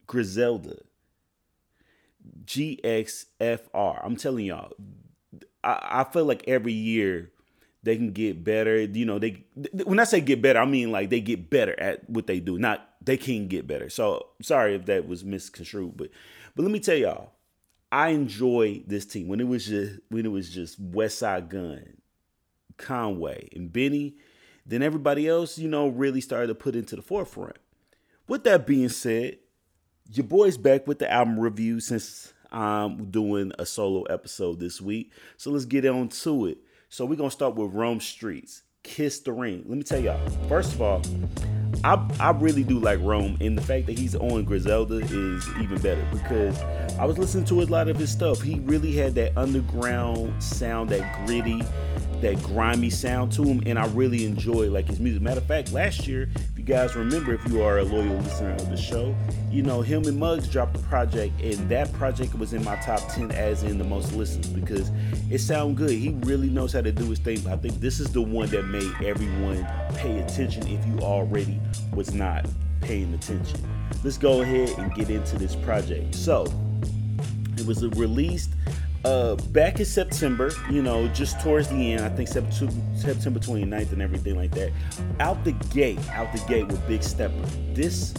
Griselda. 0.06 0.76
GXFR. 2.46 4.00
I'm 4.02 4.16
telling 4.16 4.46
y'all, 4.46 4.72
I, 5.64 6.00
I 6.00 6.04
feel 6.04 6.24
like 6.24 6.44
every 6.46 6.72
year 6.72 7.30
they 7.82 7.96
can 7.96 8.12
get 8.12 8.44
better. 8.44 8.80
You 8.80 9.04
know, 9.04 9.18
they 9.18 9.44
when 9.84 10.00
I 10.00 10.04
say 10.04 10.20
get 10.20 10.42
better, 10.42 10.58
I 10.58 10.66
mean 10.66 10.90
like 10.92 11.10
they 11.10 11.20
get 11.20 11.50
better 11.50 11.78
at 11.78 12.08
what 12.08 12.26
they 12.26 12.40
do, 12.40 12.58
not 12.58 12.88
they 13.02 13.16
can 13.16 13.48
get 13.48 13.66
better. 13.66 13.88
So 13.88 14.26
sorry 14.42 14.74
if 14.74 14.86
that 14.86 15.06
was 15.08 15.24
misconstrued, 15.24 15.96
but 15.96 16.10
but 16.54 16.62
let 16.62 16.72
me 16.72 16.80
tell 16.80 16.96
y'all, 16.96 17.32
I 17.90 18.08
enjoy 18.08 18.82
this 18.86 19.06
team 19.06 19.28
when 19.28 19.40
it 19.40 19.48
was 19.48 19.66
just 19.66 20.00
when 20.08 20.26
it 20.26 20.30
was 20.30 20.50
just 20.50 20.82
Westside 20.92 21.48
Gun, 21.48 21.98
Conway, 22.76 23.48
and 23.54 23.72
Benny. 23.72 24.16
Then 24.66 24.82
everybody 24.82 25.28
else, 25.28 25.58
you 25.58 25.68
know, 25.68 25.88
really 25.88 26.22
started 26.22 26.46
to 26.48 26.54
put 26.54 26.74
into 26.74 26.96
the 26.96 27.02
forefront. 27.02 27.58
With 28.26 28.44
that 28.44 28.66
being 28.66 28.88
said, 28.88 29.38
your 30.10 30.24
boy's 30.24 30.56
back 30.56 30.86
with 30.86 30.98
the 30.98 31.10
album 31.10 31.38
review 31.38 31.80
since 31.80 32.33
I'm 32.54 33.10
doing 33.10 33.52
a 33.58 33.66
solo 33.66 34.04
episode 34.04 34.60
this 34.60 34.80
week. 34.80 35.12
So 35.36 35.50
let's 35.50 35.64
get 35.64 35.84
on 35.84 36.08
to 36.08 36.46
it. 36.46 36.58
So 36.88 37.04
we're 37.04 37.16
gonna 37.16 37.30
start 37.30 37.56
with 37.56 37.72
Rome 37.72 37.98
Streetz, 37.98 38.62
Kiss 38.84 39.18
the 39.18 39.32
Ring. 39.32 39.64
Let 39.66 39.76
me 39.76 39.82
tell 39.82 39.98
y'all, 39.98 40.24
first 40.48 40.72
of 40.72 40.80
all, 40.80 41.02
I, 41.82 42.08
I 42.20 42.30
really 42.30 42.62
do 42.62 42.78
like 42.78 43.00
Rome, 43.02 43.36
and 43.40 43.58
the 43.58 43.62
fact 43.62 43.86
that 43.86 43.98
he's 43.98 44.14
on 44.14 44.44
Griselda 44.44 44.98
is 44.98 45.48
even 45.60 45.80
better 45.80 46.06
because 46.12 46.60
I 46.98 47.04
was 47.04 47.18
listening 47.18 47.44
to 47.46 47.62
a 47.62 47.64
lot 47.64 47.88
of 47.88 47.96
his 47.96 48.12
stuff. 48.12 48.40
He 48.40 48.60
really 48.60 48.92
had 48.92 49.16
that 49.16 49.36
underground 49.36 50.40
sound, 50.40 50.90
that 50.90 51.26
gritty, 51.26 51.60
that 52.20 52.40
grimy 52.44 52.90
sound 52.90 53.32
to 53.32 53.42
him, 53.42 53.62
and 53.66 53.78
I 53.78 53.86
really 53.88 54.24
enjoy 54.24 54.70
like 54.70 54.86
his 54.86 55.00
music. 55.00 55.22
Matter 55.22 55.40
of 55.40 55.46
fact, 55.46 55.72
last 55.72 56.06
year, 56.06 56.30
you 56.66 56.74
guys 56.74 56.96
remember, 56.96 57.34
if 57.34 57.46
you 57.48 57.62
are 57.62 57.80
a 57.80 57.84
loyal 57.84 58.16
listener 58.16 58.52
of 58.52 58.70
the 58.70 58.76
show, 58.76 59.14
you 59.50 59.62
know 59.62 59.82
him 59.82 60.06
and 60.06 60.18
Muggs 60.18 60.48
dropped 60.48 60.74
a 60.76 60.78
project, 60.78 61.38
and 61.42 61.68
that 61.68 61.92
project 61.92 62.34
was 62.36 62.54
in 62.54 62.64
my 62.64 62.76
top 62.76 63.06
ten 63.10 63.30
as 63.32 63.64
in 63.64 63.76
the 63.76 63.84
most 63.84 64.14
listens 64.14 64.48
because 64.48 64.90
it 65.30 65.40
sounded 65.40 65.76
good. 65.76 65.90
He 65.90 66.10
really 66.20 66.48
knows 66.48 66.72
how 66.72 66.80
to 66.80 66.90
do 66.90 67.04
his 67.10 67.18
thing. 67.18 67.40
But 67.40 67.52
I 67.52 67.56
think 67.58 67.80
this 67.80 68.00
is 68.00 68.10
the 68.12 68.22
one 68.22 68.48
that 68.48 68.62
made 68.62 68.90
everyone 69.04 69.66
pay 69.96 70.18
attention 70.20 70.66
if 70.66 70.86
you 70.86 71.00
already 71.00 71.60
was 71.92 72.14
not 72.14 72.46
paying 72.80 73.12
attention. 73.12 73.60
Let's 74.02 74.16
go 74.16 74.40
ahead 74.40 74.70
and 74.78 74.94
get 74.94 75.10
into 75.10 75.36
this 75.36 75.54
project. 75.56 76.14
So 76.14 76.46
it 77.58 77.66
was 77.66 77.84
released 77.88 78.52
uh, 79.04 79.36
back 79.50 79.80
in 79.80 79.84
September, 79.84 80.50
you 80.70 80.82
know, 80.82 81.08
just 81.08 81.40
towards 81.40 81.68
the 81.68 81.92
end, 81.92 82.04
I 82.04 82.08
think 82.08 82.28
September, 82.28 82.72
September 82.96 83.38
29th 83.38 83.92
and 83.92 84.02
everything 84.02 84.36
like 84.36 84.50
that. 84.52 84.72
Out 85.20 85.44
the 85.44 85.52
gate, 85.52 85.98
out 86.10 86.32
the 86.32 86.38
gate 86.46 86.66
with 86.66 86.86
Big 86.86 87.02
Stepper. 87.02 87.34
This 87.74 88.14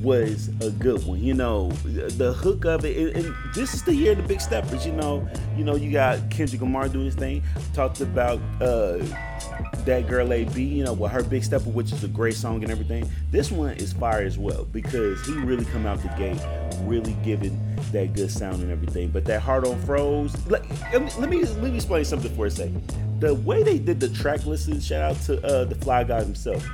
was 0.00 0.48
a 0.60 0.70
good 0.70 1.04
one. 1.06 1.20
You 1.20 1.34
know, 1.34 1.70
the 1.70 2.32
hook 2.32 2.64
of 2.64 2.84
it, 2.84 2.96
and, 2.96 3.24
and 3.24 3.34
this 3.54 3.74
is 3.74 3.82
the 3.82 3.94
year 3.94 4.12
of 4.12 4.18
the 4.18 4.24
Big 4.24 4.40
Steppers. 4.40 4.86
You 4.86 4.92
know, 4.92 5.28
you 5.56 5.64
know, 5.64 5.74
you 5.74 5.90
got 5.90 6.30
Kendrick 6.30 6.60
Lamar 6.60 6.88
doing 6.88 7.06
his 7.06 7.16
thing. 7.16 7.42
Talked 7.74 8.00
about 8.00 8.40
uh, 8.60 8.98
that 9.84 10.06
girl 10.08 10.32
AB, 10.32 10.62
you 10.62 10.84
know, 10.84 10.92
with 10.92 11.10
her 11.10 11.22
Big 11.22 11.42
Stepper, 11.42 11.70
which 11.70 11.92
is 11.92 12.04
a 12.04 12.08
great 12.08 12.34
song 12.34 12.62
and 12.62 12.70
everything. 12.70 13.10
This 13.32 13.50
one 13.50 13.72
is 13.72 13.92
fire 13.92 14.22
as 14.22 14.38
well 14.38 14.64
because 14.66 15.24
he 15.26 15.32
really 15.32 15.64
come 15.64 15.84
out 15.84 16.00
the 16.00 16.08
gate, 16.10 16.40
really 16.86 17.16
giving 17.24 17.58
that 17.92 18.14
good 18.14 18.30
sound 18.30 18.62
and 18.62 18.70
everything. 18.70 19.08
But 19.08 19.24
that 19.26 19.40
Heart 19.40 19.66
on 19.66 19.80
Froze, 19.82 20.34
let, 20.48 20.64
let 20.92 21.28
me 21.28 21.44
let 21.44 21.62
me 21.62 21.76
explain 21.76 22.04
something 22.04 22.34
for 22.34 22.46
a 22.46 22.50
second. 22.50 22.82
The 23.20 23.34
way 23.34 23.62
they 23.62 23.78
did 23.78 23.98
the 23.98 24.08
track 24.08 24.46
listing, 24.46 24.78
shout 24.80 25.02
out 25.02 25.20
to 25.22 25.44
uh, 25.44 25.64
the 25.64 25.74
Fly 25.74 26.04
Guy 26.04 26.22
himself. 26.22 26.66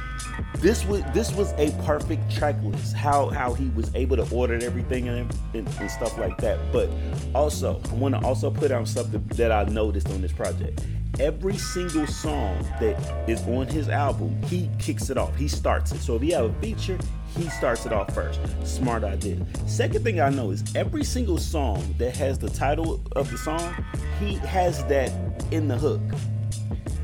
This 0.57 0.85
was 0.85 1.03
this 1.15 1.33
was 1.33 1.53
a 1.53 1.71
perfect 1.85 2.31
track 2.31 2.57
list. 2.63 2.95
How 2.95 3.29
how 3.29 3.55
he 3.55 3.69
was 3.71 3.95
able 3.95 4.17
to 4.17 4.35
order 4.35 4.55
everything 4.63 5.09
and, 5.09 5.35
and, 5.55 5.69
and 5.81 5.91
stuff 5.91 6.19
like 6.19 6.37
that. 6.39 6.59
But 6.73 6.91
also, 7.35 7.81
I 7.91 7.95
want 7.95 8.15
to 8.15 8.21
also 8.23 8.51
put 8.51 8.71
out 8.71 8.87
something 8.89 9.25
that 9.37 9.53
I 9.53 9.65
noticed 9.65 10.09
on 10.11 10.21
this 10.21 10.33
project 10.33 10.83
every 11.21 11.57
single 11.57 12.07
song 12.07 12.59
that 12.81 13.29
is 13.29 13.43
on 13.43 13.67
his 13.67 13.89
album, 13.89 14.41
he 14.45 14.69
kicks 14.79 15.11
it 15.11 15.19
off. 15.19 15.35
He 15.37 15.49
starts 15.49 15.93
it. 15.93 16.01
So 16.01 16.17
if 16.17 16.25
you 16.25 16.35
have 16.35 16.47
a 16.47 16.53
feature, 16.61 16.99
he 17.37 17.49
starts 17.51 17.87
it 17.87 17.93
off 17.93 18.15
first. 18.15 18.41
Smart 18.65 19.05
idea. 19.05 19.45
Second 19.67 20.05
thing 20.05 20.21
I 20.21 20.31
know 20.31 20.51
is 20.51 20.65
every 20.75 21.05
single 21.05 21.39
song 21.39 21.95
that 21.99 22.17
has 22.17 22.39
the 22.39 22.51
title 22.51 23.01
of 23.17 23.31
the 23.31 23.39
song, 23.39 23.75
he 24.21 24.35
has 24.37 24.85
that 24.87 25.13
in 25.51 25.69
the 25.69 25.77
hook. 25.77 26.01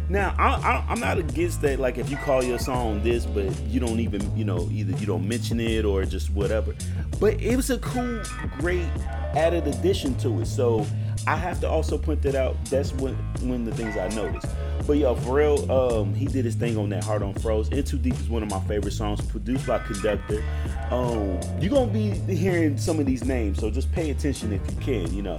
Now, 0.08 0.34
I, 0.38 0.84
am 0.92 0.98
not 0.98 1.18
against 1.18 1.62
that. 1.62 1.78
Like, 1.78 1.96
if 1.96 2.10
you 2.10 2.16
call 2.16 2.42
your 2.42 2.58
song 2.58 3.00
this, 3.04 3.26
but 3.26 3.44
you 3.62 3.78
don't 3.78 4.00
even, 4.00 4.36
you 4.36 4.44
know, 4.44 4.68
either 4.72 4.96
you 4.98 5.06
don't 5.06 5.26
mention 5.26 5.60
it 5.60 5.84
or 5.84 6.04
just 6.04 6.30
whatever. 6.30 6.74
But 7.20 7.40
it 7.40 7.54
was 7.54 7.70
a 7.70 7.78
cool, 7.78 8.20
great 8.58 8.88
added 9.36 9.68
addition 9.68 10.16
to 10.16 10.40
it. 10.40 10.46
So 10.46 10.84
I 11.28 11.36
have 11.36 11.60
to 11.60 11.68
also 11.68 11.96
point 11.96 12.22
that 12.22 12.34
out. 12.34 12.56
That's 12.66 12.92
when 12.94 13.14
when 13.42 13.64
the 13.64 13.72
things 13.72 13.96
I 13.96 14.08
noticed. 14.08 14.48
But 14.90 14.98
yo, 14.98 15.14
for 15.14 15.36
real, 15.36 15.70
um, 15.70 16.14
he 16.14 16.26
did 16.26 16.44
his 16.44 16.56
thing 16.56 16.76
on 16.76 16.88
that 16.88 17.04
Heart 17.04 17.22
on 17.22 17.32
Froze. 17.34 17.68
In 17.68 17.84
Too 17.84 17.96
Deep 17.96 18.14
is 18.14 18.28
one 18.28 18.42
of 18.42 18.50
my 18.50 18.58
favorite 18.62 18.90
songs, 18.90 19.20
produced 19.20 19.64
by 19.64 19.78
Conductor. 19.78 20.42
Um, 20.90 21.38
you're 21.60 21.70
gonna 21.70 21.92
be 21.92 22.10
hearing 22.34 22.76
some 22.76 22.98
of 22.98 23.06
these 23.06 23.24
names, 23.24 23.60
so 23.60 23.70
just 23.70 23.92
pay 23.92 24.10
attention 24.10 24.52
if 24.52 24.60
you 24.68 24.76
can, 24.80 25.14
you 25.14 25.22
know. 25.22 25.38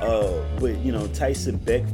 Uh, 0.00 0.42
but 0.58 0.78
you 0.78 0.90
know, 0.90 1.06
Tyson 1.14 1.58
Beck, 1.58 1.84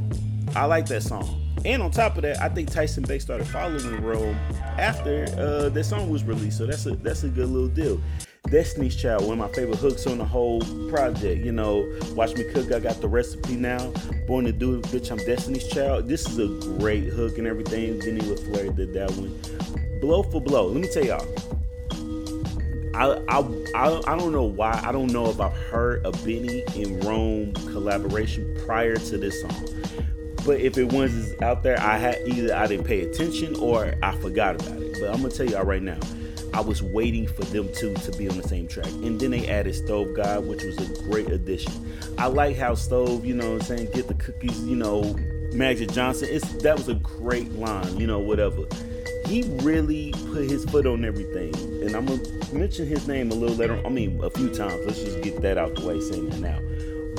I 0.55 0.65
like 0.65 0.87
that 0.87 1.03
song. 1.03 1.39
And 1.63 1.83
on 1.83 1.91
top 1.91 2.15
of 2.15 2.23
that, 2.23 2.41
I 2.41 2.49
think 2.49 2.71
Tyson 2.71 3.03
Beck 3.03 3.21
started 3.21 3.45
following 3.49 4.01
Rome 4.01 4.35
after 4.79 5.25
uh, 5.37 5.69
that 5.69 5.83
song 5.83 6.09
was 6.09 6.23
released. 6.23 6.57
So 6.57 6.65
that's 6.65 6.87
a 6.87 6.95
that's 6.95 7.23
a 7.23 7.29
good 7.29 7.49
little 7.49 7.69
deal. 7.69 8.01
Destiny's 8.49 8.95
Child, 8.95 9.23
one 9.23 9.39
of 9.39 9.49
my 9.49 9.53
favorite 9.53 9.77
hooks 9.77 10.05
on 10.07 10.17
the 10.19 10.25
whole 10.25 10.61
project. 10.89 11.43
You 11.43 11.51
know, 11.51 11.91
Watch 12.11 12.35
Me 12.35 12.43
Cook, 12.43 12.71
I 12.71 12.79
got 12.79 13.01
the 13.01 13.07
recipe 13.07 13.55
now. 13.55 13.91
Born 14.27 14.45
to 14.45 14.51
do 14.51 14.75
it, 14.75 14.83
bitch, 14.83 15.11
I'm 15.11 15.17
Destiny's 15.17 15.67
Child. 15.67 16.07
This 16.07 16.27
is 16.29 16.37
a 16.39 16.47
great 16.77 17.05
hook 17.05 17.37
and 17.37 17.47
everything. 17.47 17.99
Denny 17.99 18.21
LaFleur 18.21 18.75
did 18.75 18.93
that 18.93 19.11
one. 19.11 19.39
Blow 19.99 20.23
for 20.23 20.41
blow. 20.41 20.67
Let 20.67 20.81
me 20.81 20.87
tell 20.87 21.05
y'all. 21.05 21.27
I, 22.93 23.21
I, 23.27 23.39
I, 23.75 24.13
I 24.13 24.17
don't 24.17 24.31
know 24.31 24.43
why. 24.43 24.79
I 24.83 24.91
don't 24.91 25.11
know 25.11 25.29
if 25.29 25.41
I've 25.41 25.51
heard 25.51 26.05
a 26.05 26.11
Benny 26.11 26.63
and 26.75 27.03
Rome 27.03 27.53
collaboration 27.53 28.55
prior 28.65 28.95
to 28.95 29.17
this 29.17 29.41
song. 29.41 29.67
But 30.45 30.61
if 30.61 30.77
it 30.77 30.93
was 30.93 31.33
out 31.41 31.63
there, 31.63 31.79
I 31.79 31.97
had 31.97 32.21
either 32.27 32.55
I 32.55 32.67
didn't 32.67 32.85
pay 32.85 33.01
attention 33.01 33.55
or 33.55 33.95
I 34.03 34.15
forgot 34.17 34.55
about 34.55 34.81
it. 34.81 34.97
But 34.99 35.09
I'm 35.13 35.21
gonna 35.23 35.33
tell 35.33 35.49
y'all 35.49 35.65
right 35.65 35.81
now, 35.81 35.97
I 36.55 36.61
was 36.61 36.81
waiting 36.81 37.27
for 37.27 37.43
them 37.43 37.69
two 37.73 37.93
to 37.93 38.11
be 38.13 38.29
on 38.29 38.37
the 38.37 38.47
same 38.47 38.65
track. 38.65 38.87
And 38.87 39.19
then 39.19 39.31
they 39.31 39.45
added 39.49 39.75
Stove 39.75 40.15
God, 40.15 40.47
which 40.47 40.63
was 40.63 40.77
a 40.77 41.03
great 41.03 41.27
addition. 41.29 41.73
I 42.17 42.27
like 42.27 42.55
how 42.55 42.75
Stove, 42.75 43.25
you 43.25 43.35
know 43.35 43.55
what 43.55 43.69
I'm 43.69 43.77
saying, 43.77 43.91
get 43.91 44.07
the 44.07 44.13
cookies, 44.13 44.57
you 44.63 44.77
know, 44.77 45.03
Magic 45.51 45.91
Johnson. 45.91 46.29
It's 46.31 46.49
that 46.63 46.77
was 46.77 46.87
a 46.87 46.93
great 46.93 47.51
line, 47.51 47.97
you 47.97 48.07
know, 48.07 48.19
whatever. 48.19 48.63
He 49.25 49.43
really 49.63 50.13
put 50.31 50.49
his 50.49 50.63
foot 50.63 50.85
on 50.85 51.03
everything. 51.03 51.53
And 51.83 51.93
I'm 51.93 52.05
gonna 52.05 52.23
mention 52.53 52.87
his 52.87 53.05
name 53.05 53.31
a 53.31 53.35
little 53.35 53.57
later. 53.57 53.85
I 53.85 53.89
mean, 53.89 54.23
a 54.23 54.29
few 54.29 54.47
times. 54.47 54.85
Let's 54.85 55.03
just 55.03 55.21
get 55.23 55.41
that 55.41 55.57
out 55.57 55.75
the 55.75 55.85
way, 55.85 55.99
saying 55.99 56.29
that 56.29 56.39
now. 56.39 56.59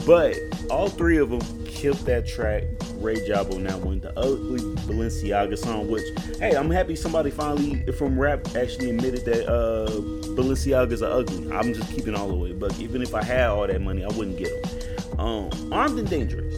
But 0.06 0.38
all 0.70 0.88
three 0.88 1.18
of 1.18 1.30
them 1.30 1.40
killed 1.64 1.98
that 2.06 2.26
track. 2.26 2.62
Great 3.00 3.26
job 3.26 3.52
on 3.52 3.64
that 3.64 3.80
one. 3.80 3.98
The 3.98 4.16
ugly 4.16 4.60
Balenciaga 4.86 5.58
song, 5.58 5.90
which 5.90 6.04
hey, 6.38 6.56
I'm 6.56 6.70
happy 6.70 6.94
somebody 6.94 7.30
finally 7.30 7.84
from 7.92 8.18
rap 8.18 8.46
actually 8.56 8.90
admitted 8.90 9.24
that 9.24 9.48
uh, 9.48 9.90
Balenciagas 10.36 11.02
are 11.02 11.10
ugly. 11.10 11.52
I'm 11.52 11.74
just 11.74 11.92
keeping 11.92 12.14
all 12.14 12.28
the 12.28 12.34
way, 12.34 12.52
but 12.52 12.78
even 12.78 13.02
if 13.02 13.14
I 13.14 13.22
had 13.22 13.48
all 13.48 13.66
that 13.66 13.82
money, 13.82 14.04
I 14.04 14.08
wouldn't 14.08 14.38
get 14.38 14.62
them. 14.62 15.20
Um, 15.20 15.72
Armed 15.72 15.98
and 15.98 16.08
Dangerous. 16.08 16.54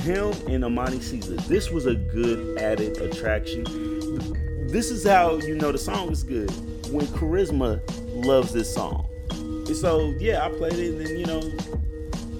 Him 0.00 0.32
and 0.48 0.64
Armani 0.64 1.00
Caesar. 1.00 1.36
This 1.48 1.70
was 1.70 1.86
a 1.86 1.94
good 1.94 2.58
added 2.58 2.98
attraction. 2.98 3.64
This 4.66 4.90
is 4.90 5.06
how 5.06 5.38
you 5.38 5.54
know 5.54 5.72
the 5.72 5.78
song 5.78 6.10
is 6.10 6.22
good 6.22 6.50
when 6.92 7.06
Charisma 7.06 7.80
loves 8.26 8.52
this 8.52 8.72
song. 8.72 9.08
So 9.74 10.14
yeah, 10.18 10.44
I 10.44 10.48
played 10.50 10.74
it, 10.74 10.90
and 10.90 11.00
then 11.00 11.16
you 11.16 11.26
know 11.26 11.40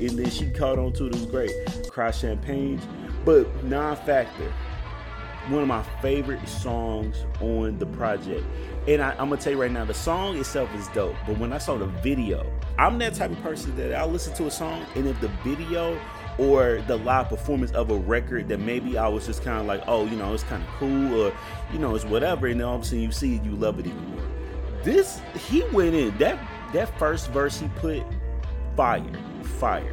and 0.00 0.10
then 0.10 0.30
she 0.30 0.50
caught 0.50 0.78
on 0.78 0.92
to 0.94 1.08
was 1.08 1.26
great. 1.26 1.52
Cry 1.90 2.10
Champagne, 2.10 2.80
but 3.24 3.64
non-factor. 3.64 4.52
One 5.48 5.62
of 5.62 5.68
my 5.68 5.82
favorite 6.02 6.46
songs 6.46 7.24
on 7.40 7.78
the 7.78 7.86
project. 7.86 8.44
And 8.86 9.02
I, 9.02 9.12
am 9.12 9.30
gonna 9.30 9.38
tell 9.38 9.52
you 9.52 9.60
right 9.60 9.70
now, 9.70 9.84
the 9.84 9.94
song 9.94 10.36
itself 10.36 10.74
is 10.74 10.88
dope. 10.88 11.16
But 11.26 11.38
when 11.38 11.52
I 11.52 11.58
saw 11.58 11.78
the 11.78 11.86
video, 11.86 12.50
I'm 12.78 12.98
that 12.98 13.14
type 13.14 13.30
of 13.30 13.40
person 13.42 13.74
that 13.76 13.94
I'll 13.94 14.08
listen 14.08 14.34
to 14.34 14.46
a 14.46 14.50
song, 14.50 14.84
and 14.94 15.06
if 15.06 15.18
the 15.20 15.28
video 15.42 15.98
or 16.38 16.82
the 16.86 16.96
live 16.96 17.28
performance 17.28 17.72
of 17.72 17.90
a 17.90 17.96
record 17.96 18.48
that 18.48 18.60
maybe 18.60 18.96
I 18.96 19.08
was 19.08 19.26
just 19.26 19.42
kind 19.42 19.58
of 19.58 19.66
like, 19.66 19.82
oh, 19.86 20.06
you 20.06 20.16
know, 20.16 20.32
it's 20.32 20.44
kind 20.44 20.62
of 20.62 20.68
cool, 20.78 21.22
or 21.22 21.32
you 21.72 21.78
know, 21.78 21.94
it's 21.94 22.04
whatever, 22.04 22.46
and 22.46 22.60
then 22.60 22.66
all 22.66 22.76
of 22.76 22.82
a 22.82 22.84
sudden 22.84 23.00
you 23.00 23.10
see 23.10 23.36
it, 23.36 23.42
you 23.42 23.52
love 23.52 23.78
it 23.78 23.86
even 23.86 24.10
more. 24.10 24.24
This 24.82 25.20
he 25.48 25.62
went 25.72 25.94
in 25.94 26.16
that 26.18 26.38
that 26.72 26.96
first 26.98 27.30
verse 27.30 27.58
he 27.58 27.68
put 27.76 28.02
fire 28.78 29.02
fire. 29.58 29.92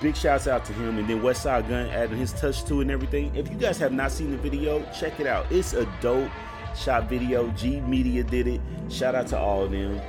Big 0.00 0.16
shouts 0.16 0.46
out 0.46 0.64
to 0.64 0.72
him, 0.72 0.96
and 0.96 1.06
then 1.06 1.20
Westside 1.20 1.68
Gunn 1.68 1.88
adding 1.88 2.16
his 2.16 2.32
touch 2.32 2.64
to 2.64 2.78
it 2.78 2.82
and 2.82 2.90
everything. 2.90 3.30
If 3.36 3.50
you 3.50 3.56
guys 3.56 3.76
have 3.78 3.92
not 3.92 4.12
seen 4.12 4.30
the 4.30 4.38
video, 4.38 4.82
check 4.98 5.20
it 5.20 5.26
out. 5.26 5.44
It's 5.52 5.74
a 5.74 5.84
dope 6.00 6.30
shot 6.74 7.10
video. 7.10 7.50
G 7.50 7.80
Media 7.82 8.24
did 8.24 8.46
it. 8.46 8.62
Shout 8.88 9.14
out 9.14 9.26
to 9.26 9.38
all 9.38 9.62
of 9.64 9.72
them 9.72 10.00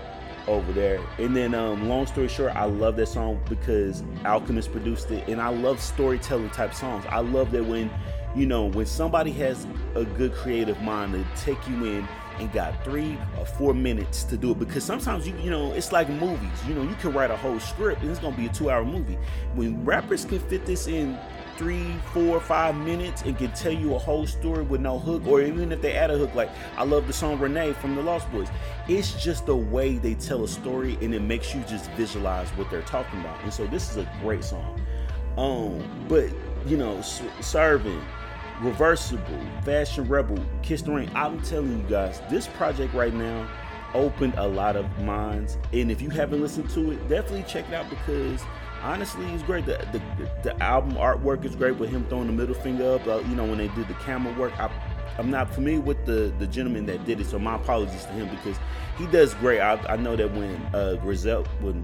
over 0.47 0.71
there. 0.71 1.01
And 1.17 1.35
then, 1.35 1.53
um, 1.53 1.89
long 1.89 2.07
story 2.07 2.29
short, 2.29 2.55
I 2.55 2.63
love 2.63 2.95
that 2.95 3.07
song 3.07 3.41
because 3.49 4.01
Alchemist 4.23 4.71
produced 4.71 5.11
it, 5.11 5.27
and 5.27 5.41
I 5.41 5.49
love 5.49 5.81
storytelling 5.81 6.51
type 6.51 6.73
songs. 6.73 7.03
I 7.09 7.19
love 7.19 7.51
that 7.51 7.65
when, 7.65 7.91
you 8.33 8.45
know, 8.45 8.67
when 8.67 8.85
somebody 8.85 9.31
has 9.33 9.67
a 9.95 10.05
good 10.05 10.31
creative 10.35 10.79
mind 10.81 11.11
to 11.15 11.43
take 11.43 11.67
you 11.67 11.83
in 11.83 12.07
and 12.39 12.51
got 12.51 12.83
three 12.83 13.17
or 13.37 13.45
four 13.45 13.73
minutes 13.73 14.23
to 14.23 14.37
do 14.37 14.51
it 14.51 14.59
because 14.59 14.83
sometimes 14.83 15.27
you 15.27 15.35
you 15.37 15.49
know 15.49 15.73
it's 15.73 15.91
like 15.91 16.09
movies 16.09 16.65
you 16.67 16.73
know 16.73 16.83
you 16.83 16.95
can 16.95 17.11
write 17.13 17.31
a 17.31 17.37
whole 17.37 17.59
script 17.59 18.01
and 18.01 18.09
it's 18.09 18.19
gonna 18.19 18.35
be 18.35 18.45
a 18.45 18.49
two 18.49 18.69
hour 18.69 18.85
movie 18.85 19.17
when 19.55 19.83
rappers 19.85 20.25
can 20.25 20.39
fit 20.39 20.65
this 20.65 20.87
in 20.87 21.17
three, 21.59 21.93
four, 22.13 22.39
five 22.39 22.73
minutes 22.73 23.23
and 23.23 23.37
can 23.37 23.51
tell 23.51 23.73
you 23.73 23.93
a 23.93 23.99
whole 23.99 24.25
story 24.25 24.63
with 24.63 24.79
no 24.79 24.97
hook, 24.97 25.27
or 25.27 25.41
even 25.41 25.73
if 25.73 25.81
they 25.81 25.91
add 25.91 26.09
a 26.09 26.17
hook, 26.17 26.33
like 26.33 26.49
I 26.77 26.85
love 26.85 27.05
the 27.05 27.11
song 27.11 27.37
Renee 27.37 27.73
from 27.73 27.97
the 27.97 28.01
Lost 28.01 28.31
Boys. 28.31 28.47
It's 28.87 29.21
just 29.21 29.45
the 29.45 29.57
way 29.57 29.97
they 29.97 30.13
tell 30.13 30.45
a 30.45 30.47
story 30.47 30.97
and 31.01 31.13
it 31.13 31.19
makes 31.19 31.53
you 31.53 31.61
just 31.63 31.91
visualize 31.91 32.47
what 32.51 32.69
they're 32.69 32.81
talking 32.83 33.19
about. 33.19 33.43
And 33.43 33.53
so 33.53 33.67
this 33.67 33.91
is 33.91 33.97
a 33.97 34.09
great 34.21 34.45
song. 34.45 34.81
Um, 35.37 35.83
but 36.07 36.29
you 36.65 36.77
know, 36.77 37.01
serving, 37.01 38.01
reversible, 38.61 39.39
fashion 39.63 40.07
rebel, 40.07 40.43
kiss 40.61 40.81
the 40.81 40.91
ring. 40.91 41.09
I'm 41.15 41.41
telling 41.41 41.79
you 41.79 41.89
guys, 41.89 42.21
this 42.29 42.47
project 42.47 42.93
right 42.93 43.13
now 43.13 43.47
opened 43.93 44.33
a 44.37 44.47
lot 44.47 44.75
of 44.75 44.85
minds. 44.99 45.57
And 45.73 45.91
if 45.91 46.01
you 46.01 46.09
haven't 46.09 46.41
listened 46.41 46.69
to 46.71 46.91
it, 46.91 47.09
definitely 47.09 47.43
check 47.43 47.67
it 47.67 47.73
out 47.73 47.89
because 47.89 48.41
honestly, 48.81 49.25
it's 49.33 49.43
great. 49.43 49.65
The, 49.65 49.85
the, 49.91 50.29
the 50.43 50.63
album 50.63 50.93
artwork 50.93 51.45
is 51.45 51.55
great 51.55 51.77
with 51.77 51.89
him 51.89 52.05
throwing 52.07 52.27
the 52.27 52.33
middle 52.33 52.55
finger 52.55 52.95
up. 52.95 53.07
Uh, 53.07 53.19
you 53.19 53.35
know, 53.35 53.45
when 53.45 53.57
they 53.57 53.67
did 53.69 53.87
the 53.87 53.93
camera 53.95 54.33
work, 54.33 54.57
I, 54.59 54.69
I'm 55.17 55.29
not 55.29 55.53
familiar 55.53 55.81
with 55.81 56.05
the 56.05 56.33
the 56.39 56.47
gentleman 56.47 56.85
that 56.85 57.05
did 57.05 57.19
it, 57.19 57.25
so 57.25 57.37
my 57.37 57.55
apologies 57.55 58.05
to 58.05 58.11
him 58.11 58.29
because 58.29 58.57
he 58.97 59.05
does 59.07 59.33
great. 59.35 59.59
I, 59.59 59.73
I 59.89 59.97
know 59.97 60.15
that 60.15 60.33
when 60.33 60.55
uh, 60.73 60.97
Grizel, 61.01 61.43
when 61.59 61.83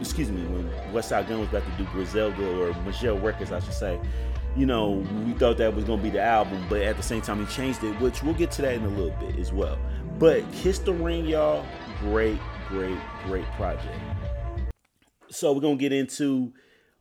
excuse 0.00 0.30
me, 0.30 0.44
when 0.46 0.68
Westside 0.92 1.28
Gunn 1.28 1.38
was 1.38 1.48
about 1.48 1.64
to 1.64 1.70
do 1.78 1.88
Griselda 1.92 2.60
or 2.60 2.74
Michelle 2.82 3.20
Records, 3.20 3.52
I 3.52 3.60
should 3.60 3.72
say, 3.72 4.00
you 4.56 4.66
know, 4.66 5.04
we 5.24 5.32
thought 5.32 5.56
that 5.58 5.74
was 5.74 5.84
gonna 5.84 6.02
be 6.02 6.10
the 6.10 6.22
album, 6.22 6.64
but 6.68 6.82
at 6.82 6.96
the 6.96 7.02
same 7.02 7.22
time 7.22 7.44
he 7.44 7.52
changed 7.52 7.82
it, 7.84 7.92
which 8.00 8.22
we'll 8.22 8.34
get 8.34 8.50
to 8.52 8.62
that 8.62 8.74
in 8.74 8.84
a 8.84 8.88
little 8.88 9.16
bit 9.18 9.38
as 9.38 9.52
well. 9.52 9.78
But 10.18 10.50
Kiss 10.52 10.78
the 10.78 10.92
Ring, 10.92 11.26
y'all, 11.26 11.64
great, 12.00 12.38
great, 12.68 12.98
great 13.26 13.46
project 13.52 13.98
so 15.32 15.52
we're 15.52 15.60
gonna 15.60 15.76
get 15.76 15.92
into 15.92 16.52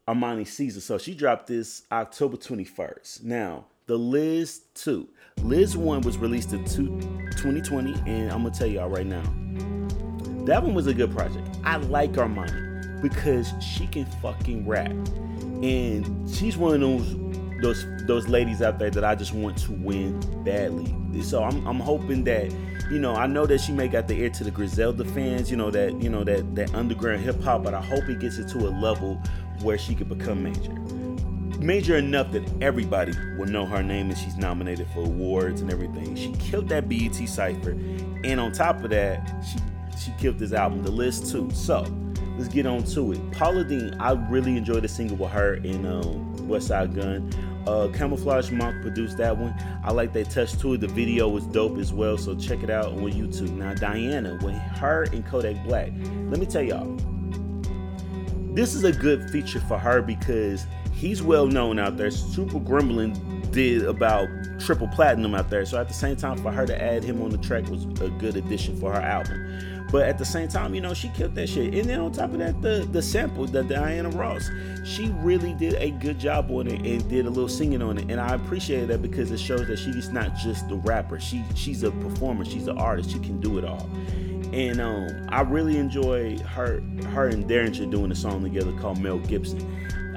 Armani 0.08 0.47
Caesar. 0.47 0.82
So 0.82 0.97
she 0.97 1.14
dropped 1.14 1.47
this 1.47 1.84
October 1.91 2.38
21st. 2.38 3.24
Now, 3.24 3.66
the 3.88 3.97
Liz 3.97 4.62
2. 4.76 5.08
Liz 5.43 5.76
1 5.76 6.02
was 6.02 6.18
released 6.18 6.54
in 6.54 6.64
2020, 6.66 7.93
and 8.08 8.32
I'm 8.32 8.43
gonna 8.43 8.52
tell 8.52 8.68
y'all 8.68 8.89
right 8.89 9.06
now, 9.06 9.24
that 10.45 10.64
one 10.64 10.74
was 10.74 10.88
a 10.88 10.93
good 10.93 11.12
project. 11.12 11.47
I 11.64 11.78
like 11.78 12.14
Armani 12.14 13.02
because 13.02 13.52
she 13.62 13.88
can 13.88 14.06
fucking 14.06 14.68
rap. 14.68 14.91
And 15.62 16.30
she's 16.30 16.58
one 16.58 16.76
of 16.76 16.82
those 16.82 17.14
those 17.62 17.86
those 18.05 18.28
ladies 18.28 18.62
out 18.62 18.80
there 18.80 18.89
that 18.89 19.03
I 19.03 19.16
just 19.16 19.34
want 19.34 19.57
to 19.59 19.72
win 19.72 20.20
badly. 20.43 20.93
So 21.22 21.43
I'm 21.43 21.66
I'm 21.68 21.80
hoping 21.80 22.24
that 22.26 22.51
you 22.91 22.99
know, 22.99 23.16
I 23.16 23.26
know 23.26 23.45
that 23.45 23.62
she 23.62 23.72
may 23.72 23.88
got 23.88 24.09
the 24.09 24.16
ear 24.16 24.30
to 24.32 24.43
the 24.43 24.51
Griselda 24.51 25.05
fans, 25.05 25.49
you 25.49 25.55
know, 25.55 25.72
that, 25.72 26.01
you 26.01 26.09
know, 26.09 26.26
that 26.26 26.55
that 26.55 26.76
underground 26.76 27.22
hip 27.22 27.41
hop, 27.41 27.64
but 27.64 27.74
I 27.74 27.82
hope 27.82 28.09
it 28.09 28.20
gets 28.20 28.38
it 28.38 28.49
to 28.49 28.68
a 28.68 28.70
level 28.70 29.16
where 29.62 29.78
she 29.78 29.95
could 29.95 30.09
become 30.09 30.43
major. 30.43 30.74
Major 31.64 31.95
enough 31.95 32.32
that 32.32 32.43
everybody 32.62 33.14
will 33.38 33.45
know 33.45 33.66
her 33.66 33.82
name 33.82 34.09
and 34.09 34.18
she's 34.18 34.36
nominated 34.36 34.88
for 34.93 35.05
awards 35.05 35.62
and 35.62 35.72
everything. 35.72 36.16
She 36.16 36.34
killed 36.34 36.68
that 36.70 36.89
BET 36.89 37.16
cipher. 37.16 37.72
And 37.72 38.39
on 38.41 38.51
top 38.51 38.84
of 38.84 38.89
that, 38.89 39.26
she 39.47 39.59
she 39.97 40.12
killed 40.18 40.39
this 40.39 40.51
album, 40.51 40.84
The 40.84 40.91
Liz 40.91 41.32
2. 41.32 41.51
So 41.51 41.86
let's 42.38 42.49
get 42.49 42.66
on 42.66 42.84
to 42.86 43.12
it. 43.14 43.32
Paula 43.32 43.64
Deen, 43.64 43.95
I 43.99 44.14
really 44.30 44.57
enjoyed 44.57 44.84
the 44.84 44.88
single 44.88 45.16
with 45.16 45.32
her 45.32 45.55
in 45.55 45.86
um, 45.86 46.36
Westside 46.39 46.95
Gunn. 46.95 47.32
Uh, 47.68 47.88
Camouflage 47.93 48.51
Monk 48.51 48.82
produced 48.82 49.18
that 49.18 49.38
one. 49.38 49.53
I 49.84 49.91
like 49.91 50.14
that 50.14 50.30
touch 50.30 50.57
to 50.59 50.74
it. 50.74 50.82
The 50.82 50.88
video 50.88 51.28
was 51.30 51.45
dope 51.45 51.78
as 51.78 51.93
well, 51.93 52.18
so 52.18 52.36
check 52.36 52.64
it 52.64 52.70
out 52.70 52.88
on 52.88 53.12
YouTube. 53.12 53.51
Now, 53.51 53.74
Diana, 53.74 54.39
with 54.41 54.55
her 54.55 55.03
and 55.12 55.26
Kodak 55.26 55.64
Black, 55.66 55.91
let 56.30 56.39
me 56.39 56.45
tell 56.45 56.64
y'all, 56.64 56.97
this 58.53 58.74
is 58.74 58.84
a 58.84 58.91
good 58.91 59.30
feature 59.30 59.62
for 59.62 59.78
her 59.78 60.01
because 60.01 60.66
he's 60.93 61.22
well 61.22 61.47
known 61.47 61.80
out 61.80 61.97
there. 61.97 62.12
Super 62.12 62.59
Gremlin 62.59 63.51
did 63.51 63.84
about 63.86 64.28
triple 64.59 64.88
platinum 64.88 65.36
out 65.36 65.49
there, 65.49 65.66
so 65.66 65.80
at 65.80 65.88
the 65.88 65.93
same 65.93 66.16
time, 66.16 66.38
for 66.38 66.51
her 66.51 66.66
to 66.66 66.82
add 66.82 67.03
him 67.03 67.22
on 67.22 67.30
the 67.30 67.38
track 67.38 67.68
was 67.70 67.86
a 68.01 68.09
good 68.09 68.36
addition 68.36 68.78
for 68.80 68.93
her 68.93 69.01
album. 69.01 69.70
But 69.91 70.03
at 70.03 70.17
the 70.17 70.25
same 70.25 70.47
time, 70.47 70.73
you 70.73 70.79
know, 70.79 70.93
she 70.93 71.09
killed 71.09 71.35
that 71.35 71.49
shit. 71.49 71.73
And 71.73 71.89
then 71.89 71.99
on 71.99 72.11
top 72.13 72.31
of 72.31 72.39
that, 72.39 72.61
the 72.61 72.87
the 72.91 73.01
sample, 73.01 73.45
the 73.45 73.63
Diana 73.63 74.09
Ross, 74.09 74.49
she 74.85 75.09
really 75.17 75.53
did 75.53 75.73
a 75.75 75.91
good 75.91 76.17
job 76.17 76.49
on 76.49 76.67
it 76.67 76.85
and 76.85 77.07
did 77.09 77.25
a 77.25 77.29
little 77.29 77.49
singing 77.49 77.81
on 77.81 77.97
it. 77.97 78.09
And 78.09 78.19
I 78.19 78.35
appreciate 78.35 78.87
that 78.87 79.01
because 79.01 79.31
it 79.31 79.39
shows 79.39 79.67
that 79.67 79.77
she's 79.77 80.09
not 80.09 80.35
just 80.35 80.69
the 80.69 80.75
rapper. 80.75 81.19
She 81.19 81.43
she's 81.55 81.83
a 81.83 81.91
performer. 81.91 82.45
She's 82.45 82.67
an 82.67 82.77
artist. 82.77 83.11
She 83.11 83.19
can 83.19 83.39
do 83.41 83.57
it 83.57 83.65
all. 83.65 83.89
And 84.53 84.81
um, 84.81 85.27
I 85.29 85.41
really 85.41 85.77
enjoy 85.77 86.37
her 86.39 86.81
her 87.11 87.27
and 87.27 87.45
Daringer 87.45 87.89
doing 87.89 88.11
a 88.11 88.15
song 88.15 88.43
together 88.43 88.71
called 88.79 88.99
Mel 88.99 89.19
Gibson. 89.19 89.59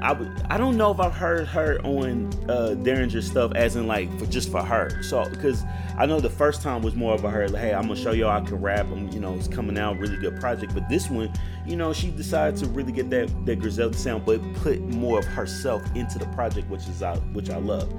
I 0.01 0.11
would 0.11 0.31
I 0.49 0.57
don't 0.57 0.77
know 0.77 0.91
if 0.91 0.99
I've 0.99 1.13
heard 1.13 1.47
her 1.47 1.79
on 1.83 2.27
uh 2.49 2.75
Daringer 2.77 3.23
stuff 3.23 3.53
as 3.55 3.75
in 3.75 3.87
like 3.87 4.09
for 4.19 4.25
just 4.25 4.51
for 4.51 4.61
her. 4.61 5.01
So 5.03 5.27
because 5.29 5.63
I 5.97 6.05
know 6.05 6.19
the 6.19 6.29
first 6.29 6.61
time 6.61 6.81
was 6.81 6.95
more 6.95 7.13
of 7.13 7.23
a 7.23 7.29
her 7.29 7.47
like, 7.47 7.61
hey, 7.61 7.73
I'm 7.73 7.83
gonna 7.83 7.95
show 7.95 8.11
y'all 8.11 8.29
I 8.29 8.41
can 8.41 8.61
rap. 8.61 8.87
I'm, 8.91 9.09
you 9.09 9.19
know, 9.19 9.33
it's 9.35 9.47
coming 9.47 9.77
out, 9.77 9.97
really 9.97 10.17
good 10.17 10.39
project. 10.39 10.73
But 10.73 10.89
this 10.89 11.09
one, 11.09 11.31
you 11.65 11.75
know, 11.75 11.93
she 11.93 12.11
decided 12.11 12.59
to 12.59 12.67
really 12.67 12.91
get 12.91 13.09
that 13.11 13.45
that 13.45 13.59
Griselda 13.59 13.97
sound, 13.97 14.25
but 14.25 14.41
put 14.55 14.79
more 14.81 15.19
of 15.19 15.25
herself 15.25 15.83
into 15.95 16.19
the 16.19 16.27
project, 16.27 16.69
which 16.69 16.87
is 16.87 17.01
I 17.01 17.15
which 17.33 17.49
I 17.49 17.57
love. 17.57 17.91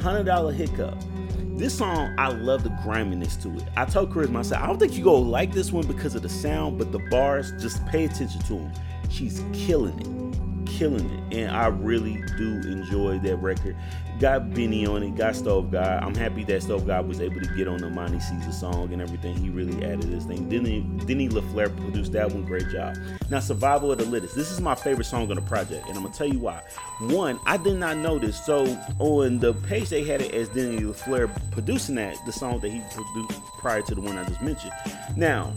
Hundred 0.00 0.24
dollar 0.24 0.52
hiccup. 0.52 0.98
This 1.54 1.76
song, 1.76 2.14
I 2.18 2.28
love 2.28 2.64
the 2.64 2.70
griminess 2.82 3.36
to 3.36 3.54
it. 3.54 3.64
I 3.76 3.84
told 3.84 4.10
Charisma, 4.10 4.38
I 4.38 4.42
said, 4.42 4.58
I 4.58 4.66
don't 4.66 4.78
think 4.78 4.96
you 4.96 5.04
go 5.04 5.14
like 5.14 5.52
this 5.52 5.70
one 5.70 5.86
because 5.86 6.14
of 6.14 6.22
the 6.22 6.28
sound, 6.28 6.78
but 6.78 6.92
the 6.92 6.98
bars, 7.10 7.52
just 7.60 7.84
pay 7.86 8.06
attention 8.06 8.40
to 8.42 8.54
them. 8.54 8.72
She's 9.10 9.44
killing 9.52 10.00
it 10.00 10.21
killing 10.78 11.10
it, 11.10 11.38
and 11.38 11.50
I 11.50 11.66
really 11.66 12.22
do 12.36 12.60
enjoy 12.68 13.18
that 13.20 13.36
record. 13.36 13.76
Got 14.20 14.54
Benny 14.54 14.86
on 14.86 15.02
it, 15.02 15.16
got 15.16 15.34
Stove 15.34 15.72
God. 15.72 16.02
I'm 16.02 16.14
happy 16.14 16.44
that 16.44 16.62
Stove 16.62 16.86
God 16.86 17.08
was 17.08 17.20
able 17.20 17.40
to 17.40 17.56
get 17.56 17.66
on 17.66 17.78
the 17.78 17.86
Armani 17.86 18.22
Caesar 18.22 18.52
song 18.52 18.92
and 18.92 19.02
everything. 19.02 19.34
He 19.36 19.48
really 19.50 19.84
added 19.84 20.02
this 20.02 20.24
thing. 20.24 20.48
Denny, 20.48 20.82
Denny 21.06 21.28
LaFleur 21.28 21.74
produced 21.76 22.12
that 22.12 22.30
one, 22.30 22.44
great 22.44 22.68
job. 22.68 22.96
Now, 23.30 23.40
Survival 23.40 23.90
of 23.90 23.98
the 23.98 24.04
Littest. 24.04 24.36
This 24.36 24.50
is 24.50 24.60
my 24.60 24.74
favorite 24.74 25.06
song 25.06 25.28
on 25.30 25.36
the 25.36 25.42
project, 25.42 25.88
and 25.88 25.96
I'm 25.96 26.04
gonna 26.04 26.14
tell 26.14 26.28
you 26.28 26.38
why. 26.38 26.62
One, 27.00 27.40
I 27.46 27.56
did 27.56 27.76
not 27.76 27.96
know 27.96 28.18
this. 28.18 28.44
So 28.44 28.64
on 28.98 29.40
the 29.40 29.54
page 29.54 29.88
they 29.88 30.04
had 30.04 30.20
it 30.20 30.32
as 30.32 30.48
Denny 30.50 30.82
LaFleur 30.82 31.30
producing 31.50 31.96
that, 31.96 32.16
the 32.24 32.32
song 32.32 32.60
that 32.60 32.70
he 32.70 32.80
produced 32.92 33.42
prior 33.58 33.82
to 33.82 33.94
the 33.94 34.00
one 34.00 34.18
I 34.18 34.24
just 34.24 34.42
mentioned. 34.42 34.72
Now, 35.16 35.52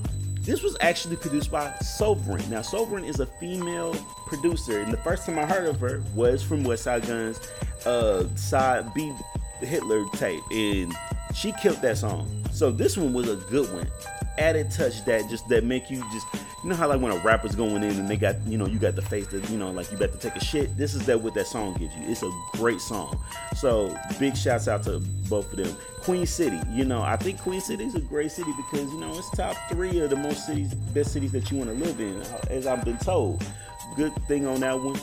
this 0.46 0.62
was 0.62 0.78
actually 0.80 1.16
produced 1.16 1.52
by 1.52 1.74
Sovereign. 1.80 2.48
Now, 2.50 2.62
Sovereign 2.62 3.04
is 3.04 3.20
a 3.20 3.26
female 3.26 3.94
producer, 4.28 4.80
and 4.80 4.94
the 4.94 4.98
first 4.98 5.26
time 5.26 5.40
I 5.40 5.46
heard 5.46 5.68
of 5.68 5.80
her 5.80 6.04
was 6.14 6.44
from 6.44 6.64
Westside 6.64 7.08
Gunn's, 7.08 7.40
uh, 7.86 8.28
side 8.36 8.94
B 8.94 9.12
Hitler 9.60 10.06
tape, 10.14 10.44
and 10.52 10.94
she 11.36 11.52
killed 11.62 11.82
that 11.82 11.98
song. 11.98 12.44
So 12.52 12.72
this 12.72 12.98
one 12.98 13.14
was 13.14 13.30
a 13.30 13.36
good 13.36 13.72
one. 13.74 13.88
Added 14.38 14.72
touch 14.72 15.04
that 15.06 15.30
just 15.30 15.48
that 15.50 15.64
make 15.64 15.90
you 15.90 16.04
just 16.12 16.28
you 16.64 16.70
know 16.70 16.76
how 16.76 16.88
like 16.88 17.00
when 17.00 17.12
a 17.12 17.18
rapper's 17.18 17.56
going 17.56 17.84
in 17.84 17.92
and 17.92 18.10
they 18.10 18.18
got 18.18 18.36
you 18.48 18.58
know 18.58 18.66
you 18.66 18.80
got 18.80 18.96
the 18.96 19.02
face 19.02 19.28
that 19.28 19.50
you 19.50 19.58
know 19.58 19.72
like 19.72 19.92
you 19.92 19.98
about 19.98 20.12
to 20.14 20.18
take 20.18 20.36
a 20.36 20.44
shit. 20.44 20.76
This 20.78 20.94
is 20.94 21.06
that 21.06 21.22
what 21.22 21.34
that 21.36 21.48
song 21.48 21.74
gives 21.76 21.96
you. 21.96 22.04
It's 22.10 22.24
a 22.24 22.32
great 22.54 22.82
song. 22.82 23.18
So 23.56 23.96
big 24.20 24.36
shouts 24.36 24.68
out 24.68 24.84
to 24.84 25.00
both 25.30 25.52
of 25.52 25.58
them. 25.64 25.78
Queen 26.02 26.26
City, 26.26 26.60
you 26.72 26.86
know 26.86 27.02
I 27.02 27.16
think 27.18 27.40
Queen 27.40 27.62
City 27.62 27.86
is 27.86 27.96
a 27.96 28.02
great 28.02 28.32
city 28.32 28.52
because 28.58 28.92
you 28.92 29.00
know 29.00 29.18
it's 29.18 29.30
top 29.32 29.56
three 29.70 30.00
of 30.00 30.10
the 30.10 30.16
most 30.16 30.46
cities 30.46 30.74
best 30.74 31.14
cities 31.14 31.32
that 31.32 31.52
you 31.52 31.58
want 31.58 31.70
to 31.70 31.86
live 31.86 32.00
in 32.00 32.22
as 32.50 32.68
I've 32.68 32.84
been 32.84 32.98
told. 32.98 33.46
Good 33.96 34.14
thing 34.28 34.46
on 34.48 34.60
that 34.62 34.78
one. 34.80 35.00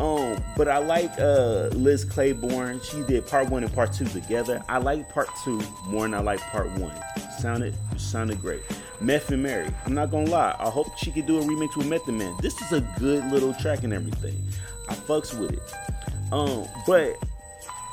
Um, 0.00 0.42
but 0.56 0.66
I 0.66 0.78
like 0.78 1.12
uh, 1.18 1.68
Liz 1.72 2.06
Claiborne. 2.06 2.80
She 2.80 3.02
did 3.02 3.26
part 3.26 3.50
one 3.50 3.62
and 3.62 3.72
part 3.72 3.92
two 3.92 4.06
together. 4.06 4.62
I 4.66 4.78
like 4.78 5.12
part 5.12 5.28
two 5.44 5.60
more 5.86 6.02
than 6.02 6.14
I 6.14 6.20
like 6.20 6.40
part 6.40 6.70
one. 6.78 6.94
Sounded 7.38 7.74
sounded 7.98 8.40
great. 8.40 8.62
Meth 9.02 9.30
and 9.30 9.42
Mary. 9.42 9.68
I'm 9.84 9.92
not 9.92 10.10
gonna 10.10 10.30
lie. 10.30 10.56
I 10.58 10.70
hope 10.70 10.96
she 10.96 11.10
could 11.10 11.26
do 11.26 11.38
a 11.38 11.42
remix 11.42 11.76
with 11.76 11.86
Method 11.86 12.14
Man. 12.14 12.34
This 12.40 12.60
is 12.62 12.72
a 12.72 12.80
good 12.98 13.30
little 13.30 13.52
track 13.54 13.82
and 13.84 13.92
everything. 13.92 14.42
I 14.88 14.94
fucks 14.94 15.38
with 15.38 15.52
it. 15.52 16.32
Um, 16.32 16.66
but 16.86 17.16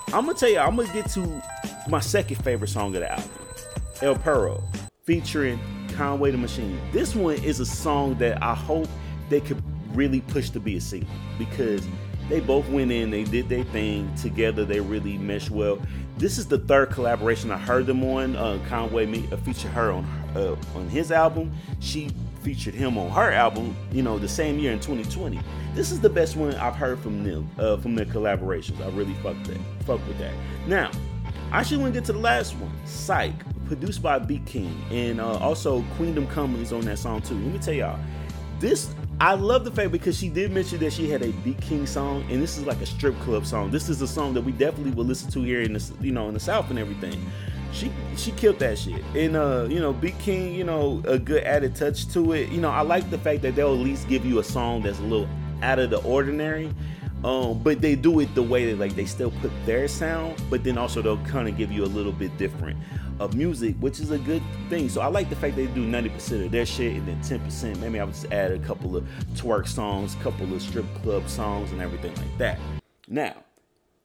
I'm 0.08 0.26
gonna 0.26 0.34
tell 0.34 0.50
you, 0.50 0.60
I'm 0.60 0.78
gonna 0.78 0.92
get 0.94 1.10
to 1.12 1.42
my 1.90 2.00
second 2.00 2.38
favorite 2.38 2.70
song 2.70 2.96
of 2.96 3.02
the 3.02 3.12
album, 3.12 3.30
El 4.02 4.16
Perro, 4.16 4.64
featuring 5.04 5.60
Conway 5.94 6.32
the 6.32 6.38
Machine. 6.38 6.80
This 6.94 7.16
one 7.16 7.36
is 7.44 7.60
a 7.60 7.66
song 7.66 8.16
that 8.20 8.42
I 8.42 8.56
hope 8.56 8.88
they 9.30 9.42
could 9.42 9.62
really 9.94 10.22
push 10.22 10.50
to 10.52 10.60
be 10.60 10.78
a 10.78 10.82
single 10.82 11.10
because 11.38 11.88
they 12.30 12.40
both 12.40 12.68
went 12.70 12.92
in, 12.92 13.10
they 13.10 13.24
did 13.24 13.48
their 13.48 13.64
thing 13.66 14.14
together, 14.16 14.66
they 14.66 14.80
really 14.80 15.18
meshed 15.18 15.50
well. 15.50 15.80
This 16.18 16.38
is 16.38 16.48
the 16.48 16.58
third 16.58 16.92
collaboration 16.92 17.52
I 17.52 17.58
heard 17.58 17.86
them 17.86 18.04
on. 18.04 18.36
Uh, 18.36 18.60
Conway 18.68 19.06
me, 19.06 19.28
uh, 19.32 19.38
featured 19.38 19.72
her 19.72 19.92
on 19.92 20.06
uh, 20.36 20.56
on 20.76 20.90
his 20.90 21.12
album. 21.12 21.54
She 21.80 22.10
featured 22.42 22.74
him 22.74 22.98
on 22.98 23.12
her 23.12 23.32
album. 23.32 23.76
You 23.92 24.02
know, 24.02 24.18
the 24.18 24.28
same 24.28 24.60
year 24.60 24.74
in 24.74 24.80
2020. 24.80 25.40
This 25.74 25.92
is 25.92 26.00
the 26.00 26.10
best 26.10 26.36
one 26.36 26.56
I've 26.56 26.76
heard 26.76 27.00
from 27.00 27.24
them 27.24 27.50
uh, 27.60 27.78
from 27.78 27.96
their 27.96 28.06
collaborations. 28.06 28.84
I 28.84 28.90
really 28.90 29.14
fuck 29.16 29.42
that, 29.44 29.58
fuck 29.86 30.06
with 30.08 30.18
that. 30.18 30.34
Now, 30.68 30.92
I 31.52 31.64
should 31.64 31.80
want 31.80 31.94
to 31.94 32.00
get 32.00 32.06
to 32.08 32.14
the 32.14 32.20
last 32.20 32.56
one. 32.56 32.72
Psych 32.86 33.34
produced 33.68 34.02
by 34.02 34.20
B 34.20 34.42
King, 34.46 34.76
and 34.90 35.22
uh, 35.22 35.38
also 35.38 35.84
Queendom 35.98 36.28
Come 36.28 36.56
is 36.62 36.74
on 36.74 36.82
that 36.82 36.98
song 36.98 37.22
too. 37.22 37.36
Let 37.36 37.54
me 37.54 37.60
tell 37.60 37.74
y'all, 37.74 38.00
this 38.60 38.90
I 39.20 39.34
love 39.34 39.66
the 39.66 39.72
fact 39.72 39.92
because 39.92 40.16
she 40.16 40.30
did 40.30 40.52
mention 40.52 40.78
that 40.80 40.94
she 40.94 41.10
had 41.10 41.24
a 41.24 41.32
B 41.32 41.56
King 41.60 41.88
song, 41.88 42.24
and 42.30 42.42
this 42.42 42.58
is 42.58 42.66
like 42.66 42.80
a 42.82 42.86
strip 42.86 43.20
club 43.22 43.48
song. 43.48 43.72
This 43.72 43.90
is 43.90 44.00
a 44.02 44.08
song 44.08 44.36
that 44.36 44.42
we 44.42 44.52
definitely 44.52 44.92
will 44.92 45.06
listen 45.06 45.32
to 45.32 45.42
here 45.42 45.62
in 45.62 45.74
the 45.74 45.94
you 46.02 46.12
know 46.12 46.28
in 46.28 46.36
the 46.36 46.40
South 46.40 46.70
and 46.70 46.78
everything. 46.78 47.20
She 47.72 47.92
she 48.16 48.32
killed 48.32 48.60
that 48.60 48.78
shit, 48.78 49.04
and 49.16 49.36
uh 49.36 49.68
you 49.70 49.80
know 49.80 49.92
B 49.92 50.14
King, 50.20 50.54
you 50.54 50.64
know 50.64 51.02
a 51.08 51.18
good 51.18 51.44
added 51.44 51.76
touch 51.76 52.08
to 52.10 52.34
it. 52.34 52.50
You 52.50 52.62
know 52.62 52.70
I 52.70 52.82
like 52.82 53.10
the 53.10 53.18
fact 53.18 53.42
that 53.42 53.56
they'll 53.56 53.74
at 53.74 53.80
least 53.80 54.08
give 54.08 54.24
you 54.24 54.38
a 54.38 54.44
song 54.44 54.84
that's 54.84 55.00
a 55.00 55.04
little 55.04 55.28
out 55.64 55.80
of 55.80 55.90
the 55.90 56.02
ordinary. 56.04 56.72
Um, 57.24 57.60
but 57.64 57.82
they 57.82 57.96
do 57.96 58.20
it 58.20 58.36
the 58.36 58.44
way 58.44 58.72
that 58.72 58.78
like 58.78 58.96
they 58.96 59.06
still 59.06 59.32
put 59.42 59.52
their 59.66 59.88
sound, 59.88 60.40
but 60.52 60.64
then 60.64 60.78
also 60.78 61.02
they'll 61.02 61.18
kind 61.26 61.48
of 61.48 61.58
give 61.58 61.72
you 61.72 61.84
a 61.84 61.88
little 61.88 62.12
bit 62.12 62.38
different 62.38 62.78
of 63.20 63.36
music, 63.36 63.76
which 63.80 64.00
is 64.00 64.12
a 64.12 64.18
good 64.18 64.42
thing. 64.70 64.90
So 64.90 65.02
I 65.02 65.08
like 65.08 65.30
the 65.30 65.36
fact 65.36 65.56
they 65.56 65.68
do 65.68 65.86
90% 65.86 66.46
of 66.46 66.52
their 66.52 66.66
shit 66.66 66.96
and 66.96 67.08
then 67.08 67.20
10%. 67.22 67.80
Maybe 67.80 68.00
I 68.00 68.04
would 68.04 68.14
just 68.14 68.32
add 68.32 68.52
a 68.52 68.60
couple 68.60 68.96
of 68.96 69.08
twerk 69.34 69.68
songs, 69.68 70.16
a 70.16 70.18
couple 70.18 70.54
of 70.54 70.62
strip 70.62 70.86
club 71.02 71.28
songs, 71.30 71.72
and 71.72 71.82
everything 71.82 72.16
like 72.16 72.38
that. 72.38 72.60
Now, 73.08 73.44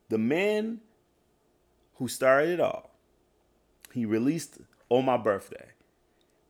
the 0.09 0.19
man 0.19 0.81
who 1.95 2.09
started 2.09 2.51
it 2.51 2.61
all, 2.61 2.91
he 3.93 4.07
released 4.07 4.59
on 4.89 5.05
my 5.05 5.17
birthday. 5.17 5.69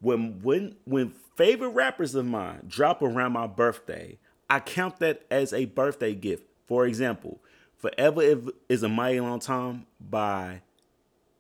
When 0.00 0.40
when 0.42 0.76
when 0.84 1.14
favorite 1.36 1.70
rappers 1.70 2.14
of 2.14 2.26
mine 2.26 2.62
drop 2.66 3.02
around 3.02 3.32
my 3.32 3.46
birthday, 3.46 4.18
I 4.50 4.60
count 4.60 4.98
that 4.98 5.22
as 5.30 5.52
a 5.52 5.66
birthday 5.66 6.14
gift. 6.14 6.44
For 6.66 6.86
example, 6.86 7.40
Forever 7.82 8.52
is 8.68 8.84
a 8.84 8.88
Mighty 8.88 9.18
Long 9.18 9.40
Time 9.40 9.86
by 10.00 10.62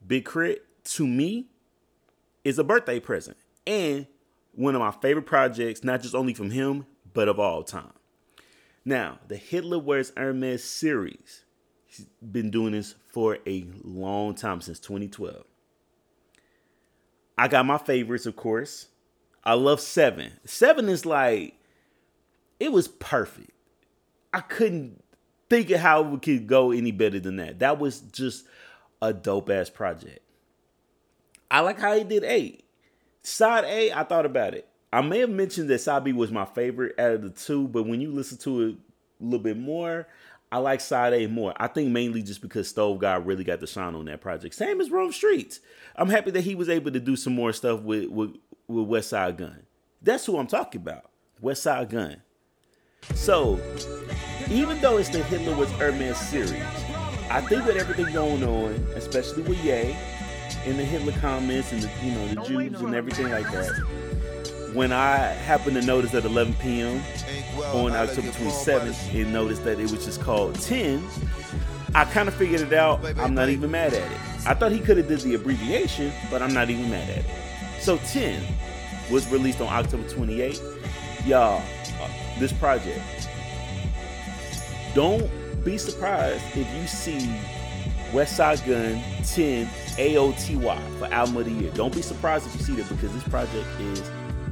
Big 0.04 0.24
K.R.I.T 0.24 0.60
to 0.84 1.06
me 1.06 1.46
is 2.44 2.58
a 2.58 2.64
birthday 2.64 3.00
present 3.00 3.36
and 3.66 4.06
one 4.52 4.74
of 4.74 4.80
my 4.80 4.90
favorite 4.90 5.26
projects, 5.26 5.82
not 5.82 6.02
just 6.02 6.14
only 6.14 6.34
from 6.34 6.50
him, 6.50 6.86
but 7.12 7.28
of 7.28 7.38
all 7.38 7.62
time. 7.62 7.92
Now, 8.84 9.18
the 9.28 9.36
Hitler 9.36 9.78
Wears 9.78 10.12
Hermes 10.16 10.64
series, 10.64 11.44
he's 11.86 12.06
been 12.20 12.50
doing 12.50 12.72
this 12.72 12.94
for 13.12 13.38
a 13.46 13.66
long 13.82 14.34
time 14.34 14.60
since 14.60 14.80
2012. 14.80 15.44
I 17.38 17.48
got 17.48 17.64
my 17.64 17.78
favorites, 17.78 18.26
of 18.26 18.36
course. 18.36 18.88
I 19.44 19.54
love 19.54 19.80
Seven. 19.80 20.32
Seven 20.44 20.88
is 20.88 21.06
like, 21.06 21.54
it 22.60 22.72
was 22.72 22.88
perfect. 22.88 23.50
I 24.32 24.40
couldn't 24.40 25.02
think 25.48 25.70
of 25.70 25.80
how 25.80 26.14
it 26.14 26.22
could 26.22 26.46
go 26.46 26.72
any 26.72 26.92
better 26.92 27.20
than 27.20 27.36
that. 27.36 27.58
That 27.58 27.78
was 27.78 28.00
just 28.00 28.46
a 29.00 29.12
dope 29.12 29.50
ass 29.50 29.70
project. 29.70 30.20
I 31.52 31.60
like 31.60 31.78
how 31.78 31.94
he 31.94 32.02
did 32.02 32.24
A. 32.24 32.58
Side 33.22 33.64
A, 33.64 33.92
I 33.92 34.04
thought 34.04 34.24
about 34.24 34.54
it. 34.54 34.66
I 34.90 35.02
may 35.02 35.18
have 35.18 35.30
mentioned 35.30 35.68
that 35.68 35.80
Side 35.80 36.02
B 36.02 36.12
was 36.12 36.32
my 36.32 36.46
favorite 36.46 36.98
out 36.98 37.12
of 37.12 37.22
the 37.22 37.30
two, 37.30 37.68
but 37.68 37.86
when 37.86 38.00
you 38.00 38.10
listen 38.10 38.38
to 38.38 38.62
it 38.62 38.74
a 39.20 39.24
little 39.24 39.38
bit 39.38 39.58
more, 39.58 40.08
I 40.50 40.58
like 40.58 40.80
Side 40.80 41.12
A 41.12 41.26
more. 41.26 41.52
I 41.58 41.66
think 41.66 41.90
mainly 41.90 42.22
just 42.22 42.40
because 42.40 42.68
Stove 42.68 42.98
God 42.98 43.26
really 43.26 43.44
got 43.44 43.60
the 43.60 43.66
shine 43.66 43.94
on 43.94 44.06
that 44.06 44.22
project. 44.22 44.54
Same 44.54 44.80
as 44.80 44.90
Rome 44.90 45.12
Streetz. 45.12 45.60
I'm 45.94 46.08
happy 46.08 46.30
that 46.30 46.40
he 46.40 46.54
was 46.54 46.70
able 46.70 46.90
to 46.90 47.00
do 47.00 47.16
some 47.16 47.34
more 47.34 47.52
stuff 47.52 47.82
with 47.82 48.08
with, 48.08 48.34
with 48.66 48.88
Westside 48.88 49.36
Gunn. 49.36 49.62
That's 50.00 50.24
who 50.24 50.38
I'm 50.38 50.46
talking 50.46 50.80
about. 50.80 51.10
Westside 51.42 51.90
Gunn. 51.90 52.22
So, 53.14 53.60
even 54.50 54.80
though 54.80 54.96
it's 54.96 55.10
the 55.10 55.22
Hitler 55.24 55.54
Wears 55.56 55.70
Hermes 55.72 56.16
series, 56.16 56.52
I 57.30 57.42
think 57.42 57.66
with 57.66 57.76
everything 57.76 58.12
going 58.12 58.42
on, 58.42 58.72
especially 58.94 59.42
with 59.42 59.62
Ye, 59.64 59.96
in 60.64 60.76
the 60.76 60.84
Hitler 60.84 61.12
comments 61.20 61.72
and 61.72 61.82
the 61.82 61.90
you 62.04 62.12
know 62.12 62.26
the 62.28 62.48
Jews 62.48 62.80
and 62.80 62.94
everything 62.94 63.30
like 63.30 63.50
that. 63.50 63.70
When 64.74 64.92
I 64.92 65.16
happened 65.16 65.76
to 65.76 65.82
notice 65.82 66.14
at 66.14 66.24
11 66.24 66.54
p.m. 66.54 67.02
on 67.74 67.92
October 67.92 68.28
27th 68.28 69.14
and 69.20 69.32
noticed 69.32 69.64
that 69.64 69.78
it 69.78 69.90
was 69.90 70.04
just 70.04 70.22
called 70.22 70.54
10, 70.60 71.04
I 71.94 72.06
kind 72.06 72.26
of 72.26 72.34
figured 72.34 72.62
it 72.62 72.72
out. 72.72 73.04
I'm 73.18 73.34
not 73.34 73.50
even 73.50 73.70
mad 73.70 73.92
at 73.92 74.10
it. 74.10 74.18
I 74.46 74.54
thought 74.54 74.72
he 74.72 74.80
could 74.80 74.96
have 74.96 75.08
did 75.08 75.20
the 75.20 75.34
abbreviation, 75.34 76.10
but 76.30 76.40
I'm 76.40 76.54
not 76.54 76.70
even 76.70 76.90
mad 76.90 77.10
at 77.10 77.18
it. 77.18 77.26
So 77.82 77.98
10 77.98 78.42
was 79.10 79.30
released 79.30 79.60
on 79.60 79.68
October 79.68 80.04
28th. 80.04 81.26
Y'all, 81.26 81.62
uh, 82.00 82.08
this 82.38 82.52
project. 82.52 82.98
Don't 84.94 85.30
be 85.64 85.76
surprised 85.76 86.44
if 86.56 86.74
you 86.74 86.86
see 86.86 87.18
Westside 88.12 88.66
Gunn 88.66 89.02
10 89.24 89.68
AOTY 89.96 90.98
for 90.98 91.06
album 91.06 91.36
of 91.36 91.44
the 91.44 91.50
year. 91.50 91.70
Don't 91.74 91.94
be 91.94 92.02
surprised 92.02 92.46
if 92.46 92.54
you 92.54 92.60
see 92.60 92.74
that 92.76 92.88
because 92.88 93.12
this 93.12 93.22
project 93.24 93.66
is 93.80 94.10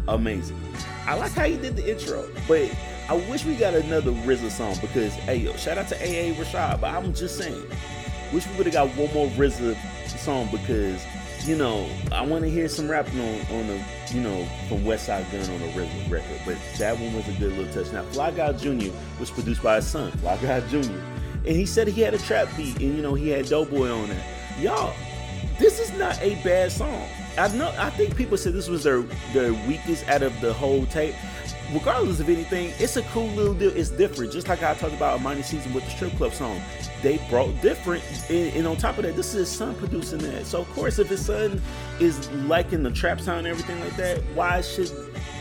amazing. 0.09 0.59
I 1.07 1.15
like 1.15 1.33
how 1.33 1.45
he 1.45 1.57
did 1.57 1.77
the 1.77 1.91
intro, 1.91 2.29
but 2.47 2.71
I 3.09 3.15
wish 3.15 3.45
we 3.45 3.57
got 3.57 3.75
another 3.75 4.13
RZA 4.13 4.51
song 4.51 4.77
because 4.81 5.15
hey 5.15 5.37
yo, 5.37 5.53
shout 5.55 5.79
out 5.79 5.89
to 5.89 5.97
AA 5.97 6.35
Rashad, 6.35 6.81
but 6.81 6.95
I'm 6.95 7.13
just 7.15 7.39
saying, 7.39 7.63
wish 8.33 8.47
we 8.47 8.57
would 8.57 8.67
have 8.67 8.75
got 8.75 8.89
one 8.97 9.13
more 9.13 9.29
RZA 9.31 9.77
song 10.19 10.49
because 10.53 11.05
you 11.47 11.57
know 11.57 11.89
I 12.13 12.25
want 12.25 12.45
to 12.45 12.51
hear 12.51 12.69
some 12.69 12.91
rapping 12.91 13.19
on 13.19 13.41
on 13.57 13.67
the 13.67 13.83
you 14.13 14.21
know 14.21 14.45
from 14.69 14.85
Westside 14.85 15.31
Gunn 15.33 15.43
on 15.43 15.69
a 15.69 15.73
RZA 15.73 16.11
record, 16.11 16.41
but 16.45 16.57
that 16.79 16.99
one 16.99 17.15
was 17.15 17.27
a 17.29 17.33
good 17.33 17.57
little 17.57 17.73
touch. 17.73 17.93
Now 17.93 18.03
Fly 18.05 18.31
Guy 18.33 18.53
Jr. 18.53 18.93
was 19.19 19.31
produced 19.31 19.63
by 19.63 19.77
his 19.77 19.87
son, 19.87 20.13
Fly 20.13 20.37
Guy 20.37 20.61
Jr. 20.69 20.93
And 21.47 21.57
he 21.57 21.65
said 21.65 21.89
he 21.89 22.03
had 22.03 22.13
a 22.13 22.19
trap 22.19 22.49
beat 22.57 22.77
and 22.81 22.95
you 22.95 23.03
know 23.03 23.15
he 23.15 23.31
had 23.31 23.47
Doughboy 23.47 23.89
on 23.89 24.09
that. 24.11 24.27
Y'all, 24.61 24.95
this 25.61 25.79
is 25.79 25.93
not 25.93 26.19
a 26.23 26.37
bad 26.43 26.73
song. 26.73 27.07
I 27.37 27.49
know. 27.49 27.73
I 27.77 27.91
think 27.91 28.17
people 28.17 28.39
said 28.39 28.55
this 28.55 28.69
was 28.69 28.83
their 28.83 29.03
their 29.33 29.53
weakest 29.53 30.09
out 30.09 30.23
of 30.23 30.39
the 30.41 30.53
whole 30.53 30.87
tape. 30.87 31.15
Regardless 31.73 32.19
of 32.19 32.29
anything, 32.29 32.73
it's 32.79 32.97
a 32.97 33.03
cool 33.03 33.29
little 33.29 33.55
deal. 33.55 33.71
It's 33.77 33.91
different, 33.91 34.33
just 34.33 34.49
like 34.49 34.63
I 34.63 34.75
talked 34.75 34.95
about 34.95 35.23
Mighty 35.23 35.43
Season 35.43 35.73
with 35.73 35.85
the 35.85 35.91
strip 35.91 36.13
club 36.15 36.33
song. 36.33 36.61
They 37.03 37.19
brought 37.29 37.61
different, 37.61 38.03
and, 38.29 38.53
and, 38.57 38.67
on 38.67 38.77
top 38.77 38.99
of 38.99 39.05
that, 39.05 39.15
this 39.15 39.29
is 39.29 39.35
his 39.35 39.49
son 39.51 39.77
producing 39.77 40.19
that. 40.19 40.47
So 40.47 40.63
of 40.63 40.71
course, 40.73 40.99
if 40.99 41.09
his 41.09 41.25
son 41.25 41.63
is 42.01 42.29
liking 42.33 42.83
the 42.83 42.91
trap 42.91 43.21
sound 43.21 43.47
and 43.47 43.49
everything 43.49 43.79
like 43.81 43.95
that, 43.97 44.19
why 44.35 44.63
should 44.63 44.91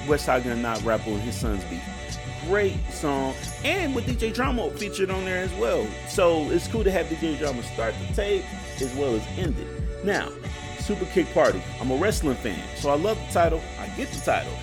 West 0.07 0.27
Westside 0.27 0.43
Gunn 0.43 0.61
not 0.61 0.83
rap 0.83 1.07
on 1.07 1.19
his 1.19 1.39
son's 1.39 1.63
beat? 1.65 1.81
Great 2.45 2.77
song, 2.91 3.33
and 3.63 3.95
with 3.95 4.05
DJ 4.05 4.31
Drama 4.31 4.69
featured 4.71 5.09
on 5.09 5.25
there 5.25 5.41
as 5.43 5.53
well. 5.53 5.87
So 6.09 6.41
it's 6.51 6.67
cool 6.67 6.83
to 6.83 6.91
have 6.91 7.07
DJ 7.07 7.39
Drama 7.39 7.63
start 7.63 7.95
the 8.07 8.13
tape 8.13 8.45
as 8.81 8.93
well 8.95 9.15
as 9.15 9.25
end 9.37 9.57
it. 9.57 9.68
Now, 10.03 10.29
Super 10.79 11.05
Kick 11.05 11.33
Party. 11.33 11.61
I'm 11.79 11.91
a 11.91 11.95
wrestling 11.97 12.37
fan, 12.37 12.61
so 12.77 12.89
I 12.89 12.95
love 12.95 13.17
the 13.27 13.33
title. 13.33 13.61
I 13.79 13.87
get 13.89 14.09
the 14.11 14.21
title. 14.21 14.53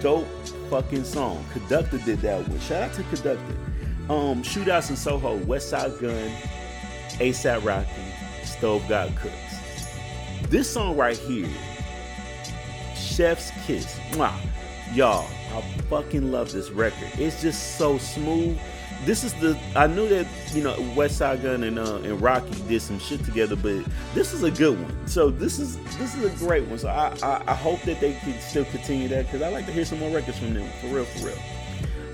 Dope 0.00 0.26
fucking 0.70 1.04
song. 1.04 1.44
Conductor 1.52 1.98
did 1.98 2.20
that 2.20 2.48
one. 2.48 2.58
Shout 2.60 2.82
out 2.82 2.94
to 2.94 3.02
Conductor. 3.04 3.56
Um, 4.08 4.42
Shootouts 4.42 4.90
in 4.90 4.96
Soho, 4.96 5.38
Westside 5.40 6.00
Gunn, 6.00 6.30
ASAP 7.18 7.64
Rocky, 7.64 7.88
Stove 8.44 8.84
God 8.88 9.14
Cooks. 9.16 9.34
This 10.48 10.70
song 10.70 10.96
right 10.96 11.16
here, 11.16 11.48
Chef's 12.94 13.50
Kiss. 13.66 13.98
Mwah. 14.10 14.34
Y'all, 14.92 15.26
I 15.52 15.60
fucking 15.88 16.30
love 16.30 16.52
this 16.52 16.70
record. 16.70 17.08
It's 17.14 17.40
just 17.40 17.78
so 17.78 17.98
smooth 17.98 18.58
this 19.04 19.24
is 19.24 19.34
the 19.34 19.58
I 19.76 19.86
knew 19.86 20.08
that 20.08 20.26
you 20.52 20.62
know 20.62 20.74
Westside 20.94 21.42
Gunn 21.42 21.62
and 21.62 21.78
uh, 21.78 21.96
and 21.96 22.20
Rocky 22.20 22.60
did 22.68 22.80
some 22.82 22.98
shit 22.98 23.24
together, 23.24 23.56
but 23.56 23.84
this 24.14 24.32
is 24.32 24.42
a 24.42 24.50
good 24.50 24.80
one. 24.80 25.06
So 25.06 25.30
this 25.30 25.58
is 25.58 25.76
this 25.98 26.14
is 26.14 26.24
a 26.24 26.44
great 26.44 26.66
one. 26.68 26.78
So 26.78 26.88
I 26.88 27.16
I, 27.22 27.42
I 27.46 27.54
hope 27.54 27.82
that 27.82 28.00
they 28.00 28.14
can 28.14 28.38
still 28.40 28.64
continue 28.66 29.08
that 29.08 29.26
because 29.26 29.42
I 29.42 29.48
like 29.48 29.66
to 29.66 29.72
hear 29.72 29.84
some 29.84 29.98
more 29.98 30.10
records 30.14 30.38
from 30.38 30.54
them 30.54 30.68
for 30.80 30.88
real 30.88 31.04
for 31.04 31.26
real. 31.26 31.38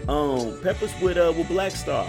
Um, 0.09 0.61
Peppers 0.63 0.93
with 1.01 1.17
uh 1.17 1.33
with 1.37 1.49
Black 1.49 1.73
Star. 1.73 2.07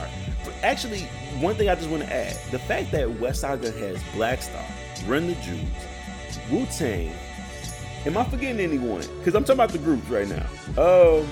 Actually, 0.63 1.01
one 1.39 1.55
thing 1.55 1.69
I 1.69 1.75
just 1.75 1.89
want 1.89 2.03
to 2.03 2.13
add: 2.13 2.35
the 2.51 2.59
fact 2.59 2.91
that 2.91 3.07
Westside 3.07 3.61
Gunn 3.61 3.73
has 3.73 4.01
Black 4.13 4.41
Star, 4.41 4.65
Run 5.05 5.27
the 5.27 5.35
Jewels, 5.35 6.39
Wu 6.51 6.65
Tang. 6.65 7.13
Am 8.05 8.17
I 8.17 8.23
forgetting 8.23 8.59
anyone? 8.59 9.03
Because 9.19 9.35
I'm 9.35 9.43
talking 9.43 9.57
about 9.57 9.69
the 9.69 9.77
groups 9.77 10.07
right 10.09 10.27
now. 10.27 10.47
Um, 10.81 11.29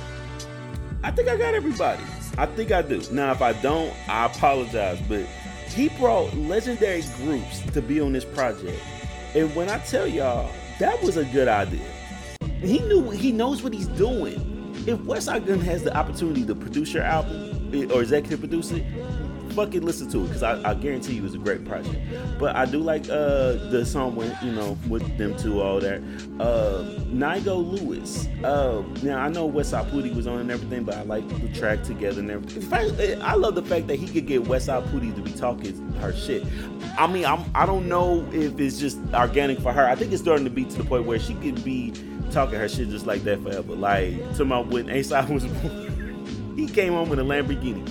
I 1.04 1.10
think 1.10 1.28
I 1.28 1.36
got 1.36 1.56
everybody. 1.56 2.04
I 2.40 2.46
think 2.46 2.72
I 2.72 2.82
do. 2.82 3.02
Now, 3.12 3.34
if 3.34 3.42
I 3.42 3.52
don't, 3.52 3.94
I 4.08 4.28
apologize. 4.28 4.98
But 5.10 5.26
he 5.68 5.90
brought 5.90 6.34
legendary 6.36 7.04
groups 7.18 7.60
to 7.74 7.82
be 7.82 8.00
on 8.00 8.14
this 8.14 8.24
project. 8.24 8.82
And 9.36 9.54
when 9.58 9.70
I 9.70 9.80
tell 9.80 10.08
y'all, 10.08 10.50
that 10.80 11.04
was 11.04 11.18
a 11.18 11.26
good 11.26 11.50
idea. 11.50 11.86
He 12.62 12.80
knew 12.80 13.10
he 13.10 13.34
knows 13.34 13.62
what 13.62 13.74
he's 13.74 13.88
doing. 13.88 14.36
If 14.88 15.00
Westside 15.00 15.48
Gunn 15.48 15.60
has 15.60 15.84
the 15.84 15.94
opportunity 15.94 16.46
to 16.46 16.56
produce 16.56 16.94
your 16.94 17.04
album 17.04 17.72
eh, 17.74 17.94
or 17.94 18.02
executive 18.04 18.40
produce 18.40 18.72
it, 18.72 18.86
fucking 19.50 19.82
listen 19.82 20.10
to 20.10 20.22
it 20.24 20.28
because 20.28 20.44
I, 20.44 20.70
I, 20.70 20.74
guarantee 20.74 21.14
you 21.14 21.26
it's 21.26 21.36
a 21.36 21.38
great 21.38 21.66
project. 21.66 21.98
But 22.40 22.56
I 22.56 22.66
do 22.66 22.80
like 22.80 23.04
uh, 23.10 23.54
the 23.70 23.86
song 23.86 24.16
with 24.16 24.36
you 24.42 24.52
know 24.52 24.78
with 24.88 25.18
them 25.18 25.36
two 25.38 25.62
all 25.62 25.80
that. 25.80 26.02
Uh, 26.40 26.84
Nigo 27.06 27.58
Louis. 27.58 28.28
Uh, 28.44 28.84
now 29.04 29.20
I 29.20 29.30
know 29.30 29.50
Westside 29.50 29.90
Pootie 29.92 30.16
was 30.16 30.28
on 30.28 30.40
and 30.40 30.52
everything, 30.52 30.84
but 30.84 30.96
I 30.96 31.04
like 31.04 31.28
the 31.42 31.50
track 31.50 31.84
together 31.84 32.20
and 32.20 32.32
everything. 32.32 32.64
In 32.64 32.70
fact, 32.70 33.22
I 33.22 33.34
love 33.36 33.56
the 33.56 33.64
fact 33.64 33.88
that 33.88 33.98
he 33.98 34.08
could 34.08 34.28
get 34.28 34.44
Westside 34.44 34.88
Pootie 34.90 35.14
to 35.16 35.22
be 35.22 35.32
talking 35.32 35.92
her 35.94 36.14
shit. 36.14 36.44
I 36.98 37.08
mean, 37.08 37.26
I'm 37.26 37.44
I 37.56 37.66
don't 37.66 37.88
know 37.88 38.28
if 38.32 38.60
it's 38.60 38.80
just 38.80 39.00
organic 39.14 39.60
for 39.60 39.74
her. 39.74 39.88
I 39.88 39.96
think 39.96 40.12
it's 40.12 40.22
starting 40.22 40.46
to 40.46 40.52
be 40.52 40.66
to 40.66 40.78
the 40.78 40.84
point 40.84 41.06
where 41.06 41.20
she 41.20 41.34
could 41.36 41.64
be 41.64 41.94
talking 42.32 42.60
her 42.60 42.70
shit 42.70 42.90
just 42.90 43.06
like 43.06 43.24
that 43.24 43.42
forever. 43.42 43.76
Like 43.76 44.36
to 44.36 44.46
my 44.46 44.60
when 44.60 44.88
ASAP 44.88 45.30
was 45.34 45.46
born, 45.46 46.56
he 46.56 46.68
came 46.68 46.94
home 46.94 47.10
with 47.10 47.20
a 47.20 47.24
Lamborghini. 47.24 47.88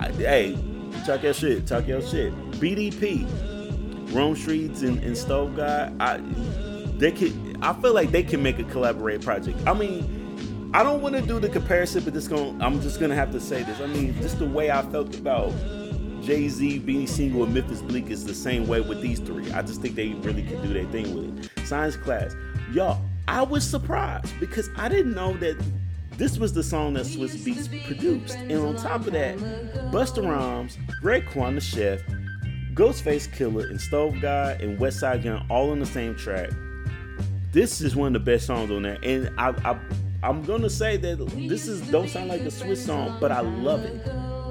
I, 0.00 0.12
hey, 0.12 0.69
talk 1.04 1.22
your 1.22 1.34
shit, 1.34 1.66
talk 1.66 1.86
your 1.86 2.02
shit. 2.02 2.32
BDP, 2.52 3.24
Rome 4.14 4.34
Streetz 4.34 4.82
and, 4.82 5.02
and 5.02 5.16
Stove 5.16 5.56
God. 5.56 5.94
I 6.00 6.18
they 6.98 7.12
could 7.12 7.58
I 7.62 7.72
feel 7.74 7.94
like 7.94 8.10
they 8.10 8.22
can 8.22 8.42
make 8.42 8.58
a 8.58 8.64
collaborate 8.64 9.22
project. 9.22 9.58
I 9.66 9.74
mean, 9.74 10.70
I 10.74 10.82
don't 10.82 11.02
want 11.02 11.14
to 11.16 11.22
do 11.22 11.40
the 11.40 11.48
comparison, 11.48 12.04
but 12.04 12.14
this 12.14 12.28
going 12.28 12.60
I'm 12.60 12.80
just 12.80 13.00
gonna 13.00 13.14
have 13.14 13.32
to 13.32 13.40
say 13.40 13.62
this. 13.62 13.80
I 13.80 13.86
mean, 13.86 14.14
just 14.20 14.38
the 14.38 14.46
way 14.46 14.70
I 14.70 14.82
felt 14.82 15.14
about 15.16 15.52
Jay 16.22 16.48
Z, 16.48 16.80
Beanie 16.80 17.08
Sigel, 17.08 17.44
and 17.44 17.54
Memphis 17.54 17.82
Bleek 17.82 18.10
is 18.10 18.24
the 18.24 18.34
same 18.34 18.66
way 18.66 18.80
with 18.80 19.00
these 19.00 19.20
three. 19.20 19.50
I 19.52 19.62
just 19.62 19.80
think 19.80 19.94
they 19.94 20.08
really 20.08 20.42
can 20.42 20.60
do 20.62 20.72
their 20.72 20.84
thing 20.86 21.14
with 21.14 21.44
it. 21.44 21.66
Science 21.66 21.96
class, 21.96 22.34
y'all. 22.72 23.00
I 23.28 23.42
was 23.42 23.64
surprised 23.64 24.38
because 24.40 24.68
I 24.76 24.88
didn't 24.88 25.14
know 25.14 25.34
that 25.34 25.56
this 26.20 26.36
was 26.36 26.52
the 26.52 26.62
song 26.62 26.92
that 26.92 27.06
Swizz 27.06 27.34
Beatz 27.38 27.86
produced. 27.86 28.34
And 28.36 28.58
on 28.58 28.76
top 28.76 29.06
of 29.06 29.14
that, 29.14 29.38
Busta 29.90 30.22
Rhymes, 30.22 30.76
Raekwon 31.02 31.54
the 31.54 31.62
Chef, 31.62 32.02
Ghostface 32.74 33.26
Killah, 33.34 33.70
and 33.70 33.80
Stove 33.80 34.20
God 34.20 34.60
and 34.60 34.78
Westside 34.78 35.24
Gunn 35.24 35.46
all 35.48 35.70
on 35.70 35.80
the 35.80 35.86
same 35.86 36.14
track. 36.14 36.50
This 37.52 37.80
is 37.80 37.96
one 37.96 38.14
of 38.14 38.22
the 38.22 38.32
best 38.32 38.46
songs 38.46 38.70
on 38.70 38.82
there. 38.82 38.98
And 39.02 39.30
I, 39.38 39.54
I 39.64 39.80
I'm 40.22 40.42
gonna 40.42 40.68
say 40.68 40.98
that 40.98 41.26
this 41.48 41.66
is 41.66 41.80
don't 41.90 42.10
sound 42.10 42.28
like 42.28 42.42
a 42.42 42.50
Swiss 42.50 42.84
song, 42.84 43.16
but 43.18 43.32
I 43.32 43.40
love 43.40 43.82
it. 43.86 44.04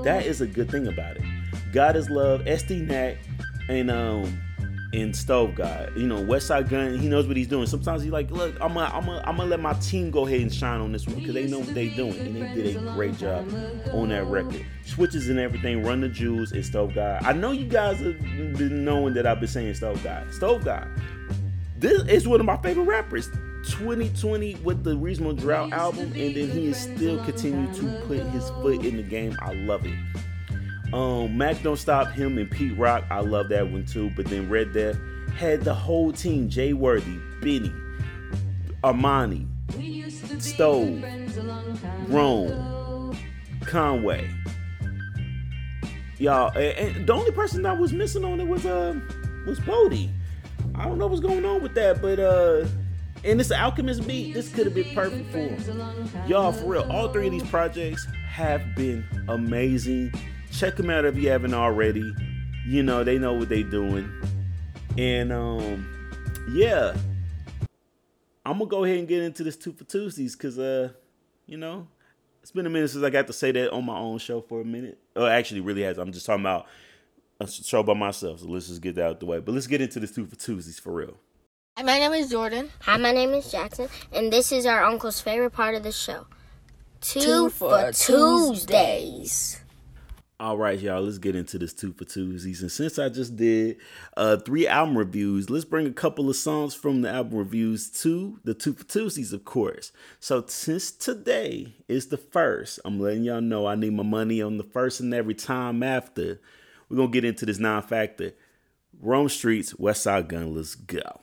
That 0.03 0.26
is 0.26 0.41
a 0.41 0.47
good 0.47 0.72
thing 0.72 0.88
about 0.88 1.17
it. 1.17 1.24
God 1.72 1.95
is 1.95 2.09
love, 2.09 2.47
Estee 2.47 2.82
Nack, 2.82 3.17
and 3.70 3.91
um 3.91 4.41
in 4.92 5.14
Stove 5.14 5.56
God. 5.56 5.92
You 5.96 6.08
know, 6.08 6.24
Westside 6.24 6.70
Gunn, 6.70 6.98
he 6.98 7.08
knows 7.08 7.28
what 7.28 7.38
he's 7.38 7.48
doing. 7.48 7.68
Sometimes 7.68 8.02
he's 8.02 8.12
like, 8.12 8.32
look, 8.32 8.56
I'm 8.60 8.74
gonna, 8.74 8.92
I'm 8.94 9.06
gonna, 9.06 9.24
I'm 9.26 9.38
let 9.38 9.60
my 9.60 9.74
team 9.74 10.10
go 10.10 10.26
ahead 10.26 10.42
and 10.42 10.54
shine 10.54 10.82
on 10.82 10.92
this 10.92 11.06
one 11.06 11.20
because 11.20 11.34
they 11.34 11.48
know 11.48 11.60
what 11.60 11.74
they're 11.74 11.90
doing. 11.90 12.18
And 12.18 12.36
they 12.36 12.54
did 12.54 12.76
a 12.76 12.94
great 12.94 13.18
job 13.18 13.54
on 13.94 14.10
that 14.10 14.26
record. 14.26 14.66
Switches 14.86 15.30
and 15.30 15.40
everything, 15.40 15.84
Run 15.84 16.02
the 16.02 16.10
Jewels 16.10 16.52
and 16.52 16.66
Stove 16.66 16.96
God. 16.96 17.24
I 17.24 17.34
know 17.34 17.52
you 17.52 17.66
guys 17.66 18.00
have 18.00 18.22
been 18.22 18.84
knowing 18.84 19.14
that 19.14 19.28
I've 19.28 19.40
been 19.40 19.50
saying 19.50 19.76
Stove 19.76 20.04
God. 20.04 20.34
Stove 20.34 20.66
God. 20.66 20.88
This 21.78 22.02
is 22.08 22.28
one 22.28 22.40
of 22.40 22.46
my 22.46 22.58
favorite 22.58 22.86
rappers. 22.86 23.30
2020 23.68 24.56
with 24.56 24.84
the 24.84 24.96
Reasonable 24.98 25.34
Drought 25.34 25.74
album, 25.74 26.06
and 26.06 26.36
then 26.36 26.50
he 26.50 26.68
is 26.68 26.78
still 26.78 27.24
continuing 27.26 27.72
to 27.74 28.08
put 28.08 28.20
his 28.20 28.50
foot 28.50 28.86
in 28.86 28.98
the 28.98 29.04
game. 29.04 29.38
I 29.42 29.54
love 29.54 29.86
it. 29.86 29.94
Um, 30.94 31.38
Mac 31.38 31.62
Don't 31.62 31.78
Stop 31.78 32.12
him 32.12 32.38
and 32.38 32.50
Pete 32.50 32.78
Rock. 32.78 33.06
I 33.10 33.20
love 33.20 33.50
that 33.50 33.70
one 33.70 33.86
too. 33.86 34.12
But 34.16 34.26
then 34.28 34.50
Red 34.50 34.74
Death 34.74 34.98
had 35.36 35.62
the 35.62 35.74
whole 35.74 36.12
team: 36.12 36.50
Jay 36.50 36.74
Worthy, 36.74 37.18
Benny, 37.42 37.74
Armani, 38.84 39.48
Stove, 40.42 41.04
Rome, 42.08 43.18
Conway. 43.62 44.30
Y'all, 46.18 46.52
and, 46.58 46.98
and 46.98 47.08
the 47.08 47.14
only 47.14 47.32
person 47.32 47.62
that 47.62 47.78
was 47.78 47.94
missing 47.94 48.26
on 48.26 48.40
it 48.42 48.48
was 48.48 48.66
uh 48.66 49.00
was 49.46 49.60
Boldy. 49.62 50.12
I 50.76 50.86
don't 50.86 50.98
know 50.98 51.08
what's 51.08 51.22
going 51.22 51.46
on 51.46 51.62
with 51.62 51.76
that, 51.76 52.02
but 52.02 52.20
uh 52.20 52.66
and 53.24 53.40
it's 53.40 53.52
an 53.52 53.60
Alchemist 53.60 54.08
beat. 54.08 54.34
This 54.34 54.52
could 54.54 54.66
have 54.66 54.74
been 54.74 54.94
perfect 54.96 55.32
for 55.32 55.40
him. 55.40 56.10
Y'all, 56.28 56.52
for 56.52 56.66
real, 56.66 56.90
all 56.92 57.12
three 57.12 57.28
of 57.28 57.32
these 57.34 57.48
projects 57.50 58.08
have 58.28 58.62
been 58.76 59.06
amazing. 59.28 60.14
Check 60.52 60.76
them 60.76 60.89
out 60.89 61.06
if 61.06 61.18
you 61.18 61.30
haven't 61.30 61.54
already. 61.54 62.14
You 62.66 62.84
know, 62.84 63.04
they 63.04 63.18
know 63.18 63.34
what 63.34 63.50
they're 63.50 63.64
doing. 63.64 64.12
And 64.97 65.32
um 65.32 65.88
yeah. 66.52 66.95
I'm 68.45 68.58
gonna 68.58 68.70
go 68.70 68.84
ahead 68.84 68.97
and 68.97 69.08
get 69.08 69.22
into 69.22 69.43
this 69.43 69.56
two 69.56 69.74
for 69.74 69.84
Tuesdays 69.84 70.36
because 70.36 70.58
uh, 70.58 70.89
you 71.45 71.58
know, 71.58 71.88
it's 72.41 72.52
been 72.52 72.66
a 72.66 72.70
minute 72.70 72.89
since 72.89 73.04
I 73.04 73.10
got 73.10 73.28
to 73.28 73.34
say 73.34 73.52
that 73.52 73.72
on 73.72 73.86
my 73.86 73.97
own 73.97 74.18
show 74.18 74.41
for 74.41 74.62
a 74.62 74.66
minute. 74.66 74.97
Oh, 75.16 75.26
actually, 75.26 75.62
really 75.62 75.84
has. 75.84 75.97
I'm 75.97 76.12
just 76.12 76.26
talking 76.26 76.41
about 76.41 76.66
a 77.39 77.47
show 77.47 77.84
by 77.84 77.93
myself. 77.93 78.39
So 78.39 78.47
let's 78.47 78.68
just 78.68 78.82
get 78.82 78.95
that 78.95 79.06
out 79.06 79.20
the 79.20 79.26
way. 79.26 79.39
But 79.39 79.54
let's 79.54 79.68
get 79.68 79.82
into 79.82 80.00
this 80.00 80.12
two 80.12 80.26
for 80.26 80.36
Tuesdays 80.36 80.80
for 80.80 80.93
real. 80.93 81.18
Hi, 81.78 81.84
my 81.84 82.00
name 82.00 82.14
is 82.14 82.30
Jordan. 82.30 82.70
Hi, 82.82 82.97
my 82.97 83.12
name 83.12 83.34
is 83.34 83.52
Jackson, 83.52 83.88
and 84.12 84.34
this 84.34 84.52
is 84.52 84.66
our 84.66 84.84
uncle's 84.84 85.22
favorite 85.22 85.52
part 85.52 85.76
of 85.76 85.84
the 85.84 85.91
show. 85.91 86.26
Two, 87.02 87.20
two 87.22 87.50
for 87.50 87.91
Tuesdays. 87.91 89.62
All 90.42 90.58
right, 90.58 90.80
y'all, 90.80 91.02
let's 91.02 91.18
get 91.18 91.36
into 91.36 91.60
this 91.60 91.74
two 91.74 91.92
for 91.92 92.06
Tuesdays. 92.06 92.62
And 92.62 92.72
since 92.72 92.98
I 92.98 93.10
just 93.10 93.36
did 93.36 93.76
uh, 94.16 94.38
three 94.38 94.66
album 94.66 94.98
reviews, 94.98 95.50
let's 95.50 95.66
bring 95.66 95.86
a 95.86 95.92
couple 95.92 96.30
of 96.30 96.36
songs 96.38 96.74
from 96.74 97.02
the 97.02 97.10
album 97.10 97.40
reviews 97.40 97.90
to 98.04 98.40
the 98.46 98.54
two 98.54 98.72
for 98.72 98.86
Tuesdays, 98.86 99.34
of 99.34 99.44
course. 99.44 99.92
So 100.22 100.46
since 100.48 100.92
today 100.92 101.74
is 101.90 102.08
the 102.08 102.16
first, 102.16 102.80
I'm 102.86 103.02
letting 103.02 103.26
y'all 103.26 103.42
know 103.42 103.68
I 103.68 103.76
need 103.76 103.92
my 103.92 104.04
money 104.04 104.42
on 104.42 104.56
the 104.56 104.64
first 104.64 105.02
and 105.02 105.14
every 105.14 105.36
time 105.36 105.84
after. 105.84 106.40
We're 106.88 106.96
going 106.96 107.12
to 107.12 107.14
get 107.14 107.26
into 107.26 107.46
this 107.46 107.60
non 107.60 107.82
factor. 107.82 108.32
Rome 109.02 109.28
Streetz, 109.28 109.76
Westside 109.78 110.30
Gunn, 110.30 110.56
let's 110.56 110.76
go. 110.76 111.20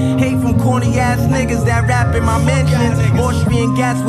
Hey, 0.00 0.29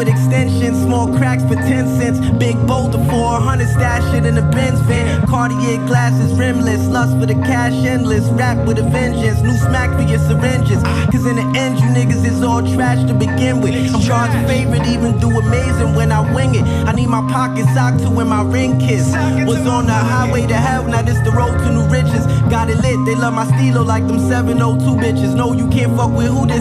with 0.01 0.07
extensions, 0.07 0.81
small 0.81 1.05
cracks 1.15 1.43
for 1.43 1.53
10 1.53 1.85
cents. 1.99 2.19
Big 2.39 2.55
boulder 2.65 2.97
400, 3.05 3.67
stash 3.67 4.13
it 4.15 4.25
in 4.25 4.33
the 4.33 4.41
Benz 4.41 4.79
van. 4.81 5.27
Cartier 5.27 5.77
glasses, 5.85 6.33
rimless, 6.33 6.87
lust 6.87 7.15
for 7.19 7.27
the 7.27 7.35
cash 7.45 7.73
endless. 7.85 8.25
Rap 8.29 8.65
with 8.65 8.79
a 8.79 8.83
vengeance, 8.83 9.41
new 9.41 9.55
smack 9.57 9.95
for 9.95 10.01
your 10.01 10.17
syringes. 10.17 10.81
Cause 11.13 11.27
in 11.27 11.35
the 11.35 11.47
end, 11.55 11.77
you 11.79 11.85
niggas 11.93 12.25
is 12.25 12.41
all 12.41 12.63
trash 12.73 13.05
to 13.07 13.13
begin 13.13 13.61
with. 13.61 13.75
I'm 13.75 14.01
God's 14.07 14.33
favorite, 14.49 14.87
even 14.87 15.19
do 15.19 15.29
amazing 15.29 15.93
when 15.93 16.11
I 16.11 16.21
wing 16.33 16.55
it. 16.55 16.63
I 16.89 16.93
need 16.93 17.07
my 17.07 17.21
pocket 17.31 17.65
sock 17.75 17.97
to 18.01 18.09
when 18.09 18.27
my 18.27 18.41
ring 18.41 18.79
kiss. 18.79 19.05
Was 19.45 19.67
on 19.67 19.85
the 19.85 19.93
highway 19.93 20.47
to 20.47 20.55
hell, 20.55 20.83
now 20.85 21.03
this 21.03 21.19
the 21.19 21.31
road 21.31 21.57
to 21.59 21.71
new 21.71 21.85
riches. 21.93 22.25
Got 22.49 22.71
it 22.71 22.77
lit, 22.77 22.97
they 23.05 23.15
love 23.15 23.35
my 23.35 23.45
stilo 23.45 23.83
like 23.83 24.07
them 24.07 24.19
702 24.19 24.97
bitches. 24.97 25.35
No, 25.35 25.53
you 25.53 25.69
can't 25.69 25.95
fuck 25.95 26.11
with 26.11 26.27
who 26.27 26.47
this 26.47 26.60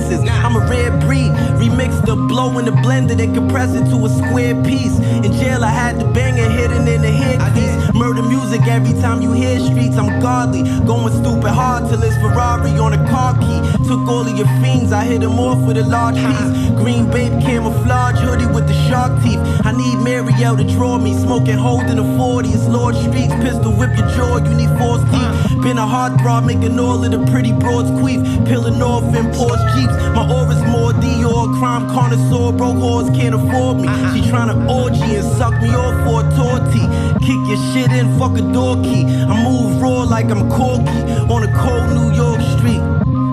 I'm 0.50 0.56
a 0.56 0.66
rare 0.66 0.90
breed, 1.00 1.30
remix 1.60 2.04
the 2.06 2.16
blow 2.16 2.58
in 2.58 2.64
the 2.64 2.72
blender, 2.72 3.16
then 3.16 3.34
compress 3.34 3.74
it 3.74 3.84
to 3.90 4.06
a 4.06 4.08
square 4.08 4.54
piece. 4.64 4.98
In 4.98 5.32
jail, 5.32 5.62
I 5.62 5.70
had 5.70 6.00
the 6.00 6.06
banger 6.06 6.48
hidden 6.48 6.88
in 6.88 7.02
the 7.02 7.10
headpiece. 7.10 7.94
Murder 7.94 8.22
music 8.22 8.62
every 8.66 8.98
time 9.00 9.20
you 9.20 9.32
hear 9.32 9.60
streets, 9.60 9.96
I'm 9.96 10.20
godly. 10.20 10.62
Going 10.86 11.12
stupid 11.12 11.52
hard 11.52 11.88
till 11.88 12.02
it's 12.02 12.16
Ferrari 12.16 12.70
on 12.78 12.94
a 12.94 13.10
car 13.10 13.34
key. 13.38 13.60
Took 13.86 14.08
all 14.08 14.26
of 14.26 14.36
your 14.36 14.48
fiends, 14.62 14.92
I 14.92 15.04
hit 15.04 15.20
them 15.20 15.38
off 15.38 15.58
with 15.66 15.76
a 15.76 15.84
large 15.84 16.16
piece. 16.16 16.70
Green 16.80 17.10
Bape 17.10 17.36
camouflage 17.42 18.18
hoodie 18.18 18.46
with 18.46 18.66
the 18.66 18.74
shark 18.88 19.22
teeth. 19.22 19.40
I 19.64 19.72
need 19.72 19.98
Marielle 19.98 20.56
to 20.56 20.64
draw 20.64 20.98
me. 20.98 21.12
Smoking 21.14 21.58
holding 21.58 21.96
the 21.96 22.16
40, 22.16 22.48
it's 22.48 22.66
Lord 22.66 22.94
Streets. 22.96 23.34
Pistol 23.44 23.72
whip 23.72 23.96
your 23.98 24.08
jaw, 24.16 24.38
you 24.38 24.54
need 24.54 24.70
force 24.78 25.02
teeth. 25.12 25.62
Been 25.62 25.76
a 25.76 25.86
heartthrob, 25.86 26.46
making 26.46 26.78
all 26.78 27.04
of 27.04 27.10
the 27.10 27.22
pretty 27.30 27.52
broads 27.52 27.90
queef. 28.00 28.20
Peeling 28.46 28.80
off 28.80 29.04
in 29.14 29.26
Porsche 29.36 29.89
My 30.14 30.26
aura's 30.28 30.62
more 30.64 30.92
Dior. 30.92 31.58
Crime 31.58 31.88
connoisseur, 31.88 32.52
broke 32.52 32.76
whores 32.76 33.14
can't 33.14 33.34
afford 33.34 33.78
me. 33.78 33.88
Uh-huh. 33.88 34.14
She 34.14 34.22
tryna 34.22 34.56
orgy 34.68 35.16
and 35.16 35.26
suck 35.36 35.54
me 35.62 35.70
off 35.70 35.96
for 36.04 36.20
a 36.20 36.26
torty. 36.38 36.84
Kick 37.20 37.40
your 37.48 37.60
shit 37.72 37.92
in, 37.92 38.18
fuck 38.18 38.36
a 38.38 38.42
door 38.52 38.76
key. 38.82 39.04
I 39.04 39.44
move 39.44 39.80
raw 39.80 40.02
like 40.02 40.30
I'm 40.30 40.48
Corky 40.50 41.00
on 41.32 41.42
a 41.42 41.52
cold 41.58 41.92
New 41.92 42.14
York. 42.14 42.39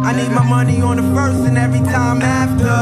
I 0.07 0.13
need 0.13 0.31
my 0.31 0.47
money 0.47 0.79
on 0.81 0.95
the 0.95 1.03
first 1.13 1.39
and 1.45 1.57
every 1.57 1.81
time 1.81 2.21
after. 2.21 2.77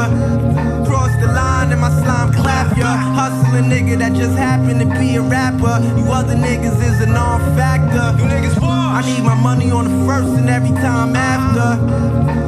Cross 0.85 1.09
the 1.19 1.25
line 1.25 1.71
and 1.71 1.81
my 1.81 1.89
slime 1.89 2.31
clap 2.31 2.77
ya. 2.77 2.85
Hustling 3.17 3.65
nigga 3.65 3.97
that 3.97 4.13
just 4.13 4.37
happened 4.37 4.79
to 4.81 4.85
be 4.99 5.15
a 5.15 5.23
rapper. 5.23 5.81
You 5.97 6.05
other 6.11 6.35
niggas 6.35 6.77
is 6.85 7.01
a 7.01 7.07
non-factor. 7.07 8.21
You 8.21 8.29
niggas 8.29 8.61
I 8.61 9.01
need 9.01 9.23
my 9.23 9.33
money 9.33 9.71
on 9.71 9.85
the 9.85 10.05
first 10.05 10.37
and 10.37 10.47
every 10.51 10.69
time 10.69 11.15
after. 11.15 11.81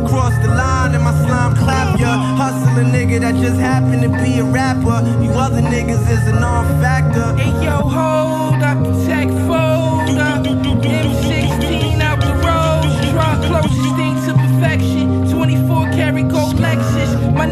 Cross 0.09 0.37
the 0.45 0.49
line 0.49 0.93
and 0.93 1.03
my 1.03 1.13
slime 1.25 1.55
clap 1.55 1.99
ya. 1.99 2.13
Hustle 2.37 2.77
a 2.77 2.83
nigga 2.83 3.19
that 3.21 3.33
just 3.33 3.59
happened 3.59 4.03
to 4.03 4.09
be 4.09 4.37
a 4.37 4.43
rapper. 4.43 5.01
You 5.23 5.31
other 5.31 5.61
niggas 5.61 6.07
is 6.07 6.27
a 6.27 6.39
non-factor. 6.39 7.35
Hey 7.35 7.65
yo, 7.65 7.81
hold 7.81 8.61
up 8.61 8.77
the 8.83 8.93
tech 9.07 9.27
fold 9.47 9.76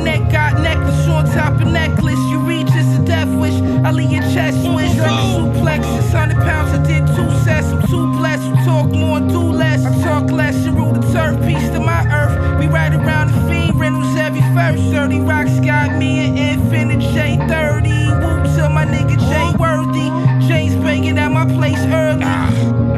neck 0.06 0.32
got 0.32 0.62
necklace 0.62 1.08
on 1.08 1.26
top 1.26 1.60
of 1.60 1.68
necklace. 1.68 2.22
You 2.30 2.40
reach 2.40 2.68
it's 2.70 3.00
a 3.00 3.04
death 3.04 3.28
wish. 3.42 3.56
I 3.84 3.92
leave 3.92 4.12
your 4.12 4.22
chest 4.34 4.62
switch 4.62 4.96
like 5.02 5.10
a 5.10 5.26
suplex. 5.34 5.82
It's 5.98 6.14
100 6.14 6.36
pounds, 6.46 6.70
I 6.78 6.82
did 6.86 7.08
two 7.18 7.30
sets. 7.44 7.68
I'm 7.74 7.82
too 7.88 8.06
blessed. 8.14 8.46
You 8.46 8.56
talk 8.64 8.88
more 8.92 9.18
and 9.18 9.30
do 9.30 9.42
less. 9.42 9.84
I 9.84 9.92
talk 10.04 10.32
less 10.32 10.56
and 10.66 10.78
rule 10.78 10.94
the 10.94 11.02
turf. 11.12 11.36
Peace 11.48 11.70
to 11.74 11.80
my 11.80 12.06
earth. 12.14 12.60
We 12.60 12.68
ride 12.68 12.94
around 12.94 13.32
the 13.32 13.40
fiend 13.50 13.80
rentals 13.80 14.16
every 14.16 14.46
first. 14.54 14.84
30 14.94 15.20
rocks 15.22 15.60
got 15.60 15.98
me 15.98 16.12
an 16.26 16.36
Infiniti 16.38 17.10
J30. 17.16 17.90
Whoop 18.22 18.44
to 18.56 18.70
my 18.70 18.86
nigga 18.86 19.18
Jay 19.30 19.58
Worthy. 19.58 20.35
James 20.48 20.76
banging 20.76 21.18
at 21.18 21.32
my 21.32 21.46
place 21.46 21.80
early. 21.90 22.26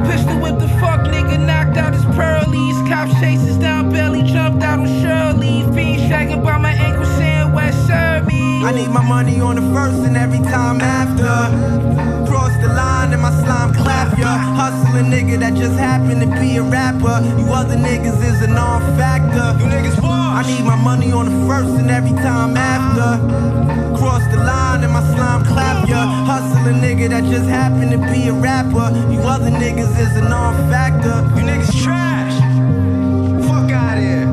Pistol 0.10 0.40
whip 0.40 0.60
the 0.60 0.68
fuck 0.80 1.02
nigga, 1.08 1.40
knocked 1.40 1.78
out 1.78 1.94
his 1.94 2.04
pearlies. 2.16 2.78
Cop 2.90 3.10
chases 3.22 3.58
down 3.58 3.90
belly, 3.90 4.24
jumped 4.24 4.64
out 4.64 4.80
on 4.80 4.88
Shirley. 5.02 5.64
Fiend 5.74 6.12
shagging 6.12 6.44
by 6.44 6.58
my 6.58 6.74
ankle, 6.74 7.06
saying 7.18 7.54
West 7.54 7.88
serve 7.88 8.28
me. 8.28 8.64
I 8.66 8.72
need 8.74 8.90
my 8.90 9.02
money 9.02 9.40
on 9.40 9.56
the 9.56 9.62
first 9.74 10.00
and 10.04 10.18
every 10.18 10.40
time 10.40 10.82
after. 10.82 12.28
Cross 12.28 12.54
the 12.62 12.68
line 12.68 13.14
and 13.14 13.22
my 13.22 13.32
slime 13.44 13.74
clap 13.74 14.18
ya. 14.18 14.38
Hustle 14.60 15.00
a 15.00 15.04
nigga 15.04 15.40
that 15.40 15.54
just 15.54 15.78
happened 15.80 16.22
to 16.22 16.28
be 16.42 16.58
a 16.58 16.64
rapper. 16.64 17.24
You 17.40 17.48
other 17.54 17.76
niggas 17.76 18.20
is 18.24 18.42
a 18.42 18.48
non-factor. 18.48 19.64
You 19.64 19.72
niggas 19.72 19.98
I 20.04 20.44
need 20.46 20.66
my 20.66 20.76
money 20.76 21.12
on 21.12 21.26
the 21.26 21.48
first 21.48 21.80
and 21.80 21.90
every 21.90 22.12
time 22.12 22.58
after. 22.58 22.77
Cross 23.98 24.24
the 24.32 24.38
line 24.38 24.84
and 24.84 24.94
my 24.94 25.04
slime 25.14 25.44
clap 25.46 25.88
ya. 25.88 26.06
Hustle 26.26 26.58
a 26.68 26.74
nigga 26.74 27.10
that 27.10 27.24
just 27.26 27.50
happened 27.50 27.92
to 27.92 27.98
be 27.98 28.28
a 28.28 28.34
rapper. 28.34 28.92
You 29.12 29.20
other 29.22 29.50
niggas 29.50 30.00
is 30.00 30.16
a 30.18 30.22
non-factor. 30.22 31.24
You 31.36 31.46
niggas 31.46 31.84
trash. 31.84 32.36
Fuck 33.48 33.72
out 33.72 33.98
here. 33.98 34.28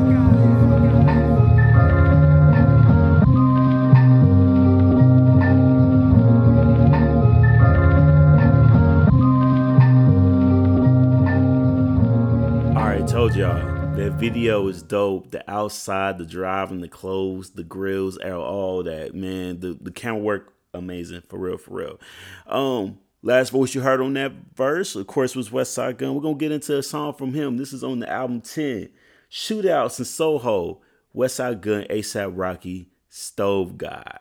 All 12.77 12.85
right, 12.85 13.07
told 13.07 13.35
y'all 13.35 13.74
that 13.95 14.13
video 14.13 14.67
is 14.67 14.83
dope. 14.83 15.31
The 15.31 15.49
outside, 15.49 16.17
the 16.17 16.25
driving, 16.25 16.81
the 16.81 16.89
clothes, 16.89 17.51
the 17.51 17.63
grills, 17.63 18.17
all 18.17 18.83
that. 18.83 19.15
Man, 19.15 19.61
the 19.61 19.77
the 19.79 19.91
camera 19.91 20.21
work 20.21 20.53
amazing 20.73 21.23
for 21.29 21.39
real, 21.39 21.57
for 21.57 21.75
real. 21.75 21.99
Um, 22.47 22.99
last 23.21 23.51
voice 23.51 23.73
you 23.73 23.81
heard 23.81 24.01
on 24.01 24.13
that 24.13 24.33
verse, 24.53 24.95
of 24.95 25.07
course, 25.07 25.35
was 25.35 25.49
Westside 25.49 25.97
Gunn. 25.97 26.13
We're 26.13 26.21
gonna 26.21 26.35
get 26.35 26.51
into 26.51 26.77
a 26.77 26.83
song 26.83 27.13
from 27.13 27.33
him. 27.33 27.57
This 27.57 27.71
is 27.71 27.83
on 27.83 27.99
the 27.99 28.09
album 28.11 28.41
Ten, 28.41 28.89
Shootouts 29.31 29.99
in 29.99 30.05
Soho, 30.05 30.81
Westside 31.15 31.61
Gunn, 31.61 31.85
ASAP 31.89 32.33
Rocky, 32.35 32.89
Stove 33.09 33.77
God. 33.77 34.19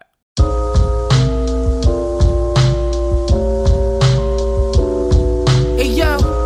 Hey 5.76 5.88
yo. 5.88 6.43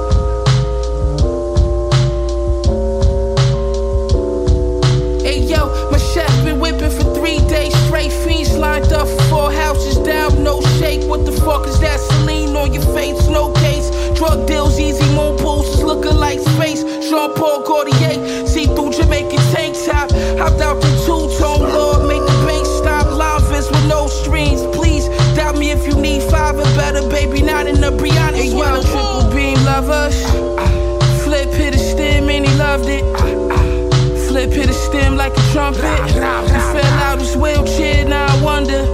Three 7.28 7.48
days 7.48 7.74
straight. 7.86 8.12
Fiends 8.12 8.56
lined 8.56 8.92
up 8.92 9.06
for 9.06 9.22
four 9.24 9.52
houses 9.52 9.98
down, 9.98 10.42
no 10.42 10.60
shake. 10.78 11.02
What 11.08 11.26
the 11.26 11.32
fuck 11.32 11.66
is 11.66 11.78
that? 11.80 12.00
Celine 12.00 12.56
on 12.56 12.72
your 12.72 12.84
face, 12.94 13.28
no 13.28 13.52
case. 13.52 13.90
Drug 14.16 14.46
deals 14.46 14.78
easy, 14.78 15.04
more 15.14 15.36
pulses 15.38 15.82
looking 15.82 16.16
like 16.16 16.40
space. 16.40 16.82
Jean 17.08 17.34
Paul 17.34 17.62
Gaultier, 17.62 18.46
see 18.46 18.66
through 18.66 18.92
Jamaican 18.92 19.42
tank 19.52 19.76
top. 19.84 20.10
Hopped 20.40 20.60
out 20.60 20.80
the 20.80 20.90
two 21.04 21.28
tone 21.38 21.68
Lord, 21.68 22.08
make 22.08 22.22
the 22.22 22.38
bank 22.46 22.66
stop. 22.66 23.06
Live 23.12 23.48
with 23.50 23.88
no 23.88 24.06
strings, 24.06 24.62
please. 24.76 25.08
Doubt 25.36 25.56
me 25.58 25.70
if 25.70 25.86
you 25.86 25.94
need 26.00 26.22
five 26.30 26.56
or 26.56 26.70
better, 26.76 27.06
baby. 27.08 27.42
Not 27.42 27.66
in 27.66 27.80
the 27.80 27.90
Brianna. 27.90 28.36
Hey, 28.36 28.48
yo, 28.48 28.82
triple 28.82 29.30
beam 29.34 29.58
lovers. 29.64 30.16
Flip 31.24 31.50
hit 31.50 31.74
a 31.74 31.78
stem 31.78 32.28
and 32.30 32.46
he 32.46 32.54
loved 32.56 32.88
it. 32.88 33.17
Flip 34.38 34.52
hit 34.52 34.70
a 34.70 34.72
stem 34.72 35.16
like 35.16 35.36
a 35.36 35.42
trumpet. 35.50 35.82
He 35.82 36.12
fell 36.12 36.94
out 37.02 37.18
his 37.18 37.36
wheelchair, 37.36 38.08
now 38.08 38.24
I 38.24 38.40
wonder. 38.40 38.84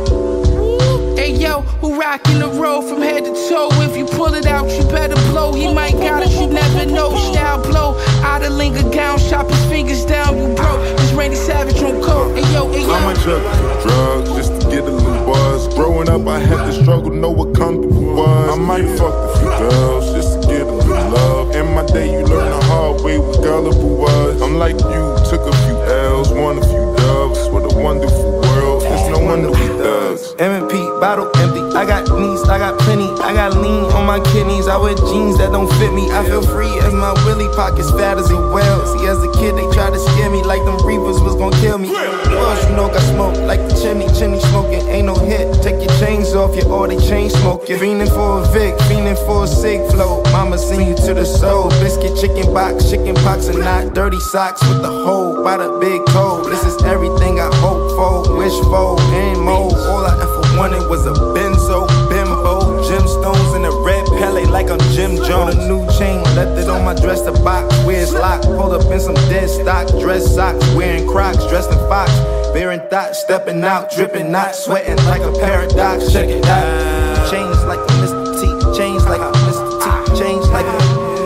Hey 1.21 1.33
yo, 1.33 1.61
who 1.83 2.01
rockin' 2.01 2.39
the 2.39 2.49
road 2.49 2.89
from 2.89 3.03
head 3.03 3.27
to 3.27 3.33
toe? 3.51 3.69
If 3.83 3.95
you 3.95 4.07
pull 4.07 4.33
it 4.33 4.47
out, 4.47 4.71
you 4.71 4.85
better 4.85 5.17
blow. 5.33 5.53
He 5.53 5.71
might 5.71 5.93
got 5.99 6.23
it, 6.23 6.31
you 6.31 6.47
never 6.47 6.87
know. 6.87 7.15
Style 7.31 7.63
blow. 7.63 7.95
Out 8.23 8.43
of 8.43 8.55
linger 8.55 8.89
gown, 8.89 9.19
chop 9.19 9.51
his 9.51 9.63
fingers 9.67 10.07
down, 10.07 10.39
you 10.39 10.55
broke. 10.55 10.94
This 11.15 11.21
Randy 11.21 11.37
Savage 11.37 11.83
on 11.83 12.03
coke. 12.03 12.37
Hey 12.37 12.53
yo, 12.53 12.73
hey 12.73 12.83
yo. 12.83 12.91
I'm 12.91 13.09
a 13.09 13.21
junkie 13.21 13.47
for 13.47 13.87
drugs 13.87 14.31
just 14.31 14.61
to 14.61 14.69
get 14.69 14.83
a 14.83 14.91
little 14.91 15.25
buzz. 15.25 15.73
Growing 15.75 16.09
up, 16.09 16.27
I 16.27 16.41
had 16.41 16.67
to 16.67 16.73
struggle, 16.73 17.13
know 17.13 17.31
what 17.31 17.55
comfortable 17.55 18.17
was. 18.17 18.59
I 18.59 18.61
might 18.61 18.99
fuck 18.99 19.15
a 19.15 19.39
few 19.39 19.49
girls 19.49 20.13
just 20.13 20.43
to 20.43 20.49
get 20.49 20.63
a 20.63 20.73
little 20.73 21.11
love. 21.13 21.55
In 21.55 21.73
my 21.73 21.87
day, 21.87 22.11
you 22.11 22.27
learn 22.27 22.51
the 22.51 22.67
hard 22.67 23.01
way 23.03 23.19
what 23.19 23.41
gullible 23.45 23.97
was. 23.97 24.43
I'm 24.43 24.59
like 24.59 24.75
you, 24.75 25.05
took 25.31 25.47
a 25.47 25.55
few 25.65 25.77
L's, 25.85 26.33
won 26.33 26.59
a 26.59 26.63
few 26.67 26.97
dubs. 26.97 27.49
What 27.49 27.73
a 27.73 27.79
wonderful 27.79 28.41
world. 28.41 28.83
It's 28.83 29.09
no 29.09 29.21
wonder 29.21 29.51
we 29.51 29.69
thugs. 29.79 30.35
M&P, 30.41 30.75
bottle 30.99 31.31
empty. 31.37 31.54
I 31.85 31.87
got 31.87 32.19
knees, 32.19 32.41
I 32.49 32.57
got 32.57 32.81
plenty. 32.81 33.13
I 33.21 33.35
got 33.35 33.61
lean 33.61 33.85
on 33.93 34.07
my 34.07 34.19
kidneys. 34.33 34.69
I 34.69 34.79
wear 34.79 34.95
jeans 34.95 35.37
that 35.37 35.53
don't 35.53 35.69
fit 35.77 35.93
me. 35.93 36.11
I 36.11 36.25
feel 36.25 36.41
free 36.41 36.73
as 36.81 36.95
my 36.95 37.13
willy 37.29 37.45
pockets 37.55 37.91
fat 37.91 38.17
as 38.17 38.31
a 38.31 38.41
whale. 38.41 38.87
See, 38.87 39.05
as 39.07 39.23
a 39.23 39.31
kid, 39.37 39.53
they 39.53 39.69
tried 39.77 39.93
to 39.93 39.99
scare 39.99 40.31
me 40.31 40.43
like 40.43 40.65
them 40.65 40.81
reapers 40.81 41.21
was 41.21 41.37
gonna 41.37 41.55
kill 41.61 41.77
me. 41.77 41.95
Else 41.95 42.65
you 42.69 42.77
know 42.77 42.89
got 42.89 43.03
smoke 43.13 43.37
like 43.45 43.61
the 43.69 43.77
chimney, 43.77 44.09
chimney 44.17 44.41
smoking. 44.49 44.81
Ain't 44.89 45.05
no 45.05 45.15
hit. 45.15 45.61
Take 45.63 45.77
your 45.85 45.93
chains 46.01 46.33
off, 46.33 46.57
you 46.57 46.65
they 46.89 46.97
chain 47.05 47.29
smoking. 47.29 47.77
Fiending 47.77 48.09
for 48.09 48.41
a 48.41 48.49
Vic, 48.49 48.75
fiending 48.89 49.21
for 49.27 49.45
a 49.45 49.47
sick 49.47 49.85
flow. 49.91 50.23
Mama 50.33 50.57
sing 50.57 50.89
you 50.89 50.95
to 51.05 51.13
the 51.13 51.27
soul. 51.27 51.69
Biscuit, 51.85 52.17
chicken 52.17 52.53
box, 52.55 52.89
chicken 52.89 53.15
pox, 53.17 53.49
and 53.49 53.59
not 53.59 53.93
dirty 53.93 54.21
socks 54.21 54.67
with 54.69 54.81
the 54.81 54.89
hole 54.89 55.45
by 55.45 55.59
the 55.59 55.69
big 55.81 56.01
toe. 56.07 56.43
This 56.49 56.65
is 56.65 56.83
everything 56.85 57.41
I 57.41 57.55
hope 57.57 57.74
wish 57.97 58.59
for, 58.67 58.99
and 59.15 59.41
more. 59.41 59.71
All 59.87 60.05
I 60.05 60.15
ever 60.21 60.59
wanted 60.59 60.89
was 60.89 61.07
a 61.07 61.13
benzo, 61.13 61.87
bimbo, 62.09 62.83
gemstones 62.83 63.57
in 63.57 63.65
a 63.65 63.71
red 63.71 64.05
Pele 64.19 64.45
like 64.47 64.71
I'm 64.71 64.81
Jim 64.93 65.17
Jones. 65.25 65.55
A 65.55 65.69
new 65.69 65.87
chain, 65.99 66.23
left 66.35 66.59
it 66.59 66.69
on 66.69 66.85
my 66.85 66.95
dresser 66.95 67.33
box. 67.45 67.75
Where 67.85 68.03
it's 68.03 68.13
locked, 68.13 68.45
pulled 68.45 68.73
up 68.73 68.91
in 68.91 69.01
some 69.01 69.15
dead 69.31 69.49
stock, 69.49 69.89
dress 70.01 70.35
socks, 70.35 70.67
wearing 70.75 71.07
Crocs, 71.09 71.47
dressed 71.47 71.71
in 71.71 71.79
Fox. 71.89 72.11
Bearing 72.53 72.81
thoughts, 72.89 73.21
stepping 73.21 73.63
out, 73.65 73.91
dripping, 73.91 74.31
not 74.31 74.55
sweating 74.55 74.97
like 75.07 75.23
a 75.23 75.33
paradox. 75.33 76.13
Check 76.13 76.29
it 76.29 76.45
out. 76.47 77.31
Change 77.31 77.57
like 77.67 77.81
Mr. 78.03 78.41
T, 78.41 78.79
change 78.79 79.03
like 79.05 79.21
Mr. 79.47 79.67
T, 79.83 80.19
change 80.19 80.47
like 80.51 80.67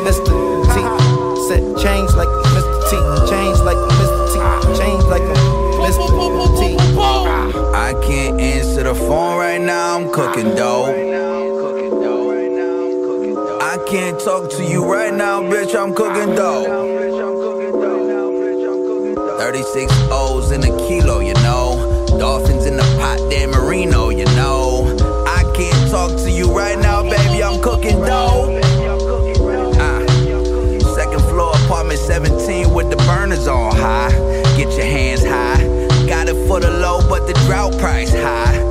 Mr. 0.05 0.65
T. 0.73 0.81
Said 1.49 1.65
change 1.81 2.13
like 2.13 2.29
Mr. 2.29 2.91
T, 2.91 2.97
change 3.31 3.59
like 3.61 3.98
phone 8.99 9.39
right 9.39 9.61
now, 9.61 9.97
I'm 9.97 10.13
cooking 10.13 10.55
dough. 10.55 10.87
I 13.61 13.77
can't 13.87 14.19
talk 14.21 14.51
to 14.51 14.65
you 14.65 14.85
right 14.85 15.15
now, 15.15 15.41
bitch, 15.43 15.75
I'm 15.75 15.95
cooking 15.95 16.35
dough. 16.35 16.65
36 19.39 19.93
O's 20.11 20.51
in 20.51 20.63
a 20.63 20.77
kilo, 20.89 21.21
you 21.21 21.35
know. 21.35 22.07
Dolphins 22.19 22.67
in 22.67 22.77
the 22.77 22.83
pot, 22.99 23.19
damn 23.31 23.51
Marino, 23.51 24.11
you 24.11 24.25
know. 24.37 24.97
I 25.27 25.45
can't 25.55 25.91
talk 25.91 26.17
to 26.23 26.31
you 26.31 26.53
right 26.53 26.79
now, 26.79 27.03
baby, 27.03 27.43
I'm 27.43 27.61
cooking 27.63 28.01
dough. 28.01 28.61
Ah. 29.81 30.01
Second 30.95 31.21
floor, 31.23 31.53
apartment 31.65 32.01
17 32.01 32.73
with 32.75 32.91
the 32.91 32.97
burners 33.07 33.47
on 33.47 33.75
high. 33.77 34.11
Get 34.57 34.77
your 34.77 34.87
hands 34.87 35.25
high. 35.25 35.65
Got 36.07 36.29
it 36.29 36.49
for 36.49 36.59
the 36.59 36.71
low, 36.71 37.01
but 37.09 37.27
the 37.27 37.35
drought 37.47 37.79
price 37.79 38.13
high. 38.13 38.68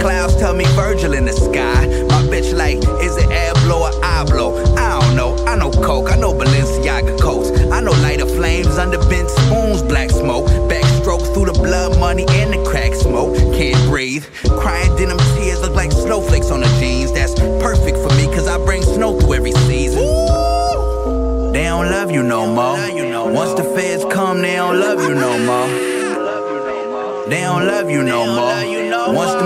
Clouds 0.00 0.36
tell 0.36 0.54
me 0.54 0.64
Virgil 0.74 1.14
in 1.14 1.24
the 1.24 1.32
sky. 1.32 1.86
My 2.08 2.22
bitch 2.30 2.52
like, 2.54 2.78
is 3.02 3.16
it 3.16 3.30
air 3.30 3.54
blow 3.64 3.82
or 3.82 4.04
I 4.04 4.24
blow? 4.24 4.56
I 4.76 5.00
don't 5.00 5.16
know. 5.16 5.36
I 5.46 5.56
know 5.56 5.70
coke, 5.70 6.10
I 6.12 6.16
know 6.16 6.32
Balenciaga 6.32 7.20
coats. 7.20 7.50
I 7.70 7.80
know 7.80 7.92
lighter 8.02 8.26
flames 8.26 8.78
under 8.78 8.98
bent 9.08 9.30
spoons, 9.30 9.82
black 9.82 10.10
smoke. 10.10 10.46
Backstroke 10.68 10.95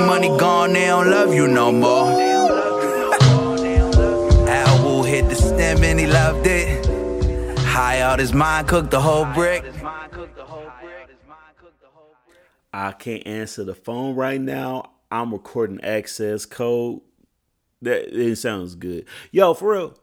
money 0.07 0.29
gone, 0.39 0.73
they 0.73 0.87
don't 0.87 1.11
love 1.11 1.35
you 1.35 1.47
no 1.47 1.73
more. 1.73 2.07
Wu 4.85 5.03
hit 5.03 5.29
the 5.29 5.35
stem 5.35 5.85
and 5.85 6.01
he 6.01 6.07
loved 6.07 6.47
it. 6.47 6.87
High 7.59 8.01
out 8.01 8.19
his 8.19 8.33
mind, 8.33 8.69
cooked 8.69 8.91
the 8.91 9.01
whole 9.01 9.27
brick. 9.27 9.65
I 12.73 12.93
can't 12.93 13.27
answer 13.27 13.65
the 13.65 13.75
phone 13.75 14.15
right 14.15 14.41
now. 14.41 14.93
I'm 15.11 15.33
recording 15.33 15.81
access 15.83 16.47
code. 16.47 17.01
That 17.83 18.15
it 18.15 18.37
sounds 18.37 18.75
good. 18.75 19.07
Yo, 19.33 19.55
for 19.55 19.73
real. 19.73 19.99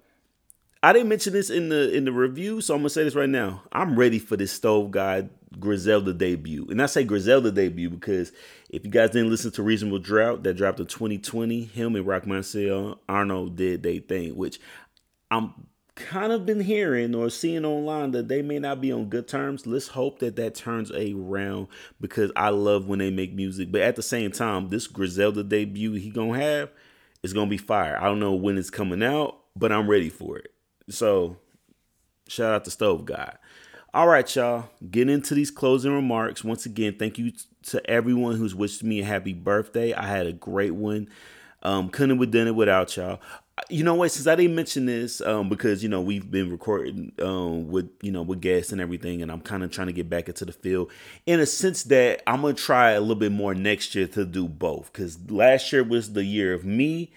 I 0.84 0.94
didn't 0.94 1.10
mention 1.10 1.34
this 1.34 1.50
in 1.50 1.70
the 1.70 1.96
in 1.96 2.06
the 2.06 2.12
review, 2.12 2.62
so 2.62 2.74
I'm 2.74 2.82
gonna 2.82 2.90
say 2.90 3.04
this 3.04 3.16
right 3.16 3.30
now. 3.30 3.64
I'm 3.72 3.98
ready 3.98 4.20
for 4.20 4.38
this 4.38 4.52
Stove 4.52 4.92
God 4.92 5.30
Griselda 5.60 6.14
debut, 6.14 6.68
and 6.70 6.82
I 6.82 6.88
say 6.88 7.04
Griselda 7.04 7.52
debut 7.52 7.90
because 7.90 8.32
if 8.70 8.84
you 8.84 8.92
guys 8.92 9.12
didn't 9.12 9.30
listen 9.30 9.52
to 9.52 9.64
Reasonable 9.64 10.00
Drought 10.00 10.44
that 10.44 10.56
dropped 10.56 10.80
in 10.80 10.88
2020, 10.88 11.64
him 11.64 11.96
and 11.96 12.06
Roc 12.06 12.24
Marciano 12.24 13.56
did 13.56 13.84
they 13.84 14.00
thing, 14.00 14.36
which 14.36 14.60
I'm 15.32 15.54
kind 15.98 16.32
of 16.32 16.46
been 16.46 16.60
hearing 16.60 17.16
or 17.16 17.30
seeing 17.30 17.66
online 17.66 18.12
that 18.12 18.28
they 18.28 18.42
may 18.42 18.60
not 18.60 18.80
be 18.80 18.92
on 18.92 19.10
good 19.10 19.28
terms. 19.28 19.66
Let's 19.66 19.88
hope 19.88 20.20
that 20.20 20.36
that 20.36 20.54
turns 20.54 20.92
around 20.92 21.68
because 22.00 22.32
I 22.36 22.50
love 22.50 22.88
when 22.88 23.00
they 23.00 23.10
make 23.10 23.34
music, 23.34 23.72
but 23.72 23.82
at 23.82 23.96
the 23.96 24.04
same 24.04 24.32
time, 24.32 24.70
this 24.70 24.88
Griselda 24.88 25.44
debut 25.44 25.94
he 25.94 26.10
gonna 26.10 26.40
have 26.40 26.70
is 27.24 27.34
gonna 27.34 27.50
be 27.50 27.58
fire. 27.58 27.98
I 28.00 28.06
don't 28.06 28.20
know 28.20 28.34
when 28.34 28.58
it's 28.58 28.70
coming 28.70 29.04
out, 29.04 29.40
but 29.56 29.72
I'm 29.72 29.90
ready 29.90 30.10
for 30.10 30.38
it. 30.38 30.52
So 30.90 31.38
shout 32.28 32.54
out 32.54 32.66
to 32.66 32.72
Stove 32.72 33.06
God. 33.06 33.38
All 33.98 34.08
right, 34.08 34.36
y'all. 34.36 34.70
Get 34.92 35.10
into 35.10 35.34
these 35.34 35.50
closing 35.50 35.92
remarks. 35.92 36.44
Once 36.44 36.68
again, 36.68 36.98
thank 37.00 37.18
you 37.18 37.32
to 37.64 37.90
everyone 37.90 38.36
who's 38.36 38.54
wished 38.54 38.84
me 38.84 39.00
a 39.00 39.04
happy 39.04 39.34
birthday. 39.34 39.92
I 39.92 40.06
had 40.06 40.28
a 40.28 40.32
great 40.32 40.76
one. 40.76 41.10
Um, 41.64 41.90
couldn't 41.90 42.20
have 42.20 42.30
done 42.30 42.46
it 42.46 42.54
without 42.54 42.96
y'all. 42.96 43.20
You 43.70 43.84
know 43.84 43.96
what? 43.96 44.12
Since 44.12 44.28
I 44.28 44.36
didn't 44.36 44.54
mention 44.54 44.86
this, 44.86 45.20
um, 45.22 45.50
because 45.50 45.82
you 45.82 45.90
know 45.90 46.00
we've 46.00 46.30
been 46.30 46.52
recording 46.52 47.12
um 47.24 47.70
with 47.70 47.90
you 48.04 48.12
know 48.12 48.22
with 48.22 48.40
guests 48.40 48.72
and 48.72 48.80
everything, 48.80 49.24
and 49.24 49.32
I'm 49.32 49.42
kind 49.42 49.64
of 49.64 49.72
trying 49.72 49.88
to 49.88 49.94
get 49.94 50.08
back 50.08 50.28
into 50.28 50.46
the 50.46 50.54
field 50.54 50.92
in 51.26 51.40
a 51.40 51.48
sense 51.48 51.82
that 51.86 52.22
I'm 52.28 52.42
gonna 52.42 52.54
try 52.54 52.92
a 52.92 53.02
little 53.02 53.16
bit 53.16 53.32
more 53.32 53.56
next 53.56 53.96
year 53.96 54.06
to 54.10 54.26
do 54.26 54.48
both. 54.48 54.94
Because 54.94 55.18
last 55.32 55.74
year 55.74 55.84
was 55.84 56.14
the 56.14 56.24
year 56.24 56.54
of 56.54 56.64
me 56.64 57.12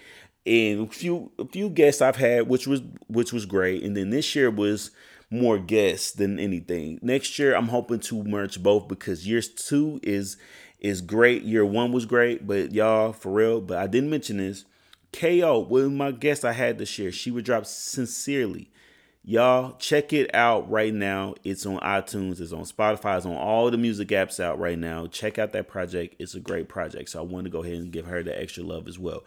and 0.47 0.87
a 0.87 0.91
few 0.91 1.31
a 1.37 1.45
few 1.45 1.69
guests 1.69 2.01
I've 2.01 2.15
had, 2.15 2.47
which 2.47 2.65
was 2.65 2.81
which 3.07 3.31
was 3.31 3.45
great, 3.45 3.83
and 3.83 3.95
then 3.95 4.09
this 4.09 4.35
year 4.35 4.49
was 4.49 4.89
more 5.31 5.57
guests 5.57 6.11
than 6.11 6.37
anything. 6.37 6.99
Next 7.01 7.39
year, 7.39 7.55
I'm 7.55 7.69
hoping 7.69 8.01
to 8.01 8.23
merge 8.23 8.61
both 8.61 8.87
because 8.87 9.27
year 9.27 9.41
two 9.41 9.99
is 10.03 10.37
is 10.79 11.01
great. 11.01 11.43
Year 11.43 11.65
one 11.65 11.91
was 11.91 12.05
great, 12.05 12.45
but 12.45 12.73
y'all 12.73 13.13
for 13.13 13.31
real. 13.31 13.61
But 13.61 13.77
I 13.77 13.87
didn't 13.87 14.09
mention 14.09 14.37
this. 14.37 14.65
KO, 15.13 15.67
of 15.69 15.91
my 15.91 16.11
guest 16.11 16.45
I 16.45 16.53
had 16.53 16.77
this 16.77 16.97
year, 16.97 17.11
she 17.11 17.31
would 17.31 17.45
drop 17.45 17.65
sincerely. 17.65 18.71
Y'all 19.23 19.75
check 19.77 20.13
it 20.13 20.33
out 20.33 20.69
right 20.69 20.93
now. 20.93 21.35
It's 21.43 21.65
on 21.65 21.77
iTunes, 21.79 22.41
it's 22.41 22.53
on 22.53 22.63
Spotify, 22.63 23.17
it's 23.17 23.25
on 23.25 23.35
all 23.35 23.69
the 23.69 23.77
music 23.77 24.07
apps 24.07 24.39
out 24.39 24.57
right 24.57 24.79
now. 24.79 25.05
Check 25.05 25.37
out 25.37 25.51
that 25.51 25.67
project. 25.67 26.15
It's 26.17 26.33
a 26.33 26.39
great 26.39 26.67
project. 26.67 27.09
So 27.09 27.19
I 27.19 27.23
wanted 27.23 27.45
to 27.45 27.49
go 27.51 27.63
ahead 27.63 27.75
and 27.75 27.91
give 27.91 28.07
her 28.07 28.23
the 28.23 28.39
extra 28.39 28.63
love 28.63 28.87
as 28.87 28.97
well. 28.97 29.23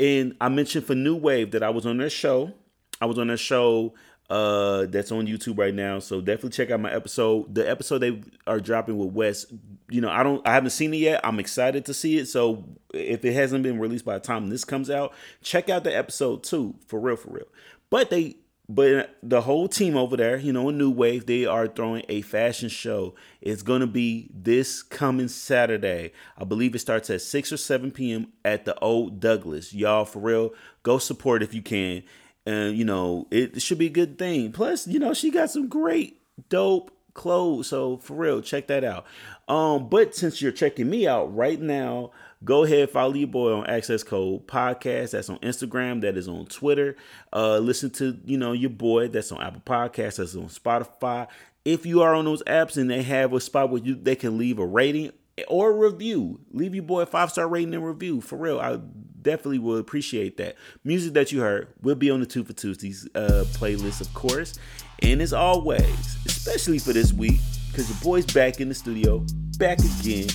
And 0.00 0.34
I 0.40 0.48
mentioned 0.48 0.84
for 0.84 0.96
New 0.96 1.14
Wave 1.14 1.52
that 1.52 1.62
I 1.62 1.70
was 1.70 1.86
on 1.86 1.98
their 1.98 2.10
show. 2.10 2.54
I 3.00 3.06
was 3.06 3.18
on 3.18 3.28
their 3.28 3.36
show 3.36 3.94
uh 4.28 4.86
that's 4.86 5.12
on 5.12 5.26
YouTube 5.26 5.58
right 5.58 5.74
now. 5.74 5.98
So 5.98 6.20
definitely 6.20 6.50
check 6.50 6.70
out 6.70 6.80
my 6.80 6.92
episode. 6.92 7.54
The 7.54 7.68
episode 7.68 7.98
they 7.98 8.22
are 8.46 8.60
dropping 8.60 8.98
with 8.98 9.10
Wes, 9.10 9.46
you 9.88 10.00
know, 10.00 10.10
I 10.10 10.22
don't 10.22 10.46
I 10.46 10.54
haven't 10.54 10.70
seen 10.70 10.92
it 10.94 10.98
yet. 10.98 11.20
I'm 11.24 11.38
excited 11.38 11.84
to 11.86 11.94
see 11.94 12.18
it. 12.18 12.26
So 12.26 12.64
if 12.92 13.24
it 13.24 13.32
hasn't 13.32 13.62
been 13.62 13.78
released 13.78 14.04
by 14.04 14.14
the 14.14 14.20
time 14.20 14.48
this 14.48 14.64
comes 14.64 14.90
out, 14.90 15.12
check 15.42 15.68
out 15.68 15.84
the 15.84 15.96
episode 15.96 16.42
too, 16.42 16.74
for 16.86 16.98
real, 16.98 17.16
for 17.16 17.30
real. 17.30 17.46
But 17.90 18.10
they 18.10 18.36
but 18.68 19.16
the 19.22 19.42
whole 19.42 19.68
team 19.68 19.96
over 19.96 20.16
there, 20.16 20.38
you 20.38 20.52
know, 20.52 20.68
a 20.68 20.72
New 20.72 20.90
Wave, 20.90 21.26
they 21.26 21.46
are 21.46 21.68
throwing 21.68 22.04
a 22.08 22.22
fashion 22.22 22.68
show. 22.68 23.14
It's 23.40 23.62
going 23.62 23.80
to 23.80 23.86
be 23.86 24.28
this 24.34 24.82
coming 24.82 25.28
Saturday. 25.28 26.12
I 26.36 26.42
believe 26.42 26.74
it 26.74 26.80
starts 26.80 27.08
at 27.10 27.20
6 27.22 27.52
or 27.52 27.58
7 27.58 27.92
p.m. 27.92 28.32
at 28.44 28.64
the 28.64 28.76
Old 28.80 29.20
Douglas. 29.20 29.72
Y'all, 29.72 30.04
for 30.04 30.18
real, 30.18 30.52
go 30.82 30.98
support 30.98 31.44
if 31.44 31.54
you 31.54 31.62
can 31.62 32.02
and 32.46 32.76
you 32.76 32.84
know 32.84 33.26
it 33.30 33.60
should 33.60 33.78
be 33.78 33.86
a 33.86 33.90
good 33.90 34.18
thing. 34.18 34.52
Plus, 34.52 34.86
you 34.86 34.98
know 34.98 35.12
she 35.12 35.30
got 35.30 35.50
some 35.50 35.68
great 35.68 36.20
dope 36.48 36.90
clothes, 37.14 37.66
so 37.68 37.98
for 37.98 38.14
real, 38.14 38.40
check 38.40 38.68
that 38.68 38.84
out. 38.84 39.04
Um, 39.48 39.88
but 39.88 40.14
since 40.14 40.40
you're 40.40 40.52
checking 40.52 40.88
me 40.88 41.06
out 41.06 41.34
right 41.34 41.60
now, 41.60 42.12
go 42.44 42.64
ahead 42.64 42.90
follow 42.90 43.14
your 43.14 43.28
boy 43.28 43.52
on 43.52 43.66
Access 43.66 44.02
Code 44.02 44.46
Podcast. 44.46 45.10
That's 45.12 45.28
on 45.28 45.38
Instagram. 45.38 46.00
That 46.02 46.16
is 46.16 46.28
on 46.28 46.46
Twitter. 46.46 46.96
Uh, 47.32 47.58
listen 47.58 47.90
to 47.90 48.18
you 48.24 48.38
know 48.38 48.52
your 48.52 48.70
boy. 48.70 49.08
That's 49.08 49.32
on 49.32 49.42
Apple 49.42 49.62
Podcasts. 49.64 50.16
That's 50.16 50.36
on 50.36 50.48
Spotify. 50.48 51.26
If 51.64 51.84
you 51.84 52.02
are 52.02 52.14
on 52.14 52.24
those 52.24 52.44
apps 52.44 52.76
and 52.76 52.88
they 52.88 53.02
have 53.02 53.32
a 53.32 53.40
spot 53.40 53.70
where 53.70 53.82
you 53.82 53.96
they 53.96 54.14
can 54.14 54.38
leave 54.38 54.58
a 54.58 54.66
rating 54.66 55.10
or 55.48 55.72
review. 55.72 56.40
Leave 56.52 56.74
your 56.74 56.84
boy 56.84 57.02
a 57.02 57.06
five 57.06 57.30
star 57.30 57.48
rating 57.48 57.74
and 57.74 57.86
review. 57.86 58.20
For 58.20 58.36
real, 58.36 58.58
I 58.58 58.78
definitely 59.22 59.58
will 59.58 59.78
appreciate 59.78 60.36
that. 60.38 60.56
Music 60.84 61.12
that 61.14 61.32
you 61.32 61.40
heard 61.40 61.68
will 61.82 61.94
be 61.94 62.10
on 62.10 62.20
the 62.20 62.26
Two 62.26 62.44
for 62.44 62.52
Tuesdays 62.52 63.08
uh, 63.14 63.44
playlist, 63.52 64.00
of 64.00 64.12
course. 64.14 64.58
And 65.02 65.20
as 65.20 65.32
always, 65.32 66.16
especially 66.24 66.78
for 66.78 66.92
this 66.92 67.12
week, 67.12 67.40
because 67.70 67.88
your 67.90 67.98
boy's 68.02 68.24
back 68.26 68.60
in 68.60 68.68
the 68.68 68.74
studio, 68.74 69.24
back 69.58 69.78
again. 70.00 70.28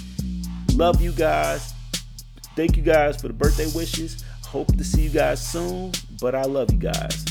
Love 0.75 1.01
you 1.01 1.11
guys. 1.11 1.73
Thank 2.55 2.77
you 2.77 2.83
guys 2.83 3.19
for 3.19 3.27
the 3.27 3.33
birthday 3.33 3.67
wishes. 3.73 4.23
Hope 4.45 4.75
to 4.77 4.83
see 4.83 5.03
you 5.03 5.09
guys 5.09 5.45
soon, 5.45 5.93
but 6.19 6.35
I 6.35 6.43
love 6.43 6.71
you 6.71 6.77
guys. 6.77 7.25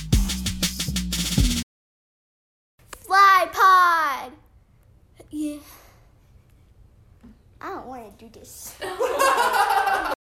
Fly 3.05 3.49
pod. 3.53 4.33
Yeah. 5.31 5.59
I 7.61 7.69
don't 7.69 7.87
want 7.87 8.19
to 8.19 8.25
do 8.25 8.39
this. 8.39 8.75